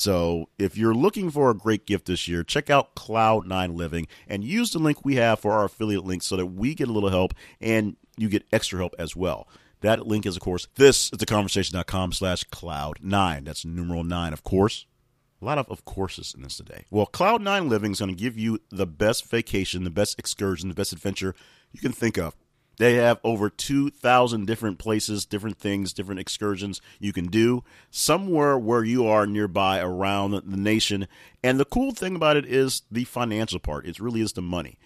So 0.00 0.48
if 0.58 0.76
you're 0.76 0.94
looking 0.94 1.30
for 1.30 1.50
a 1.50 1.54
great 1.54 1.86
gift 1.86 2.06
this 2.06 2.28
year, 2.28 2.42
check 2.42 2.70
out 2.70 2.94
Cloud9 2.94 3.76
Living 3.76 4.06
and 4.28 4.44
use 4.44 4.72
the 4.72 4.78
link 4.78 5.04
we 5.04 5.16
have 5.16 5.40
for 5.40 5.52
our 5.52 5.64
affiliate 5.64 6.04
link 6.04 6.22
so 6.22 6.36
that 6.36 6.46
we 6.46 6.74
get 6.74 6.88
a 6.88 6.92
little 6.92 7.10
help 7.10 7.34
and 7.60 7.96
you 8.16 8.28
get 8.28 8.46
extra 8.52 8.78
help 8.78 8.94
as 8.98 9.14
well. 9.16 9.48
That 9.80 10.06
link 10.06 10.24
is, 10.24 10.36
of 10.36 10.42
course, 10.42 10.66
this 10.76 11.10
is 11.12 11.18
the 11.18 11.26
conversation.com 11.26 12.12
slash 12.12 12.44
cloud9. 12.44 13.44
That's 13.44 13.64
numeral 13.64 14.04
nine, 14.04 14.32
of 14.32 14.42
course. 14.42 14.86
A 15.42 15.44
lot 15.44 15.58
of 15.58 15.68
of 15.68 15.84
courses 15.84 16.32
in 16.34 16.42
this 16.42 16.56
today. 16.56 16.86
Well, 16.90 17.06
Cloud9 17.06 17.68
Living 17.68 17.92
is 17.92 17.98
going 17.98 18.14
to 18.14 18.16
give 18.16 18.38
you 18.38 18.60
the 18.70 18.86
best 18.86 19.28
vacation, 19.28 19.84
the 19.84 19.90
best 19.90 20.18
excursion, 20.18 20.70
the 20.70 20.74
best 20.74 20.92
adventure 20.92 21.34
you 21.70 21.80
can 21.80 21.92
think 21.92 22.16
of. 22.16 22.34
They 22.76 22.94
have 22.94 23.20
over 23.22 23.48
2,000 23.48 24.46
different 24.46 24.78
places, 24.78 25.24
different 25.24 25.58
things, 25.58 25.92
different 25.92 26.20
excursions 26.20 26.80
you 26.98 27.12
can 27.12 27.26
do 27.26 27.62
somewhere 27.90 28.58
where 28.58 28.84
you 28.84 29.06
are 29.06 29.26
nearby 29.26 29.80
around 29.80 30.32
the 30.32 30.56
nation. 30.56 31.06
And 31.42 31.60
the 31.60 31.64
cool 31.64 31.92
thing 31.92 32.16
about 32.16 32.36
it 32.36 32.46
is 32.46 32.82
the 32.90 33.04
financial 33.04 33.58
part. 33.58 33.86
It 33.86 34.00
really 34.00 34.20
is 34.20 34.32
the 34.32 34.42
money. 34.42 34.78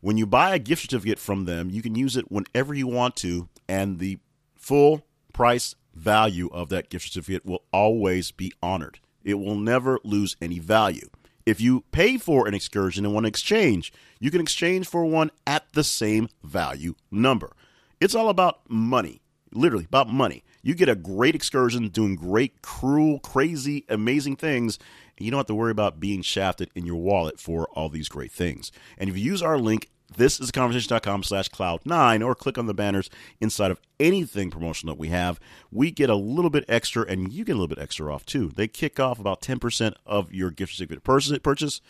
When 0.00 0.16
you 0.16 0.26
buy 0.26 0.54
a 0.54 0.58
gift 0.58 0.82
certificate 0.82 1.18
from 1.18 1.44
them, 1.44 1.70
you 1.70 1.82
can 1.82 1.94
use 1.94 2.16
it 2.16 2.30
whenever 2.30 2.72
you 2.72 2.86
want 2.86 3.16
to, 3.16 3.48
and 3.68 3.98
the 3.98 4.18
full 4.54 5.04
price 5.32 5.74
value 5.94 6.48
of 6.52 6.68
that 6.68 6.88
gift 6.88 7.08
certificate 7.08 7.44
will 7.44 7.64
always 7.72 8.30
be 8.30 8.52
honored. 8.62 9.00
It 9.24 9.34
will 9.34 9.56
never 9.56 9.98
lose 10.04 10.36
any 10.40 10.60
value. 10.60 11.08
If 11.48 11.62
you 11.62 11.84
pay 11.92 12.18
for 12.18 12.46
an 12.46 12.52
excursion 12.52 13.06
and 13.06 13.14
want 13.14 13.24
to 13.24 13.28
exchange, 13.28 13.90
you 14.20 14.30
can 14.30 14.42
exchange 14.42 14.86
for 14.86 15.06
one 15.06 15.30
at 15.46 15.64
the 15.72 15.82
same 15.82 16.28
value 16.44 16.94
number. 17.10 17.56
It's 18.02 18.14
all 18.14 18.28
about 18.28 18.68
money. 18.68 19.22
literally 19.52 19.84
about 19.84 20.08
money. 20.08 20.44
You 20.62 20.74
get 20.74 20.88
a 20.88 20.94
great 20.94 21.34
excursion 21.34 21.88
doing 21.88 22.16
great, 22.16 22.60
cruel, 22.62 23.18
crazy, 23.20 23.84
amazing 23.88 24.36
things, 24.36 24.78
and 25.16 25.24
you 25.24 25.30
don't 25.30 25.38
have 25.38 25.46
to 25.46 25.54
worry 25.54 25.70
about 25.70 26.00
being 26.00 26.22
shafted 26.22 26.70
in 26.74 26.84
your 26.84 26.96
wallet 26.96 27.40
for 27.40 27.66
all 27.72 27.88
these 27.88 28.08
great 28.08 28.32
things. 28.32 28.70
And 28.98 29.08
if 29.08 29.16
you 29.16 29.24
use 29.24 29.42
our 29.42 29.58
link, 29.58 29.88
this 30.16 30.40
is 30.40 30.50
conversation.com 30.50 31.22
slash 31.22 31.48
cloud9 31.50 32.24
or 32.24 32.34
click 32.34 32.58
on 32.58 32.66
the 32.66 32.74
banners 32.74 33.10
inside 33.40 33.70
of 33.70 33.80
anything 34.00 34.50
promotional 34.50 34.94
that 34.94 35.00
we 35.00 35.08
have 35.08 35.38
we 35.70 35.90
get 35.90 36.08
a 36.10 36.14
little 36.14 36.50
bit 36.50 36.64
extra 36.68 37.04
and 37.04 37.32
you 37.32 37.44
get 37.44 37.52
a 37.52 37.54
little 37.54 37.68
bit 37.68 37.78
extra 37.78 38.12
off 38.12 38.24
too 38.24 38.48
they 38.56 38.68
kick 38.68 38.98
off 38.98 39.18
about 39.18 39.40
10% 39.40 39.94
of 40.06 40.32
your 40.32 40.50
gift 40.50 40.74
certificate 40.74 41.42
purchase 41.42 41.80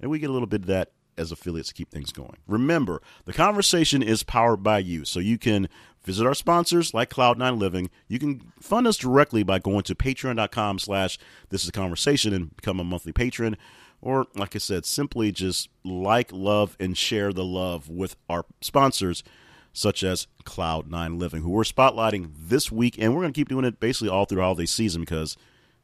and 0.00 0.10
we 0.10 0.18
get 0.18 0.30
a 0.30 0.32
little 0.32 0.46
bit 0.46 0.62
of 0.62 0.66
that 0.66 0.92
as 1.18 1.32
affiliates 1.32 1.68
to 1.68 1.74
keep 1.74 1.90
things 1.90 2.12
going. 2.12 2.36
Remember, 2.46 3.02
the 3.24 3.32
conversation 3.32 4.02
is 4.02 4.22
powered 4.22 4.62
by 4.62 4.78
you, 4.78 5.04
so 5.04 5.18
you 5.20 5.36
can 5.36 5.68
visit 6.04 6.26
our 6.26 6.34
sponsors 6.34 6.94
like 6.94 7.10
Cloud9 7.10 7.58
Living. 7.58 7.90
You 8.06 8.18
can 8.18 8.52
fund 8.60 8.86
us 8.86 8.96
directly 8.96 9.42
by 9.42 9.58
going 9.58 9.82
to 9.82 9.94
patreon.com 9.94 10.78
slash 10.78 11.18
this 11.50 11.64
is 11.64 11.68
a 11.68 11.72
conversation 11.72 12.32
and 12.32 12.56
become 12.56 12.80
a 12.80 12.84
monthly 12.84 13.12
patron. 13.12 13.56
Or, 14.00 14.26
like 14.36 14.54
I 14.54 14.58
said, 14.58 14.86
simply 14.86 15.32
just 15.32 15.68
like, 15.84 16.32
love, 16.32 16.76
and 16.78 16.96
share 16.96 17.32
the 17.32 17.44
love 17.44 17.88
with 17.88 18.16
our 18.28 18.44
sponsors, 18.60 19.24
such 19.72 20.04
as 20.04 20.28
Cloud9 20.44 21.18
Living, 21.18 21.42
who 21.42 21.50
we're 21.50 21.64
spotlighting 21.64 22.30
this 22.38 22.70
week. 22.70 22.96
And 22.98 23.14
we're 23.14 23.22
going 23.22 23.32
to 23.32 23.38
keep 23.38 23.48
doing 23.48 23.64
it 23.64 23.80
basically 23.80 24.08
all 24.08 24.24
through 24.24 24.40
holiday 24.42 24.66
season 24.66 25.02
because 25.02 25.36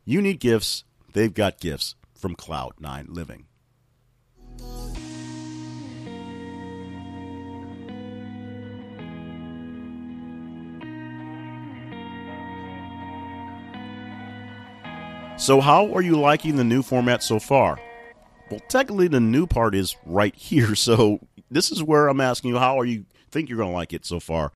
you 0.05 0.23
need 0.23 0.39
gifts. 0.39 0.85
They've 1.13 1.35
got 1.35 1.61
gifts 1.61 1.97
from 2.15 2.37
Cloud9 2.37 3.07
Living. 3.09 3.47
So, 15.37 15.61
how 15.61 15.93
are 15.93 16.01
you 16.01 16.19
liking 16.19 16.57
the 16.57 16.65
new 16.65 16.83
format 16.83 17.23
so 17.23 17.41
far? 17.41 17.79
Well, 18.51 18.61
technically, 18.69 19.09
the 19.09 19.21
new 19.21 19.47
part 19.47 19.75
is 19.75 19.97
right 20.05 20.35
here. 20.35 20.75
So, 20.85 21.21
this 21.51 21.71
is 21.71 21.83
where 21.83 22.09
I'm 22.09 22.21
asking 22.21 22.51
you, 22.51 22.59
how 22.59 22.79
are 22.79 22.85
you 22.85 23.07
think 23.31 23.49
you're 23.49 23.59
going 23.59 23.71
to 23.71 23.75
like 23.75 23.93
it 23.93 24.05
so 24.05 24.21
far? 24.21 24.53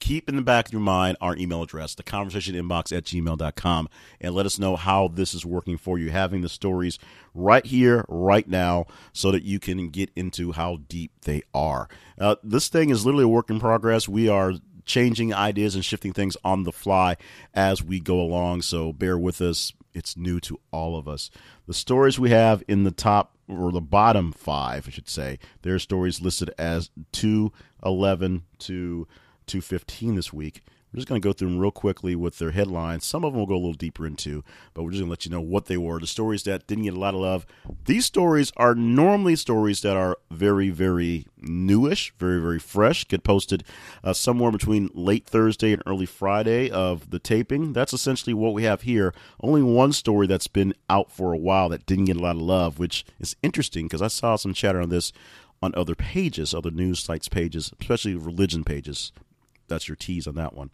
Keep 0.00 0.28
in 0.28 0.36
the 0.36 0.42
back 0.42 0.66
of 0.66 0.72
your 0.72 0.80
mind 0.80 1.16
our 1.20 1.36
email 1.36 1.62
address, 1.62 1.94
the 1.94 2.02
conversation 2.02 2.54
inbox 2.54 2.96
at 2.96 3.04
gmail.com, 3.04 3.88
and 4.20 4.34
let 4.34 4.46
us 4.46 4.58
know 4.58 4.76
how 4.76 5.08
this 5.08 5.34
is 5.34 5.44
working 5.44 5.76
for 5.76 5.98
you, 5.98 6.10
having 6.10 6.40
the 6.40 6.48
stories 6.48 6.98
right 7.34 7.64
here, 7.66 8.04
right 8.08 8.48
now, 8.48 8.86
so 9.12 9.30
that 9.30 9.42
you 9.42 9.58
can 9.58 9.88
get 9.90 10.10
into 10.16 10.52
how 10.52 10.78
deep 10.88 11.12
they 11.22 11.42
are. 11.52 11.88
Uh, 12.18 12.36
this 12.42 12.68
thing 12.68 12.90
is 12.90 13.04
literally 13.04 13.24
a 13.24 13.28
work 13.28 13.50
in 13.50 13.60
progress. 13.60 14.08
We 14.08 14.28
are 14.28 14.54
changing 14.84 15.34
ideas 15.34 15.74
and 15.74 15.84
shifting 15.84 16.12
things 16.12 16.36
on 16.42 16.64
the 16.64 16.72
fly 16.72 17.16
as 17.54 17.82
we 17.82 18.00
go 18.00 18.20
along. 18.20 18.62
So 18.62 18.92
bear 18.92 19.18
with 19.18 19.40
us 19.40 19.72
it's 19.94 20.16
new 20.16 20.40
to 20.40 20.60
all 20.70 20.96
of 20.96 21.08
us. 21.08 21.30
The 21.66 21.74
stories 21.74 22.18
we 22.18 22.30
have 22.30 22.62
in 22.68 22.84
the 22.84 22.90
top 22.90 23.36
or 23.48 23.72
the 23.72 23.80
bottom 23.80 24.32
five, 24.32 24.86
I 24.86 24.90
should 24.90 25.08
say, 25.08 25.38
there 25.62 25.74
are 25.74 25.78
stories 25.78 26.20
listed 26.20 26.50
as 26.58 26.90
211 27.12 28.42
to 28.58 29.08
215 29.46 30.14
this 30.14 30.32
week. 30.32 30.62
We're 30.92 30.98
just 30.98 31.08
going 31.08 31.20
to 31.20 31.28
go 31.28 31.34
through 31.34 31.50
them 31.50 31.58
real 31.58 31.70
quickly 31.70 32.16
with 32.16 32.38
their 32.38 32.52
headlines. 32.52 33.04
Some 33.04 33.22
of 33.22 33.32
them 33.32 33.38
we'll 33.38 33.46
go 33.46 33.54
a 33.54 33.56
little 33.56 33.74
deeper 33.74 34.06
into, 34.06 34.42
but 34.72 34.82
we're 34.82 34.90
just 34.90 35.00
going 35.00 35.08
to 35.08 35.10
let 35.10 35.24
you 35.26 35.30
know 35.30 35.40
what 35.40 35.66
they 35.66 35.76
were. 35.76 36.00
The 36.00 36.06
stories 36.06 36.44
that 36.44 36.66
didn't 36.66 36.84
get 36.84 36.94
a 36.94 36.98
lot 36.98 37.12
of 37.12 37.20
love. 37.20 37.46
These 37.84 38.06
stories 38.06 38.52
are 38.56 38.74
normally 38.74 39.36
stories 39.36 39.82
that 39.82 39.98
are 39.98 40.16
very, 40.30 40.70
very 40.70 41.26
newish, 41.36 42.14
very, 42.18 42.40
very 42.40 42.58
fresh. 42.58 43.06
Get 43.06 43.22
posted 43.22 43.64
uh, 44.02 44.14
somewhere 44.14 44.50
between 44.50 44.88
late 44.94 45.26
Thursday 45.26 45.74
and 45.74 45.82
early 45.84 46.06
Friday 46.06 46.70
of 46.70 47.10
the 47.10 47.18
taping. 47.18 47.74
That's 47.74 47.92
essentially 47.92 48.32
what 48.32 48.54
we 48.54 48.62
have 48.62 48.82
here. 48.82 49.12
Only 49.42 49.62
one 49.62 49.92
story 49.92 50.26
that's 50.26 50.46
been 50.46 50.72
out 50.88 51.10
for 51.12 51.34
a 51.34 51.38
while 51.38 51.68
that 51.68 51.84
didn't 51.84 52.06
get 52.06 52.16
a 52.16 52.20
lot 52.20 52.36
of 52.36 52.42
love, 52.42 52.78
which 52.78 53.04
is 53.20 53.36
interesting 53.42 53.86
because 53.86 54.00
I 54.00 54.08
saw 54.08 54.36
some 54.36 54.54
chatter 54.54 54.80
on 54.80 54.88
this 54.88 55.12
on 55.60 55.74
other 55.74 55.94
pages, 55.94 56.54
other 56.54 56.70
news 56.70 57.00
sites 57.00 57.28
pages, 57.28 57.72
especially 57.78 58.14
religion 58.14 58.64
pages. 58.64 59.12
That's 59.66 59.86
your 59.86 59.96
tease 59.96 60.26
on 60.26 60.34
that 60.36 60.54
one. 60.54 60.70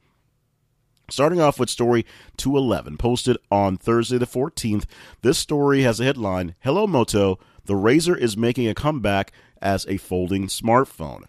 Starting 1.11 1.40
off 1.40 1.61
with 1.61 1.68
story 1.68 2.07
211, 2.36 2.96
posted 2.96 3.36
on 3.50 3.76
Thursday 3.76 4.18
the 4.18 4.26
14th. 4.26 4.84
This 5.22 5.38
story 5.38 5.82
has 5.82 6.00
a 6.00 6.05
headline 6.05 6.55
Hello 6.61 6.86
Moto, 6.86 7.38
the 7.66 7.74
Razr 7.74 8.16
is 8.16 8.36
making 8.36 8.68
a 8.68 8.74
comeback 8.74 9.32
as 9.61 9.86
a 9.86 9.96
folding 9.96 10.46
smartphone. 10.46 11.24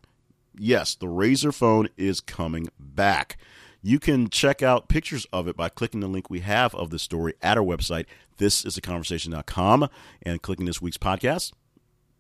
Yes, 0.57 0.95
the 0.95 1.07
Razr 1.07 1.53
phone 1.53 1.89
is 1.97 2.21
coming 2.21 2.69
back. 2.79 3.37
You 3.81 3.99
can 3.99 4.29
check 4.29 4.63
out 4.63 4.87
pictures 4.87 5.27
of 5.31 5.47
it 5.47 5.55
by 5.55 5.69
clicking 5.69 5.99
the 5.99 6.07
link 6.07 6.29
we 6.29 6.39
have 6.39 6.73
of 6.73 6.89
the 6.89 6.97
story 6.97 7.33
at 7.41 7.57
our 7.57 7.63
website, 7.63 8.05
thisisaconversation.com, 8.39 9.89
and 10.23 10.41
clicking 10.41 10.65
this 10.65 10.81
week's 10.81 10.97
podcast 10.97 11.51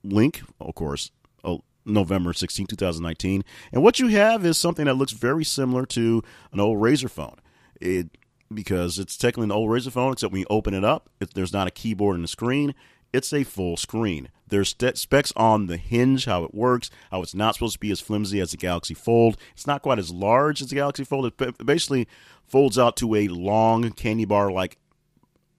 link, 0.03 0.41
of 0.59 0.75
course, 0.75 1.11
uh, 1.43 1.57
November 1.85 2.33
16, 2.33 2.67
2019. 2.67 3.43
And 3.71 3.83
what 3.83 3.99
you 3.99 4.07
have 4.07 4.45
is 4.45 4.57
something 4.57 4.85
that 4.85 4.95
looks 4.95 5.11
very 5.11 5.43
similar 5.43 5.85
to 5.87 6.23
an 6.51 6.59
old 6.59 6.79
Razr 6.79 7.09
phone. 7.09 7.35
It 7.81 8.09
because 8.53 8.99
it's 8.99 9.17
technically 9.17 9.45
an 9.45 9.51
old 9.51 9.69
Razr 9.69 9.91
phone, 9.91 10.13
except 10.13 10.31
when 10.31 10.41
you 10.41 10.47
open 10.49 10.73
it 10.73 10.83
up, 10.83 11.09
it, 11.19 11.33
there's 11.33 11.53
not 11.53 11.67
a 11.67 11.71
keyboard 11.71 12.15
and 12.15 12.25
a 12.25 12.27
screen. 12.27 12.75
It's 13.11 13.33
a 13.33 13.43
full 13.43 13.77
screen. 13.77 14.29
There's 14.47 14.69
st- 14.69 14.97
specs 14.97 15.33
on 15.35 15.67
the 15.67 15.77
hinge, 15.77 16.25
how 16.25 16.43
it 16.43 16.53
works, 16.53 16.89
how 17.11 17.21
it's 17.21 17.33
not 17.33 17.55
supposed 17.55 17.73
to 17.73 17.79
be 17.79 17.91
as 17.91 18.01
flimsy 18.01 18.39
as 18.39 18.51
the 18.51 18.57
Galaxy 18.57 18.93
Fold. 18.93 19.37
It's 19.53 19.65
not 19.65 19.81
quite 19.81 19.99
as 19.99 20.11
large 20.11 20.61
as 20.61 20.69
the 20.69 20.75
Galaxy 20.75 21.03
Fold. 21.03 21.33
It 21.39 21.65
basically 21.65 22.07
folds 22.45 22.77
out 22.77 22.97
to 22.97 23.15
a 23.15 23.27
long 23.27 23.89
candy 23.91 24.25
bar 24.25 24.51
like 24.51 24.77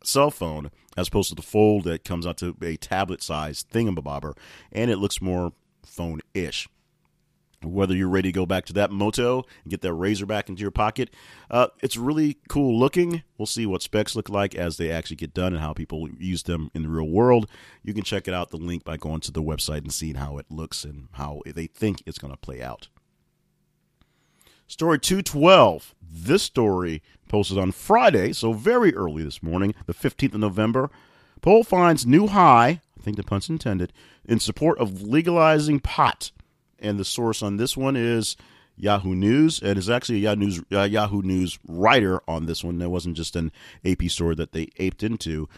cell 0.05 0.31
phone, 0.31 0.71
as 0.97 1.09
opposed 1.09 1.31
to 1.31 1.35
the 1.35 1.43
Fold 1.43 1.85
that 1.85 2.05
comes 2.05 2.27
out 2.27 2.37
to 2.39 2.57
a 2.63 2.77
tablet 2.77 3.23
size 3.23 3.65
thingamabobber, 3.73 4.37
and 4.71 4.91
it 4.91 4.99
looks 4.99 5.21
more 5.21 5.53
phone 5.85 6.21
ish 6.35 6.69
whether 7.63 7.95
you're 7.95 8.09
ready 8.09 8.29
to 8.29 8.33
go 8.33 8.47
back 8.47 8.65
to 8.67 8.73
that 8.75 8.91
moto 8.91 9.45
and 9.65 9.71
get 9.71 9.81
that 9.83 9.93
Razr 9.93 10.27
back 10.27 10.49
into 10.49 10.63
your 10.63 10.71
pocket. 10.71 11.11
Uh, 11.51 11.69
it's 11.83 11.97
really 11.97 12.39
cool 12.49 12.79
looking. 12.79 13.23
We'll 13.39 13.47
see 13.47 13.67
what 13.67 13.83
specs 13.83 14.15
look 14.15 14.29
like 14.29 14.55
as 14.55 14.77
they 14.77 14.91
actually 14.91 15.17
get 15.17 15.35
done 15.35 15.53
and 15.53 15.63
how 15.63 15.73
people 15.73 16.09
use 16.19 16.43
them 16.43 16.71
in 16.75 16.83
the 16.83 16.89
real 16.89 17.09
world. 17.09 17.49
You 17.83 17.95
can 17.95 18.05
check 18.05 18.29
it 18.29 18.35
out, 18.35 18.51
the 18.51 18.57
link, 18.57 18.85
by 18.85 18.97
going 18.97 19.21
to 19.21 19.33
the 19.33 19.43
website 19.43 19.79
and 19.79 19.93
seeing 19.93 20.17
how 20.17 20.39
it 20.39 20.47
looks 20.51 20.85
and 20.85 21.09
how 21.13 21.43
they 21.47 21.67
think 21.67 22.03
it's 22.07 22.19
going 22.19 22.33
to 22.33 22.39
play 22.39 22.63
out. 22.63 22.89
Story 24.67 24.99
212. 24.99 25.95
This 26.03 26.43
story 26.43 27.03
posted 27.29 27.59
on 27.59 27.73
Friday, 27.73 28.33
so 28.33 28.53
very 28.53 28.95
early 28.95 29.23
this 29.23 29.43
morning, 29.43 29.75
the 29.87 29.95
15th 29.95 30.35
of 30.35 30.41
November. 30.41 30.91
Poll 31.41 31.63
finds 31.63 32.07
new 32.07 32.27
high, 32.27 32.81
I 32.99 33.03
think 33.03 33.17
the 33.17 33.23
pun's 33.23 33.49
intended, 33.49 33.93
in 34.25 34.41
support 34.41 34.79
of 34.79 35.03
legalizing 35.03 35.81
pot 35.81 36.33
and 36.79 36.99
the 36.99 37.05
source 37.05 37.43
on 37.43 37.57
this 37.57 37.77
one 37.77 37.97
is 37.97 38.37
Yahoo 38.77 39.15
News. 39.15 39.61
And 39.63 39.79
it's 39.79 39.89
actually 39.89 40.17
a 40.17 40.31
Yahoo 40.31 40.37
News, 40.37 40.63
uh, 40.73 40.83
Yahoo 40.83 41.23
News 41.23 41.59
writer 41.67 42.21
on 42.29 42.47
this 42.47 42.63
one. 42.63 42.79
That 42.79 42.91
wasn't 42.91 43.17
just 43.17 43.37
an 43.37 43.53
AP 43.85 44.05
story 44.05 44.35
that 44.37 44.53
they 44.53 44.69
aped 44.79 45.03
into. 45.03 45.49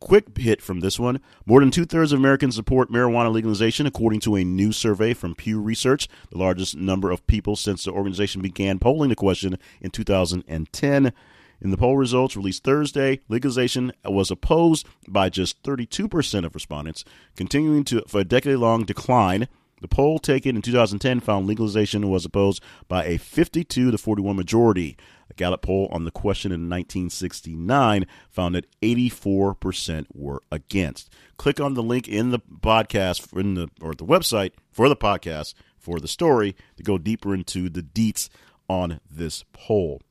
Quick 0.00 0.38
hit 0.38 0.62
from 0.62 0.78
this 0.78 0.98
one. 0.98 1.20
More 1.44 1.58
than 1.58 1.72
two 1.72 1.84
thirds 1.84 2.12
of 2.12 2.20
Americans 2.20 2.54
support 2.54 2.90
marijuana 2.90 3.32
legalization, 3.32 3.84
according 3.84 4.20
to 4.20 4.36
a 4.36 4.44
new 4.44 4.70
survey 4.70 5.12
from 5.12 5.34
Pew 5.34 5.60
Research, 5.60 6.08
the 6.30 6.38
largest 6.38 6.76
number 6.76 7.10
of 7.10 7.26
people 7.26 7.56
since 7.56 7.82
the 7.82 7.90
organization 7.90 8.40
began 8.40 8.78
polling 8.78 9.08
the 9.08 9.16
question 9.16 9.58
in 9.80 9.90
2010. 9.90 11.12
In 11.60 11.70
the 11.72 11.76
poll 11.76 11.96
results 11.96 12.36
released 12.36 12.62
Thursday, 12.62 13.18
legalization 13.28 13.92
was 14.04 14.30
opposed 14.30 14.86
by 15.08 15.28
just 15.28 15.60
32% 15.64 16.44
of 16.44 16.54
respondents, 16.54 17.04
continuing 17.34 17.82
to 17.84 18.02
for 18.06 18.20
a 18.20 18.24
decade-long 18.24 18.84
decline 18.84 19.48
the 19.80 19.88
poll 19.88 20.18
taken 20.18 20.56
in 20.56 20.62
2010 20.62 21.20
found 21.20 21.46
legalization 21.46 22.08
was 22.08 22.24
opposed 22.24 22.62
by 22.88 23.04
a 23.04 23.18
52 23.18 23.90
to 23.90 23.98
41 23.98 24.36
majority. 24.36 24.96
A 25.30 25.34
Gallup 25.34 25.62
poll 25.62 25.88
on 25.92 26.04
the 26.04 26.10
question 26.10 26.52
in 26.52 26.68
1969 26.68 28.06
found 28.30 28.54
that 28.54 28.66
84% 28.80 30.06
were 30.12 30.42
against. 30.50 31.10
Click 31.36 31.60
on 31.60 31.74
the 31.74 31.82
link 31.82 32.08
in 32.08 32.30
the 32.30 32.40
podcast 32.40 33.38
in 33.38 33.54
the 33.54 33.68
or 33.80 33.94
the 33.94 34.06
website 34.06 34.52
for 34.70 34.88
the 34.88 34.96
podcast 34.96 35.54
for 35.76 36.00
the 36.00 36.08
story 36.08 36.56
to 36.76 36.82
go 36.82 36.98
deeper 36.98 37.34
into 37.34 37.68
the 37.68 37.82
deets 37.82 38.28
on 38.68 39.00
this 39.10 39.44
poll. 39.52 40.02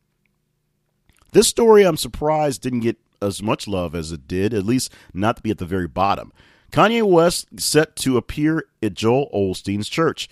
This 1.33 1.47
story, 1.47 1.83
I'm 1.83 1.97
surprised, 1.97 2.61
didn't 2.61 2.79
get 2.79 2.97
as 3.21 3.41
much 3.41 3.67
love 3.67 3.93
as 3.95 4.11
it 4.11 4.27
did, 4.27 4.53
at 4.53 4.65
least 4.65 4.91
not 5.13 5.37
to 5.37 5.43
be 5.43 5.51
at 5.51 5.57
the 5.57 5.65
very 5.65 5.87
bottom. 5.87 6.31
Kanye 6.71 7.03
West 7.03 7.59
set 7.59 7.95
to 7.97 8.17
appear 8.17 8.65
at 8.81 8.93
Joel 8.93 9.29
Osteen's 9.33 9.89
church. 9.89 10.29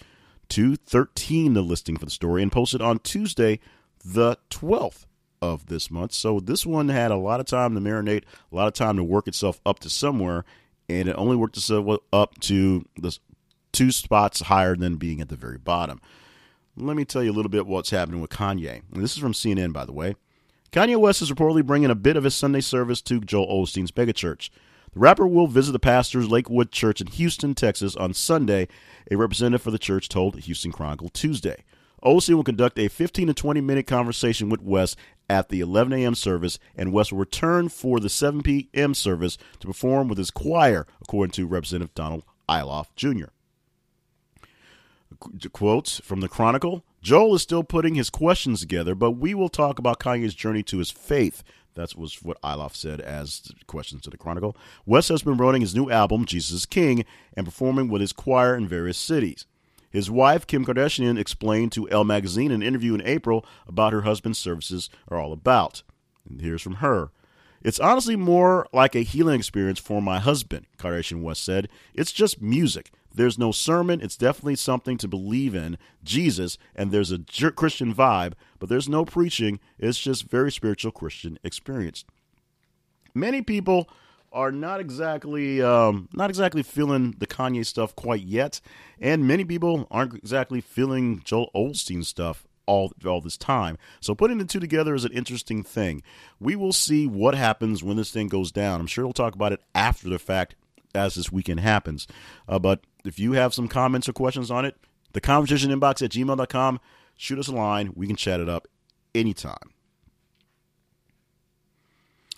213 0.50 1.54
the 1.54 1.62
listing 1.62 1.98
for 1.98 2.06
the 2.06 2.12
story 2.12 2.44
and 2.44 2.52
posted 2.52 2.82
on 2.82 3.00
Tuesday, 3.00 3.60
the 4.04 4.38
12th 4.50 5.06
of 5.42 5.68
this 5.68 5.90
month. 5.90 6.14
So 6.14 6.40
this 6.40 6.66
one 6.66 6.90
had 6.90 7.12
a 7.12 7.18
lot 7.18 7.40
of 7.40 7.46
time 7.46 7.74
to 7.76 7.82
marinate, 7.82 8.24
a 8.52 8.56
lot 8.56 8.68
of 8.68 8.74
time 8.74 8.98
to 8.98 9.04
work 9.04 9.28
itself 9.28 9.60
up 9.66 9.80
to 9.80 9.90
somewhere, 9.90 10.46
and 10.88 11.10
it 11.10 11.16
only 11.18 11.36
worked 11.36 11.58
itself 11.58 12.00
up 12.14 12.40
to 12.42 12.86
the 12.98 13.18
two 13.72 13.92
spots 13.92 14.42
higher 14.42 14.76
than 14.76 14.96
being 14.96 15.20
at 15.20 15.30
the 15.30 15.36
very 15.36 15.58
bottom. 15.58 16.00
let 16.78 16.96
me 16.96 17.06
tell 17.06 17.24
you 17.24 17.32
a 17.32 17.34
little 17.34 17.50
bit 17.50 17.68
what's 17.68 17.90
happening 17.90 18.22
with 18.22 18.30
Kanye. 18.30 18.82
And 18.94 19.04
this 19.04 19.14
is 19.14 19.20
from 19.20 19.34
CNN, 19.34 19.74
by 19.74 19.86
the 19.86 19.94
way. 19.94 20.16
Kanye 20.72 20.98
West 20.98 21.22
is 21.22 21.32
reportedly 21.32 21.66
bringing 21.66 21.90
a 21.90 21.96
bit 21.96 22.18
of 22.18 22.24
his 22.24 22.36
Sunday 22.36 22.62
service 22.62 23.02
to 23.04 23.20
Joel 23.22 23.48
Osteen's 23.48 23.92
megachurch. 23.92 24.50
The 24.96 25.02
rapper 25.02 25.28
will 25.28 25.48
visit 25.48 25.74
the 25.74 25.80
pastor's 25.80 26.30
Lakewood 26.30 26.72
Church 26.72 27.02
in 27.02 27.08
Houston, 27.08 27.54
Texas 27.54 27.98
on 27.98 28.14
Sunday, 28.14 28.70
a 29.12 29.18
representative 29.18 29.62
for 29.62 29.72
the 29.72 29.78
church 29.78 30.08
told 30.08 30.40
Houston 30.40 30.72
Chronicle 30.72 31.10
Tuesday. 31.10 31.66
Osteen 32.02 32.36
will 32.36 32.46
conduct 32.46 32.80
a 32.80 32.88
15 32.88 33.28
to 33.28 33.34
20 33.34 33.60
minute 33.60 33.88
conversation 33.88 34.48
with 34.48 34.62
West 34.62 34.98
at 35.30 35.50
the 35.50 35.60
11 35.60 35.92
a.m. 35.92 36.16
service, 36.16 36.60
and 36.78 36.94
West 36.94 37.12
will 37.12 37.20
return 37.20 37.68
for 37.68 38.00
the 38.00 38.08
7 38.08 38.42
p.m. 38.42 38.94
service 38.94 39.38
to 39.60 39.68
perform 39.68 40.08
with 40.08 40.18
his 40.18 40.32
choir, 40.32 40.88
according 41.02 41.32
to 41.32 41.46
Representative 41.46 41.94
Donald 41.94 42.24
Iloff 42.48 42.88
Jr. 42.96 43.26
Quotes 45.52 46.00
from 46.00 46.22
the 46.22 46.30
Chronicle 46.30 46.86
Joel 47.02 47.36
is 47.36 47.42
still 47.42 47.64
putting 47.64 47.96
his 47.96 48.10
questions 48.10 48.62
together, 48.62 48.96
but 48.96 49.12
we 49.12 49.34
will 49.34 49.50
talk 49.50 49.78
about 49.78 50.00
Kanye's 50.00 50.36
journey 50.36 50.64
to 50.64 50.78
his 50.78 50.90
faith. 50.90 51.44
That 51.76 51.96
was 51.96 52.24
what 52.24 52.42
Iloff 52.42 52.76
said 52.76 53.02
as 53.02 53.52
questions 53.68 54.02
to 54.04 54.10
the 54.10 54.18
Chronicle. 54.18 54.58
West 54.86 55.10
has 55.10 55.22
been 55.22 55.36
promoting 55.36 55.62
his 55.62 55.76
new 55.76 55.90
album, 55.90 56.26
Jesus 56.26 56.66
King, 56.66 57.06
and 57.36 57.46
performing 57.46 57.90
with 57.90 58.02
his 58.02 58.14
choir 58.14 58.56
in 58.56 58.68
various 58.68 58.98
cities. 58.98 59.46
His 59.90 60.10
wife, 60.12 60.48
Kim 60.48 60.66
Kardashian, 60.66 61.18
explained 61.18 61.72
to 61.74 61.90
Elle 61.90 62.04
Magazine 62.04 62.52
in 62.52 62.62
an 62.62 62.68
interview 62.68 62.94
in 62.96 63.02
April 63.06 63.46
about 63.68 63.94
her 63.94 64.02
husband's 64.02 64.40
services 64.40 64.90
are 65.10 65.18
all 65.18 65.32
about. 65.32 65.84
And 66.30 66.42
here's 66.42 66.62
from 66.62 66.76
her. 66.76 67.12
It's 67.62 67.80
honestly 67.80 68.16
more 68.16 68.68
like 68.74 68.94
a 68.96 69.00
healing 69.00 69.40
experience 69.40 69.80
for 69.80 70.02
my 70.02 70.20
husband, 70.20 70.66
Kardashian 70.78 71.22
West 71.22 71.44
said. 71.44 71.68
It's 71.94 72.12
just 72.12 72.42
music. 72.42 72.92
There's 73.16 73.38
no 73.38 73.52
sermon. 73.52 74.02
It's 74.02 74.18
definitely 74.18 74.56
something 74.56 74.98
to 74.98 75.08
believe 75.08 75.56
in, 75.56 75.78
Jesus, 76.04 76.58
and 76.76 76.92
there's 76.92 77.12
a 77.12 77.20
Christian 77.20 77.94
vibe, 77.94 78.34
but 78.60 78.70
there's 78.70 78.90
no 78.90 79.06
preaching. 79.06 79.60
It's 79.80 80.00
just 80.00 80.30
very 80.30 80.52
spiritual 80.52 80.92
Christian 80.92 81.40
experience. 81.44 82.04
Many 83.14 83.42
people 83.42 83.90
are 84.34 84.52
not 84.52 84.82
exactly 84.82 85.62
um, 85.62 86.10
not 86.14 86.30
exactly 86.30 86.62
feeling 86.62 87.16
the 87.18 87.28
Kanye 87.28 87.66
stuff 87.66 87.96
quite 87.96 88.24
yet, 88.24 88.60
and 89.00 89.26
many 89.26 89.46
people 89.46 89.88
aren't 89.90 90.14
exactly 90.14 90.60
feeling 90.60 91.22
Joel 91.24 91.50
Osteen 91.56 92.04
stuff 92.04 92.46
all 92.66 92.92
all 93.06 93.22
this 93.22 93.38
time. 93.38 93.78
So 94.02 94.14
putting 94.14 94.38
the 94.38 94.46
two 94.46 94.60
together 94.60 94.94
is 94.94 95.06
an 95.06 95.14
interesting 95.14 95.64
thing. 95.64 96.04
We 96.40 96.56
will 96.58 96.74
see 96.74 97.08
what 97.08 97.36
happens 97.36 97.82
when 97.82 97.96
this 97.96 98.12
thing 98.12 98.28
goes 98.28 98.52
down. 98.52 98.82
I'm 98.82 98.88
sure 98.88 99.06
we'll 99.06 99.14
talk 99.14 99.36
about 99.36 99.54
it 99.54 99.62
after 99.74 100.10
the 100.10 100.20
fact 100.20 100.56
as 100.96 101.16
this 101.16 101.32
weekend 101.32 101.60
happens. 101.60 102.08
Uh, 102.48 102.60
but 102.60 102.82
if 103.04 103.20
you 103.20 103.34
have 103.34 103.54
some 103.54 103.68
comments 103.68 104.10
or 104.10 104.14
questions 104.14 104.50
on 104.50 104.66
it, 104.66 104.76
the 105.14 105.22
conversation 105.22 105.72
inbox 105.72 106.02
at 106.02 106.12
gmail.com, 106.12 106.80
shoot 107.16 107.40
us 107.40 107.48
a 107.48 107.54
line. 107.54 107.92
We 107.96 108.08
can 108.08 108.16
chat 108.16 108.40
it 108.40 108.50
up 108.50 108.68
anytime. 109.14 109.72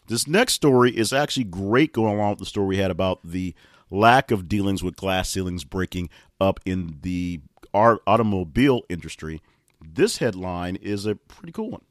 This 0.07 0.27
next 0.27 0.53
story 0.53 0.95
is 0.95 1.11
actually 1.11 1.43
great 1.45 1.91
going 1.91 2.15
along 2.15 2.31
with 2.31 2.39
the 2.39 2.45
story 2.45 2.67
we 2.67 2.77
had 2.77 2.91
about 2.91 3.19
the 3.23 3.53
lack 3.89 4.31
of 4.31 4.47
dealings 4.47 4.83
with 4.83 4.95
glass 4.95 5.29
ceilings 5.29 5.63
breaking 5.63 6.09
up 6.39 6.59
in 6.65 6.99
the 7.01 7.41
automobile 7.73 8.83
industry. 8.89 9.41
This 9.81 10.17
headline 10.17 10.77
is 10.77 11.05
a 11.05 11.15
pretty 11.15 11.51
cool 11.51 11.71
one. 11.71 11.81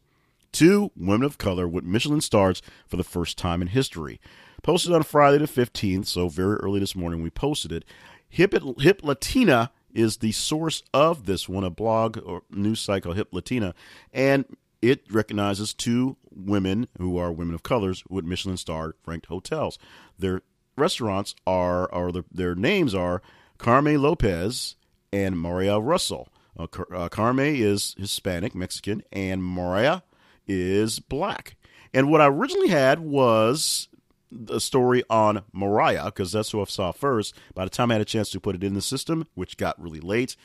Two 0.52 0.90
women 0.96 1.26
of 1.26 1.36
color 1.36 1.68
with 1.68 1.84
Michelin 1.84 2.20
stars 2.20 2.62
for 2.86 2.96
the 2.96 3.04
first 3.04 3.36
time 3.36 3.60
in 3.60 3.68
history. 3.68 4.20
Posted 4.66 4.90
on 4.90 5.04
Friday 5.04 5.38
the 5.38 5.44
15th, 5.44 6.06
so 6.06 6.28
very 6.28 6.56
early 6.56 6.80
this 6.80 6.96
morning 6.96 7.22
we 7.22 7.30
posted 7.30 7.70
it. 7.70 7.84
Hip, 8.28 8.52
Hip 8.80 9.00
Latina 9.04 9.70
is 9.94 10.16
the 10.16 10.32
source 10.32 10.82
of 10.92 11.24
this 11.24 11.48
one, 11.48 11.62
a 11.62 11.70
blog 11.70 12.18
or 12.26 12.42
news 12.50 12.84
called 12.84 13.14
Hip 13.14 13.28
Latina, 13.30 13.76
and 14.12 14.44
it 14.82 15.04
recognizes 15.08 15.72
two 15.72 16.16
women 16.32 16.88
who 16.98 17.16
are 17.16 17.30
women 17.30 17.54
of 17.54 17.62
colors 17.62 18.02
with 18.08 18.24
Michelin 18.24 18.56
star 18.56 18.96
ranked 19.06 19.26
hotels. 19.26 19.78
Their 20.18 20.42
restaurants 20.76 21.36
are, 21.46 21.86
or 21.94 22.10
their, 22.10 22.24
their 22.32 22.54
names 22.56 22.92
are 22.92 23.22
Carme 23.58 23.96
Lopez 23.96 24.74
and 25.12 25.40
Mariya 25.40 25.78
Russell. 25.78 26.28
Uh, 26.58 26.66
uh, 26.92 27.08
Carme 27.08 27.38
is 27.38 27.94
Hispanic, 27.96 28.52
Mexican, 28.52 29.04
and 29.12 29.44
Mariya 29.44 30.02
is 30.44 30.98
black. 30.98 31.54
And 31.94 32.10
what 32.10 32.20
I 32.20 32.26
originally 32.26 32.68
had 32.68 32.98
was 32.98 33.86
the 34.30 34.60
story 34.60 35.02
on 35.08 35.42
Mariah 35.52 36.06
because 36.06 36.32
that's 36.32 36.50
who 36.50 36.60
I 36.60 36.64
saw 36.64 36.92
first. 36.92 37.34
By 37.54 37.64
the 37.64 37.70
time 37.70 37.90
I 37.90 37.94
had 37.94 38.00
a 38.00 38.06
chance 38.06 38.30
to 38.30 38.40
put 38.40 38.54
it 38.54 38.64
in 38.64 38.74
the 38.74 38.82
system, 38.82 39.26
which 39.34 39.56
got 39.56 39.80
really 39.80 40.00
late, 40.00 40.36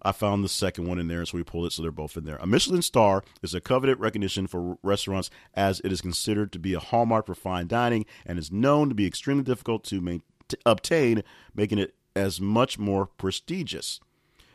I 0.00 0.12
found 0.12 0.44
the 0.44 0.48
second 0.48 0.86
one 0.86 0.98
in 0.98 1.08
there, 1.08 1.26
so 1.26 1.36
we 1.36 1.44
pulled 1.44 1.66
it, 1.66 1.72
so 1.72 1.82
they're 1.82 1.90
both 1.90 2.16
in 2.16 2.24
there. 2.24 2.36
A 2.36 2.46
Michelin 2.46 2.82
star 2.82 3.24
is 3.42 3.52
a 3.52 3.60
coveted 3.60 3.98
recognition 3.98 4.46
for 4.46 4.78
restaurants 4.82 5.28
as 5.54 5.80
it 5.80 5.90
is 5.90 6.00
considered 6.00 6.52
to 6.52 6.58
be 6.58 6.74
a 6.74 6.80
hallmark 6.80 7.26
for 7.26 7.34
fine 7.34 7.66
dining 7.66 8.06
and 8.24 8.38
is 8.38 8.52
known 8.52 8.88
to 8.88 8.94
be 8.94 9.06
extremely 9.06 9.42
difficult 9.42 9.84
to, 9.84 10.20
to 10.48 10.58
obtain, 10.64 11.24
making 11.54 11.78
it 11.78 11.94
as 12.14 12.40
much 12.40 12.78
more 12.78 13.06
prestigious. 13.06 14.00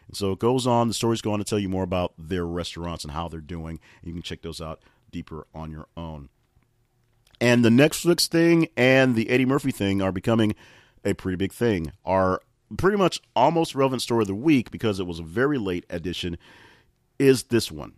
And 0.08 0.16
so 0.16 0.32
it 0.32 0.40
goes 0.40 0.66
on. 0.66 0.88
The 0.88 0.94
stories 0.94 1.22
go 1.22 1.34
on 1.34 1.40
to 1.40 1.46
tell 1.46 1.60
you 1.60 1.70
more 1.70 1.84
about 1.84 2.14
their 2.18 2.46
restaurants 2.46 3.04
and 3.04 3.12
how 3.12 3.28
they're 3.28 3.42
doing. 3.42 3.80
You 4.04 4.14
can 4.14 4.22
check 4.22 4.42
those 4.42 4.62
out 4.62 4.82
deeper 5.12 5.48
on 5.54 5.72
your 5.72 5.88
own. 5.98 6.30
And 7.40 7.64
the 7.64 7.70
Netflix 7.70 8.28
thing 8.28 8.70
and 8.78 9.16
the 9.16 9.30
Eddie 9.30 9.46
Murphy 9.46 9.72
thing 9.72 10.02
are 10.02 10.12
becoming 10.12 10.56
a 11.04 11.14
pretty 11.14 11.36
big 11.36 11.52
thing. 11.52 11.92
Our 12.06 12.42
pretty 12.78 12.98
much 12.98 13.22
almost 13.36 13.76
relevant 13.76 14.02
story 14.02 14.24
of 14.24 14.28
the 14.28 14.36
week 14.36 14.72
because 14.72 15.00
it 15.00 15.08
was 15.08 15.20
a 15.20 15.24
very 15.24 15.58
late 15.58 15.86
edition 15.90 16.38
is 17.20 17.44
this 17.44 17.72
one. 17.72 17.94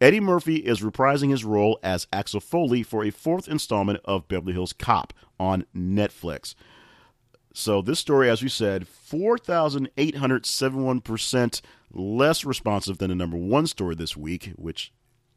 Eddie 0.00 0.20
Murphy 0.20 0.56
is 0.56 0.80
reprising 0.80 1.30
his 1.30 1.44
role 1.44 1.78
as 1.82 2.06
Axel 2.12 2.40
Foley 2.40 2.82
for 2.82 3.04
a 3.04 3.10
fourth 3.10 3.48
installment 3.48 4.00
of 4.04 4.28
Beverly 4.28 4.52
Hills 4.52 4.72
Cop 4.72 5.12
on 5.38 5.64
Netflix. 5.74 6.54
So 7.54 7.80
this 7.80 8.00
story, 8.00 8.28
as 8.28 8.42
we 8.42 8.48
said, 8.48 8.86
4,871% 8.86 11.60
less 11.92 12.44
responsive 12.44 12.98
than 12.98 13.10
the 13.10 13.14
number 13.14 13.36
one 13.36 13.68
story 13.68 13.94
this 13.94 14.16
week, 14.16 14.50
which 14.56 14.92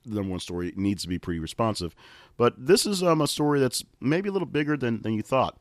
the 0.07 0.15
number 0.15 0.31
one 0.31 0.39
story 0.39 0.73
needs 0.75 1.03
to 1.03 1.09
be 1.09 1.19
pretty 1.19 1.39
responsive. 1.39 1.95
But 2.37 2.53
this 2.57 2.85
is 2.85 3.03
um, 3.03 3.21
a 3.21 3.27
story 3.27 3.59
that's 3.59 3.83
maybe 3.99 4.29
a 4.29 4.31
little 4.31 4.47
bigger 4.47 4.77
than, 4.77 5.01
than 5.01 5.13
you 5.13 5.21
thought. 5.21 5.57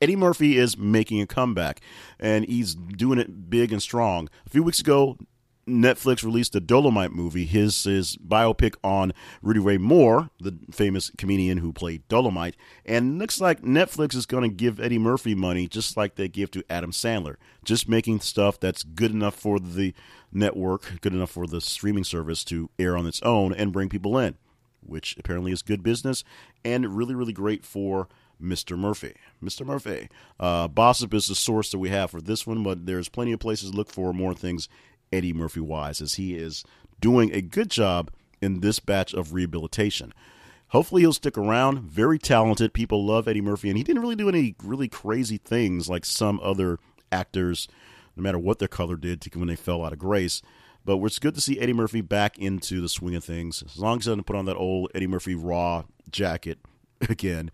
Eddie 0.00 0.16
Murphy 0.16 0.56
is 0.56 0.78
making 0.78 1.20
a 1.20 1.26
comeback, 1.26 1.80
and 2.18 2.46
he's 2.46 2.74
doing 2.74 3.18
it 3.18 3.50
big 3.50 3.70
and 3.70 3.82
strong. 3.82 4.30
A 4.46 4.50
few 4.50 4.62
weeks 4.62 4.80
ago, 4.80 5.18
Netflix 5.70 6.24
released 6.24 6.52
the 6.52 6.60
Dolomite 6.60 7.12
movie, 7.12 7.44
his 7.44 7.84
his 7.84 8.16
biopic 8.16 8.74
on 8.82 9.12
Rudy 9.42 9.60
Ray 9.60 9.78
Moore, 9.78 10.30
the 10.40 10.58
famous 10.70 11.10
comedian 11.16 11.58
who 11.58 11.72
played 11.72 12.06
Dolomite. 12.08 12.56
And 12.84 13.18
looks 13.18 13.40
like 13.40 13.62
Netflix 13.62 14.14
is 14.14 14.26
going 14.26 14.42
to 14.42 14.54
give 14.54 14.80
Eddie 14.80 14.98
Murphy 14.98 15.34
money 15.34 15.68
just 15.68 15.96
like 15.96 16.16
they 16.16 16.28
give 16.28 16.50
to 16.52 16.64
Adam 16.68 16.92
Sandler, 16.92 17.36
just 17.64 17.88
making 17.88 18.20
stuff 18.20 18.58
that's 18.58 18.82
good 18.82 19.12
enough 19.12 19.34
for 19.34 19.60
the 19.60 19.94
network, 20.32 21.00
good 21.00 21.12
enough 21.12 21.30
for 21.30 21.46
the 21.46 21.60
streaming 21.60 22.04
service 22.04 22.44
to 22.44 22.70
air 22.78 22.96
on 22.96 23.06
its 23.06 23.20
own 23.22 23.52
and 23.52 23.72
bring 23.72 23.88
people 23.88 24.18
in 24.18 24.36
which 24.82 25.16
apparently 25.18 25.52
is 25.52 25.62
good 25.62 25.82
business 25.82 26.24
and 26.64 26.96
really, 26.96 27.14
really 27.14 27.32
great 27.32 27.64
for 27.64 28.08
Mr. 28.42 28.78
Murphy. 28.78 29.14
Mr. 29.42 29.66
Murphy. 29.66 30.08
Uh, 30.38 30.68
Bossip 30.68 31.12
is 31.14 31.28
the 31.28 31.34
source 31.34 31.70
that 31.70 31.78
we 31.78 31.90
have 31.90 32.10
for 32.10 32.20
this 32.20 32.46
one, 32.46 32.62
but 32.62 32.86
there's 32.86 33.08
plenty 33.08 33.32
of 33.32 33.40
places 33.40 33.70
to 33.70 33.76
look 33.76 33.90
for 33.90 34.12
more 34.12 34.34
things 34.34 34.68
Eddie 35.12 35.32
Murphy 35.32 35.60
wise, 35.60 36.00
as 36.00 36.14
he 36.14 36.34
is 36.36 36.64
doing 37.00 37.32
a 37.34 37.42
good 37.42 37.70
job 37.70 38.10
in 38.40 38.60
this 38.60 38.80
batch 38.80 39.12
of 39.12 39.34
rehabilitation. 39.34 40.14
Hopefully, 40.68 41.02
he'll 41.02 41.12
stick 41.12 41.36
around. 41.36 41.80
Very 41.80 42.18
talented. 42.18 42.72
People 42.72 43.04
love 43.04 43.26
Eddie 43.26 43.40
Murphy, 43.40 43.68
and 43.68 43.76
he 43.76 43.82
didn't 43.82 44.02
really 44.02 44.16
do 44.16 44.28
any 44.28 44.54
really 44.62 44.88
crazy 44.88 45.36
things 45.36 45.88
like 45.88 46.04
some 46.04 46.40
other 46.42 46.78
actors, 47.10 47.66
no 48.20 48.22
matter 48.22 48.38
what 48.38 48.58
their 48.58 48.68
color 48.68 48.96
did, 48.96 49.24
when 49.34 49.48
they 49.48 49.56
fell 49.56 49.84
out 49.84 49.92
of 49.92 49.98
grace. 49.98 50.42
But 50.84 50.98
it's 51.04 51.18
good 51.18 51.34
to 51.34 51.40
see 51.40 51.58
Eddie 51.58 51.72
Murphy 51.72 52.00
back 52.00 52.38
into 52.38 52.80
the 52.80 52.88
swing 52.88 53.14
of 53.14 53.24
things. 53.24 53.62
As 53.62 53.78
long 53.78 53.98
as 53.98 54.04
he 54.04 54.10
doesn't 54.10 54.24
put 54.24 54.36
on 54.36 54.44
that 54.46 54.56
old 54.56 54.90
Eddie 54.94 55.06
Murphy 55.06 55.34
raw 55.34 55.84
jacket 56.10 56.58
again, 57.08 57.50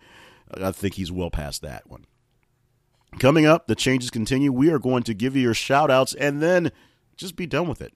I 0.53 0.73
think 0.73 0.95
he's 0.95 1.13
well 1.13 1.31
past 1.31 1.63
that 1.63 1.89
one. 1.89 2.07
Coming 3.19 3.47
up, 3.47 3.67
the 3.67 3.75
changes 3.75 4.11
continue. 4.11 4.53
We 4.53 4.71
are 4.71 4.79
going 4.79 5.03
to 5.05 5.15
give 5.15 5.37
you 5.37 5.43
your 5.43 5.55
shout 5.55 5.91
outs 5.91 6.15
and 6.15 6.43
then 6.43 6.71
just 7.17 7.37
be 7.37 7.47
done 7.47 7.69
with 7.69 7.81
it, 7.81 7.95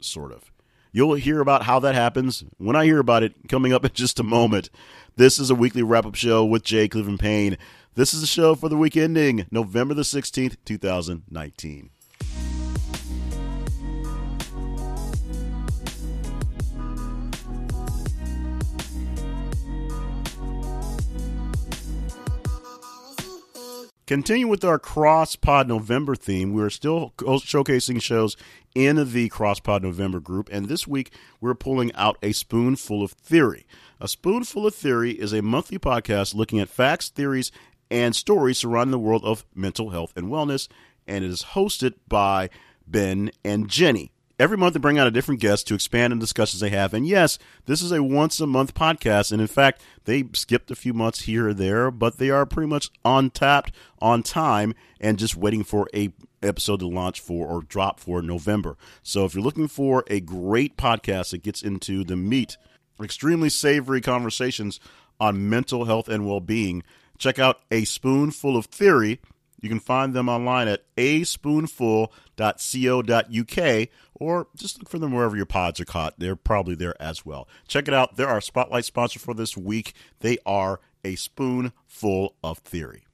sort 0.00 0.32
of. 0.32 0.50
You'll 0.90 1.14
hear 1.14 1.40
about 1.40 1.64
how 1.64 1.78
that 1.80 1.94
happens 1.94 2.44
when 2.56 2.74
I 2.74 2.84
hear 2.84 2.98
about 2.98 3.22
it 3.22 3.34
coming 3.48 3.72
up 3.72 3.84
in 3.84 3.92
just 3.92 4.18
a 4.18 4.24
moment. 4.24 4.70
This 5.16 5.38
is 5.38 5.50
a 5.50 5.54
weekly 5.54 5.82
wrap 5.82 6.06
up 6.06 6.14
show 6.14 6.44
with 6.44 6.64
Jay 6.64 6.88
Cleveland 6.88 7.20
Payne. 7.20 7.58
This 7.94 8.14
is 8.14 8.20
the 8.20 8.26
show 8.26 8.54
for 8.54 8.68
the 8.68 8.76
week 8.76 8.96
ending 8.96 9.46
November 9.50 9.94
the 9.94 10.02
16th, 10.02 10.56
2019. 10.64 11.90
Continue 24.08 24.48
with 24.48 24.64
our 24.64 24.78
Cross 24.78 25.36
Pod 25.36 25.68
November 25.68 26.16
theme. 26.16 26.54
We're 26.54 26.70
still 26.70 27.12
showcasing 27.18 28.00
shows 28.00 28.38
in 28.74 29.12
the 29.12 29.28
Cross 29.28 29.60
Pod 29.60 29.82
November 29.82 30.18
group, 30.18 30.48
and 30.50 30.66
this 30.66 30.88
week 30.88 31.12
we're 31.42 31.54
pulling 31.54 31.92
out 31.92 32.16
a 32.22 32.32
spoonful 32.32 33.02
of 33.02 33.12
theory. 33.12 33.66
A 34.00 34.08
spoonful 34.08 34.66
of 34.66 34.74
theory 34.74 35.10
is 35.10 35.34
a 35.34 35.42
monthly 35.42 35.78
podcast 35.78 36.34
looking 36.34 36.58
at 36.58 36.70
facts, 36.70 37.10
theories, 37.10 37.52
and 37.90 38.16
stories 38.16 38.56
surrounding 38.56 38.92
the 38.92 38.98
world 38.98 39.26
of 39.26 39.44
mental 39.54 39.90
health 39.90 40.14
and 40.16 40.28
wellness, 40.28 40.68
and 41.06 41.22
it 41.22 41.30
is 41.30 41.42
hosted 41.52 41.92
by 42.08 42.48
Ben 42.86 43.30
and 43.44 43.68
Jenny. 43.68 44.10
Every 44.38 44.56
month 44.56 44.74
they 44.74 44.80
bring 44.80 44.98
out 44.98 45.08
a 45.08 45.10
different 45.10 45.40
guest 45.40 45.66
to 45.66 45.74
expand 45.74 46.12
on 46.12 46.20
discussions 46.20 46.60
they 46.60 46.70
have. 46.70 46.94
And 46.94 47.06
yes, 47.06 47.38
this 47.66 47.82
is 47.82 47.90
a 47.90 48.02
once 48.02 48.38
a 48.40 48.46
month 48.46 48.72
podcast. 48.72 49.32
And 49.32 49.40
in 49.40 49.48
fact, 49.48 49.82
they 50.04 50.24
skipped 50.32 50.70
a 50.70 50.76
few 50.76 50.94
months 50.94 51.22
here 51.22 51.48
or 51.48 51.54
there, 51.54 51.90
but 51.90 52.18
they 52.18 52.30
are 52.30 52.46
pretty 52.46 52.68
much 52.68 52.90
on 53.04 53.30
tapped, 53.30 53.72
on 54.00 54.22
time, 54.22 54.74
and 55.00 55.18
just 55.18 55.36
waiting 55.36 55.64
for 55.64 55.88
a 55.92 56.12
episode 56.40 56.78
to 56.78 56.86
launch 56.86 57.18
for 57.20 57.48
or 57.48 57.62
drop 57.62 57.98
for 57.98 58.22
November. 58.22 58.76
So 59.02 59.24
if 59.24 59.34
you're 59.34 59.42
looking 59.42 59.66
for 59.66 60.04
a 60.06 60.20
great 60.20 60.76
podcast 60.76 61.30
that 61.30 61.42
gets 61.42 61.62
into 61.62 62.04
the 62.04 62.16
meat, 62.16 62.56
extremely 63.02 63.48
savory 63.48 64.00
conversations 64.00 64.78
on 65.18 65.50
mental 65.50 65.86
health 65.86 66.08
and 66.08 66.28
well-being, 66.28 66.84
check 67.18 67.40
out 67.40 67.62
A 67.72 67.84
Spoonful 67.84 68.56
of 68.56 68.66
Theory. 68.66 69.20
You 69.60 69.68
can 69.68 69.80
find 69.80 70.14
them 70.14 70.28
online 70.28 70.68
at 70.68 70.84
aspoonful.co.uk 70.96 73.88
or 74.14 74.46
just 74.56 74.78
look 74.78 74.88
for 74.88 74.98
them 74.98 75.12
wherever 75.12 75.36
your 75.36 75.46
pods 75.46 75.80
are 75.80 75.84
caught. 75.84 76.14
They're 76.18 76.36
probably 76.36 76.76
there 76.76 77.00
as 77.02 77.26
well. 77.26 77.48
Check 77.66 77.88
it 77.88 77.94
out. 77.94 78.16
They're 78.16 78.28
our 78.28 78.40
spotlight 78.40 78.84
sponsor 78.84 79.18
for 79.18 79.34
this 79.34 79.56
week. 79.56 79.94
They 80.20 80.38
are 80.46 80.78
a 81.04 81.16
spoonful 81.16 82.36
of 82.42 82.58
theory. 82.58 83.07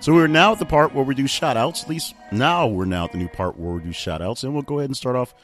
So 0.00 0.14
we're 0.14 0.28
now 0.28 0.52
at 0.52 0.58
the 0.58 0.64
part 0.64 0.94
where 0.94 1.04
we 1.04 1.14
do 1.14 1.26
shout 1.26 1.58
outs. 1.58 1.82
At 1.82 1.90
least 1.90 2.14
now 2.32 2.66
we're 2.66 2.86
now 2.86 3.04
at 3.04 3.12
the 3.12 3.18
new 3.18 3.28
part 3.28 3.58
where 3.58 3.74
we 3.74 3.82
do 3.82 3.92
shout 3.92 4.22
outs. 4.22 4.42
And 4.42 4.54
we'll 4.54 4.62
go 4.62 4.78
ahead 4.78 4.88
and 4.88 4.96
start 4.96 5.14
off 5.14 5.34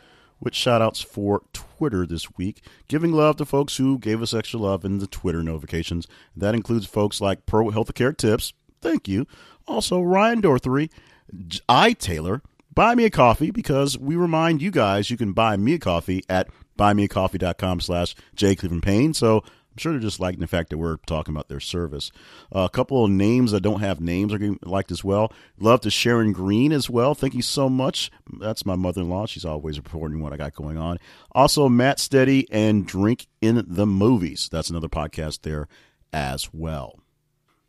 with 0.41 0.55
shout 0.55 0.81
outs 0.81 1.03
for 1.03 1.43
Twitter 1.53 2.07
this 2.07 2.39
week, 2.39 2.63
giving 2.89 3.13
love 3.13 3.37
to 3.37 3.45
folks 3.45 3.77
who 3.77 3.99
gave 3.99 4.23
us 4.23 4.33
extra 4.33 4.59
love 4.59 4.83
in 4.83 4.99
the 4.99 5.07
Twitter 5.07 5.43
notifications. 5.43 6.07
That 6.35 6.55
includes 6.55 6.87
folks 6.87 7.21
like 7.21 7.45
Pro 7.45 7.67
Healthcare 7.67 8.17
Tips, 8.17 8.55
thank 8.81 9.07
you. 9.07 9.27
Also, 9.69 10.01
Ryan 10.01 10.41
Dorthery, 10.41 10.91
I 11.69 11.93
Taylor, 11.93 12.43
Buy 12.75 12.95
Me 12.95 13.05
a 13.05 13.11
Coffee, 13.11 13.51
because 13.51 13.99
we 13.99 14.17
remind 14.17 14.63
you 14.63 14.71
guys 14.71 15.11
you 15.11 15.19
can 15.19 15.33
buy 15.33 15.57
me 15.59 15.75
a 15.75 15.79
coffee 15.79 16.23
at 16.31 16.49
buymeacoffee.com 16.79 17.81
slash 17.81 18.15
jclevelandpayne. 18.37 19.15
So 19.15 19.43
I'm 19.77 19.81
sure 19.83 19.93
they're 19.93 20.01
just 20.01 20.21
liking 20.21 20.41
the 20.41 20.47
fact 20.47 20.71
that 20.71 20.79
we're 20.79 20.97
talking 21.07 21.35
about 21.35 21.49
their 21.49 21.61
service. 21.61 22.11
Uh, 22.51 22.61
a 22.61 22.71
couple 22.71 23.05
of 23.05 23.11
names 23.11 23.53
that 23.53 23.61
don't 23.61 23.81
have 23.81 24.01
names 24.01 24.33
are 24.33 24.57
liked 24.63 24.91
as 24.91 25.05
well. 25.05 25.31
Love 25.59 25.83
to 25.83 25.91
Sharon 25.91 26.33
Green 26.33 26.73
as 26.73 26.89
well. 26.89 27.15
Thank 27.15 27.35
you 27.35 27.43
so 27.43 27.69
much. 27.69 28.11
That's 28.41 28.65
my 28.65 28.75
mother 28.75 29.03
in 29.03 29.11
law. 29.11 29.27
She's 29.27 29.45
always 29.45 29.77
reporting 29.77 30.23
what 30.23 30.33
I 30.33 30.39
got 30.39 30.55
going 30.55 30.79
on. 30.79 30.97
Also, 31.33 31.69
Matt 31.69 32.01
Steady 32.01 32.49
and 32.51 32.87
Drink 32.87 33.27
in 33.43 33.67
the 33.69 33.85
Movies. 33.85 34.49
That's 34.51 34.71
another 34.71 34.89
podcast 34.89 35.43
there 35.43 35.69
as 36.11 36.49
well. 36.55 36.99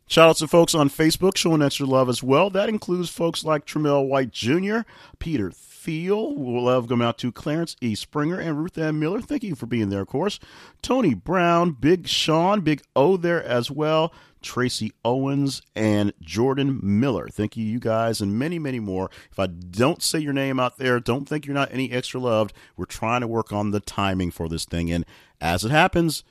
Shout 0.06 0.30
out 0.30 0.36
to 0.36 0.48
folks 0.48 0.74
on 0.74 0.88
Facebook 0.88 1.36
showing 1.36 1.60
extra 1.60 1.84
love 1.84 2.08
as 2.08 2.22
well. 2.22 2.48
That 2.48 2.70
includes 2.70 3.10
folks 3.10 3.44
like 3.44 3.66
Tremel 3.66 4.08
White 4.08 4.30
Jr., 4.30 4.78
Peter 5.18 5.50
Thiel. 5.78 6.34
We'll 6.34 6.64
love 6.64 6.88
going 6.88 7.02
out 7.02 7.18
to 7.18 7.30
Clarence 7.30 7.76
E. 7.80 7.94
Springer 7.94 8.38
and 8.38 8.58
Ruth 8.58 8.76
Ann 8.76 8.98
Miller. 8.98 9.20
Thank 9.20 9.44
you 9.44 9.54
for 9.54 9.66
being 9.66 9.90
there, 9.90 10.00
of 10.00 10.08
course. 10.08 10.40
Tony 10.82 11.14
Brown, 11.14 11.72
Big 11.72 12.08
Sean, 12.08 12.60
Big 12.62 12.82
O 12.96 13.16
there 13.16 13.42
as 13.42 13.70
well. 13.70 14.12
Tracy 14.42 14.92
Owens 15.04 15.62
and 15.74 16.12
Jordan 16.20 16.80
Miller. 16.82 17.28
Thank 17.28 17.56
you, 17.56 17.64
you 17.64 17.80
guys, 17.80 18.20
and 18.20 18.38
many, 18.38 18.58
many 18.58 18.80
more. 18.80 19.10
If 19.30 19.38
I 19.38 19.46
don't 19.46 20.02
say 20.02 20.18
your 20.18 20.32
name 20.32 20.60
out 20.60 20.78
there, 20.78 21.00
don't 21.00 21.28
think 21.28 21.46
you're 21.46 21.54
not 21.54 21.72
any 21.72 21.90
extra 21.90 22.20
loved. 22.20 22.52
We're 22.76 22.84
trying 22.84 23.20
to 23.22 23.26
work 23.26 23.52
on 23.52 23.70
the 23.70 23.80
timing 23.80 24.30
for 24.30 24.48
this 24.48 24.64
thing. 24.64 24.92
And 24.92 25.04
as 25.40 25.64
it 25.64 25.70
happens, 25.70 26.24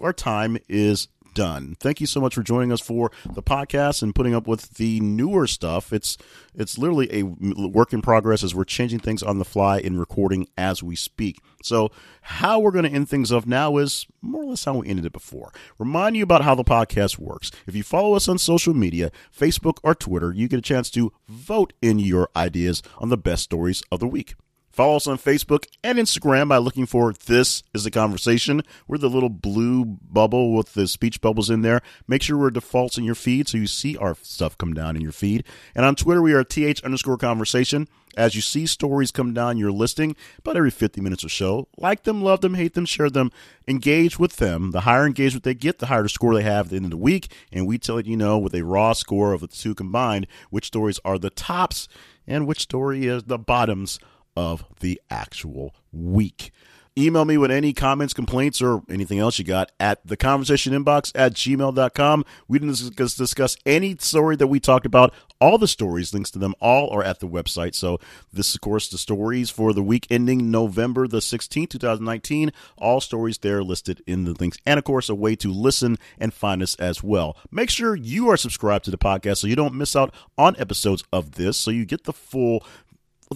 our 0.00 0.12
time 0.12 0.58
is 0.68 1.08
done. 1.34 1.76
Thank 1.80 2.00
you 2.00 2.06
so 2.06 2.20
much 2.20 2.34
for 2.34 2.42
joining 2.42 2.72
us 2.72 2.80
for 2.80 3.10
the 3.24 3.42
podcast 3.42 4.02
and 4.02 4.14
putting 4.14 4.34
up 4.34 4.46
with 4.46 4.74
the 4.74 5.00
newer 5.00 5.46
stuff. 5.46 5.92
It's 5.92 6.16
it's 6.54 6.78
literally 6.78 7.08
a 7.12 7.22
work 7.24 7.92
in 7.92 8.00
progress 8.00 8.42
as 8.44 8.54
we're 8.54 8.64
changing 8.64 9.00
things 9.00 9.22
on 9.22 9.38
the 9.38 9.44
fly 9.44 9.78
in 9.78 9.98
recording 9.98 10.48
as 10.56 10.82
we 10.82 10.96
speak. 10.96 11.38
So, 11.62 11.90
how 12.22 12.60
we're 12.60 12.70
going 12.70 12.84
to 12.84 12.90
end 12.90 13.08
things 13.08 13.32
off 13.32 13.46
now 13.46 13.76
is 13.78 14.06
more 14.22 14.42
or 14.42 14.46
less 14.46 14.64
how 14.64 14.74
we 14.74 14.88
ended 14.88 15.06
it 15.06 15.12
before. 15.12 15.52
Remind 15.78 16.16
you 16.16 16.22
about 16.22 16.44
how 16.44 16.54
the 16.54 16.64
podcast 16.64 17.18
works. 17.18 17.50
If 17.66 17.74
you 17.74 17.82
follow 17.82 18.14
us 18.14 18.28
on 18.28 18.38
social 18.38 18.74
media, 18.74 19.10
Facebook 19.36 19.78
or 19.82 19.94
Twitter, 19.94 20.32
you 20.32 20.46
get 20.46 20.58
a 20.58 20.62
chance 20.62 20.90
to 20.90 21.12
vote 21.28 21.72
in 21.82 21.98
your 21.98 22.28
ideas 22.36 22.82
on 22.98 23.08
the 23.08 23.16
best 23.16 23.42
stories 23.42 23.82
of 23.90 24.00
the 24.00 24.06
week. 24.06 24.34
Follow 24.74 24.96
us 24.96 25.06
on 25.06 25.18
Facebook 25.18 25.66
and 25.84 25.98
Instagram 25.98 26.48
by 26.48 26.56
looking 26.56 26.84
for 26.84 27.12
This 27.12 27.62
is 27.72 27.84
the 27.84 27.92
Conversation. 27.92 28.60
We're 28.88 28.98
the 28.98 29.08
little 29.08 29.28
blue 29.28 29.84
bubble 29.84 30.52
with 30.52 30.74
the 30.74 30.88
speech 30.88 31.20
bubbles 31.20 31.48
in 31.48 31.62
there. 31.62 31.80
Make 32.08 32.22
sure 32.22 32.36
we're 32.36 32.50
defaults 32.50 32.98
in 32.98 33.04
your 33.04 33.14
feed 33.14 33.46
so 33.46 33.56
you 33.56 33.68
see 33.68 33.96
our 33.96 34.16
stuff 34.22 34.58
come 34.58 34.74
down 34.74 34.96
in 34.96 35.02
your 35.02 35.12
feed. 35.12 35.44
And 35.76 35.84
on 35.86 35.94
Twitter, 35.94 36.20
we 36.20 36.32
are 36.32 36.42
TH 36.42 36.82
underscore 36.82 37.18
conversation. 37.18 37.86
As 38.16 38.34
you 38.34 38.40
see 38.40 38.66
stories 38.66 39.12
come 39.12 39.32
down 39.32 39.58
your 39.58 39.70
listing 39.70 40.16
about 40.38 40.56
every 40.56 40.72
50 40.72 41.00
minutes 41.00 41.24
or 41.24 41.28
so, 41.28 41.68
like 41.76 42.02
them, 42.02 42.20
love 42.20 42.40
them, 42.40 42.54
hate 42.54 42.74
them, 42.74 42.84
share 42.84 43.10
them, 43.10 43.30
engage 43.68 44.18
with 44.18 44.38
them. 44.38 44.72
The 44.72 44.80
higher 44.80 45.06
engagement 45.06 45.44
they 45.44 45.54
get, 45.54 45.78
the 45.78 45.86
higher 45.86 46.02
the 46.02 46.08
score 46.08 46.34
they 46.34 46.42
have 46.42 46.66
at 46.66 46.70
the 46.70 46.76
end 46.76 46.86
of 46.86 46.90
the 46.90 46.96
week. 46.96 47.30
And 47.52 47.68
we 47.68 47.78
tell 47.78 48.00
you 48.00 48.16
know 48.16 48.38
with 48.38 48.56
a 48.56 48.64
raw 48.64 48.92
score 48.92 49.34
of 49.34 49.40
the 49.40 49.46
two 49.46 49.76
combined, 49.76 50.26
which 50.50 50.66
stories 50.66 50.98
are 51.04 51.16
the 51.16 51.30
tops 51.30 51.86
and 52.26 52.44
which 52.44 52.62
story 52.62 53.06
is 53.06 53.24
the 53.24 53.38
bottoms 53.38 54.00
of 54.36 54.64
the 54.80 55.00
actual 55.10 55.74
week. 55.92 56.52
Email 56.96 57.24
me 57.24 57.36
with 57.36 57.50
any 57.50 57.72
comments, 57.72 58.14
complaints, 58.14 58.62
or 58.62 58.82
anything 58.88 59.18
else 59.18 59.36
you 59.36 59.44
got 59.44 59.72
at 59.80 60.06
the 60.06 60.16
conversation 60.16 60.72
inbox 60.72 61.10
at 61.16 61.34
gmail.com. 61.34 62.24
We 62.46 62.60
didn't 62.60 62.94
discuss, 62.94 63.56
any 63.66 63.96
story 63.98 64.36
that 64.36 64.46
we 64.46 64.60
talked 64.60 64.86
about. 64.86 65.12
All 65.40 65.58
the 65.58 65.66
stories, 65.66 66.14
links 66.14 66.30
to 66.30 66.38
them 66.38 66.54
all 66.60 66.88
are 66.90 67.02
at 67.02 67.18
the 67.18 67.26
website. 67.26 67.74
So 67.74 67.98
this, 68.32 68.54
of 68.54 68.60
course, 68.60 68.88
the 68.88 68.96
stories 68.96 69.50
for 69.50 69.72
the 69.72 69.82
week 69.82 70.06
ending 70.08 70.52
November 70.52 71.08
the 71.08 71.18
16th, 71.18 71.70
2019. 71.70 72.52
All 72.78 73.00
stories 73.00 73.38
there 73.38 73.64
listed 73.64 74.00
in 74.06 74.24
the 74.24 74.32
links. 74.32 74.58
And 74.64 74.78
of 74.78 74.84
course, 74.84 75.08
a 75.08 75.16
way 75.16 75.34
to 75.36 75.50
listen 75.52 75.98
and 76.16 76.32
find 76.32 76.62
us 76.62 76.76
as 76.76 77.02
well. 77.02 77.36
Make 77.50 77.70
sure 77.70 77.96
you 77.96 78.30
are 78.30 78.36
subscribed 78.36 78.84
to 78.84 78.92
the 78.92 78.96
podcast 78.96 79.38
so 79.38 79.48
you 79.48 79.56
don't 79.56 79.74
miss 79.74 79.96
out 79.96 80.14
on 80.38 80.54
episodes 80.58 81.02
of 81.12 81.32
this. 81.32 81.56
So 81.56 81.72
you 81.72 81.84
get 81.84 82.04
the 82.04 82.12
full 82.12 82.64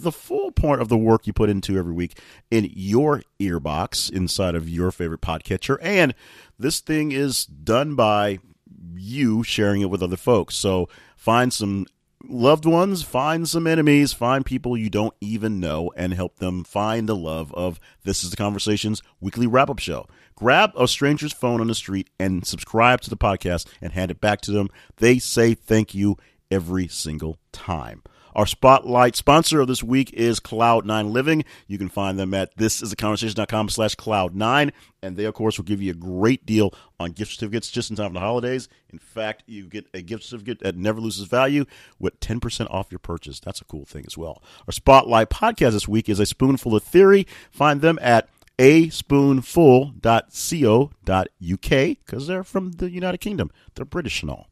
the 0.03 0.13
full 0.13 0.51
point 0.53 0.81
of 0.81 0.89
the 0.89 0.97
work 0.97 1.27
you 1.27 1.33
put 1.33 1.51
into 1.51 1.79
every 1.79 1.93
week 1.93 2.19
in 2.51 2.71
your 2.75 3.23
earbox 3.41 4.11
inside 4.11 4.55
of 4.55 4.69
your 4.69 4.91
favorite 4.91 5.21
podcatcher. 5.21 5.79
And 5.81 6.15
this 6.59 6.81
thing 6.81 7.13
is 7.13 7.47
done 7.47 7.95
by 7.95 8.39
you 8.95 9.43
sharing 9.43 9.81
it 9.83 9.91
with 9.91 10.03
other 10.03 10.17
folks. 10.17 10.57
So 10.57 10.89
find 11.17 11.53
some 11.53 11.87
loved 12.25 12.65
ones, 12.65 13.03
find 13.03 13.49
some 13.49 13.67
enemies, 13.67 14.13
find 14.13 14.45
people 14.45 14.77
you 14.77 14.91
don't 14.91 15.15
even 15.21 15.61
know, 15.61 15.93
and 15.97 16.13
help 16.13 16.37
them 16.37 16.65
find 16.65 17.09
the 17.09 17.17
love 17.17 17.53
of 17.55 17.79
This 18.05 18.25
is 18.25 18.31
the 18.31 18.37
Conversations 18.37 19.03
weekly 19.21 19.47
wrap 19.47 19.71
up 19.71 19.79
show. 19.79 20.07
Grab 20.35 20.73
a 20.77 20.87
stranger's 20.87 21.33
phone 21.33 21.61
on 21.61 21.67
the 21.67 21.75
street 21.75 22.11
and 22.19 22.47
subscribe 22.47 23.01
to 23.03 23.11
the 23.11 23.17
podcast 23.17 23.67
and 23.81 23.93
hand 23.93 24.11
it 24.11 24.21
back 24.21 24.41
to 24.43 24.53
them. 24.53 24.69
They 24.97 25.19
say 25.19 25.55
thank 25.55 25.95
you 25.95 26.17
every 26.51 26.89
single 26.89 27.39
time. 27.53 28.03
Our 28.39 28.47
spotlight 28.47 29.17
sponsor 29.17 29.61
of 29.61 29.67
this 29.67 29.83
week 29.83 30.13
is 30.13 30.39
Cloud9 30.39 31.11
Living. 31.11 31.45
You 31.67 31.77
can 31.77 31.89
find 31.89 32.17
them 32.17 32.33
at 32.35 32.57
thisisaconversation.com 32.57 33.69
slash 33.69 33.97
cloud9. 33.97 34.71
And 35.03 35.17
they, 35.17 35.25
of 35.25 35.35
course, 35.35 35.59
will 35.59 35.65
give 35.65 35.83
you 35.83 35.91
a 35.91 35.95
great 35.95 36.47
deal 36.47 36.73
on 37.01 37.11
gift 37.11 37.33
certificates 37.33 37.69
just 37.69 37.91
in 37.91 37.97
time 37.97 38.11
for 38.11 38.15
the 38.15 38.21
holidays. 38.21 38.69
In 38.91 39.01
fact, 39.01 39.43
you 39.49 39.67
get 39.67 39.89
a 39.93 40.03
gift 40.03 40.23
certificate 40.23 40.61
that 40.61 40.77
never 40.77 41.01
loses 41.01 41.27
value 41.27 41.65
with 41.99 42.21
10% 42.21 42.73
off 42.73 42.93
your 42.93 43.01
purchase. 43.01 43.41
That's 43.41 43.61
a 43.61 43.65
cool 43.65 43.85
thing 43.85 44.05
as 44.07 44.17
well. 44.17 44.41
Our 44.69 44.73
spotlight 44.73 45.31
podcast 45.31 45.73
this 45.73 45.89
week 45.89 46.09
is 46.09 46.21
A 46.21 46.27
Spoonful 46.27 46.77
of 46.77 46.85
Theory. 46.85 47.27
Find 47.51 47.81
them 47.81 47.99
at 48.01 48.29
a 48.61 48.85
because 48.85 49.43
they're 52.29 52.45
from 52.45 52.71
the 52.71 52.89
United 52.89 53.19
Kingdom. 53.19 53.51
They're 53.75 53.85
British 53.85 54.23
and 54.23 54.31
all. 54.31 54.48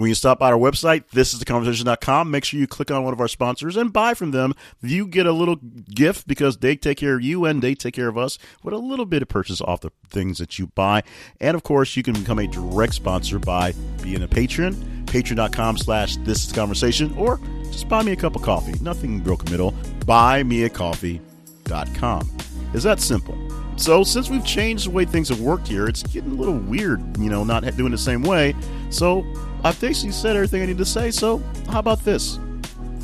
When 0.00 0.08
you 0.08 0.14
stop 0.14 0.38
by 0.38 0.50
our 0.50 0.58
website, 0.58 1.10
this 1.10 1.34
is 1.34 1.44
theconversation.com, 1.44 2.30
make 2.30 2.46
sure 2.46 2.58
you 2.58 2.66
click 2.66 2.90
on 2.90 3.04
one 3.04 3.12
of 3.12 3.20
our 3.20 3.28
sponsors 3.28 3.76
and 3.76 3.92
buy 3.92 4.14
from 4.14 4.30
them. 4.30 4.54
You 4.80 5.06
get 5.06 5.26
a 5.26 5.32
little 5.32 5.56
gift 5.56 6.26
because 6.26 6.56
they 6.56 6.74
take 6.74 6.96
care 6.96 7.16
of 7.16 7.22
you 7.22 7.44
and 7.44 7.60
they 7.60 7.74
take 7.74 7.92
care 7.92 8.08
of 8.08 8.16
us 8.16 8.38
with 8.62 8.72
a 8.72 8.78
little 8.78 9.04
bit 9.04 9.20
of 9.20 9.28
purchase 9.28 9.60
off 9.60 9.82
the 9.82 9.90
things 10.08 10.38
that 10.38 10.58
you 10.58 10.68
buy. 10.68 11.02
And 11.38 11.54
of 11.54 11.64
course, 11.64 11.98
you 11.98 12.02
can 12.02 12.14
become 12.14 12.38
a 12.38 12.46
direct 12.46 12.94
sponsor 12.94 13.38
by 13.38 13.74
being 14.02 14.22
a 14.22 14.28
patron, 14.28 14.72
patreon.com 15.04 15.76
slash 15.76 16.16
this 16.16 16.50
conversation, 16.50 17.12
or 17.18 17.38
just 17.64 17.86
buy 17.86 18.02
me 18.02 18.12
a 18.12 18.16
cup 18.16 18.36
of 18.36 18.40
coffee. 18.40 18.72
Nothing 18.80 19.22
real 19.22 19.36
committal. 19.36 19.72
Buymeacoffee.com. 20.06 22.30
Is 22.72 22.84
that 22.84 23.00
simple? 23.00 23.36
So, 23.80 24.04
since 24.04 24.28
we've 24.28 24.44
changed 24.44 24.84
the 24.86 24.90
way 24.90 25.06
things 25.06 25.30
have 25.30 25.40
worked 25.40 25.66
here, 25.66 25.86
it's 25.86 26.02
getting 26.02 26.32
a 26.32 26.34
little 26.34 26.58
weird, 26.58 27.00
you 27.16 27.30
know, 27.30 27.44
not 27.44 27.64
doing 27.78 27.92
the 27.92 27.98
same 27.98 28.22
way. 28.22 28.54
So, 28.90 29.24
I've 29.64 29.80
basically 29.80 30.12
said 30.12 30.36
everything 30.36 30.62
I 30.62 30.66
need 30.66 30.76
to 30.76 30.84
say. 30.84 31.10
So, 31.10 31.38
how 31.66 31.78
about 31.78 32.04
this? 32.04 32.38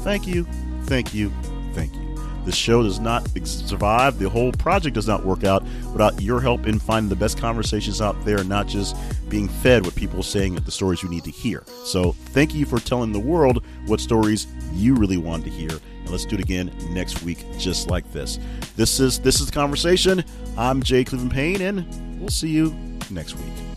Thank 0.01 0.27
you, 0.27 0.45
thank 0.83 1.15
you, 1.15 1.33
thank 1.73 1.95
you. 1.95 2.03
The 2.45 2.53
show 2.53 2.83
does 2.83 3.01
not 3.01 3.27
survive. 3.47 4.19
The 4.19 4.29
whole 4.29 4.53
project 4.53 4.95
does 4.95 5.09
not 5.09 5.25
work 5.25 5.45
out 5.45 5.63
without 5.93 6.21
your 6.21 6.43
help 6.43 6.67
in 6.67 6.79
finding 6.79 7.09
the 7.09 7.17
best 7.17 7.39
conversations 7.39 8.03
out 8.03 8.23
there, 8.27 8.45
not 8.45 8.69
just 8.69 8.97
being 9.31 9.49
fed 9.49 9.87
what 9.87 9.95
people 9.95 10.21
are 10.21 10.25
saying 10.25 10.57
at 10.57 10.67
the 10.67 10.71
stories 10.71 11.03
you 11.03 11.09
need 11.09 11.25
to 11.25 11.31
hear. 11.31 11.65
So, 11.85 12.13
thank 12.13 12.55
you 12.55 12.67
for 12.67 12.81
telling 12.81 13.13
the 13.13 13.19
world 13.19 13.65
what 13.87 13.99
stories 13.99 14.47
you 14.73 14.95
really 14.95 15.17
wanted 15.17 15.45
to 15.45 15.51
hear. 15.51 15.71
And 15.71 16.11
let's 16.11 16.25
do 16.25 16.37
it 16.37 16.41
again 16.41 16.71
next 16.91 17.23
week, 17.23 17.45
just 17.59 17.91
like 17.91 18.11
this. 18.13 18.39
This 18.77 19.01
is 19.01 19.19
this 19.19 19.41
is 19.41 19.47
the 19.47 19.53
conversation. 19.53 20.25
I'm 20.57 20.83
Jay 20.83 21.05
Cleveland 21.05 21.33
Payne, 21.33 21.61
and 21.61 22.21
we'll 22.21 22.29
see 22.29 22.49
you 22.49 22.75
next 23.11 23.35
week. 23.35 23.76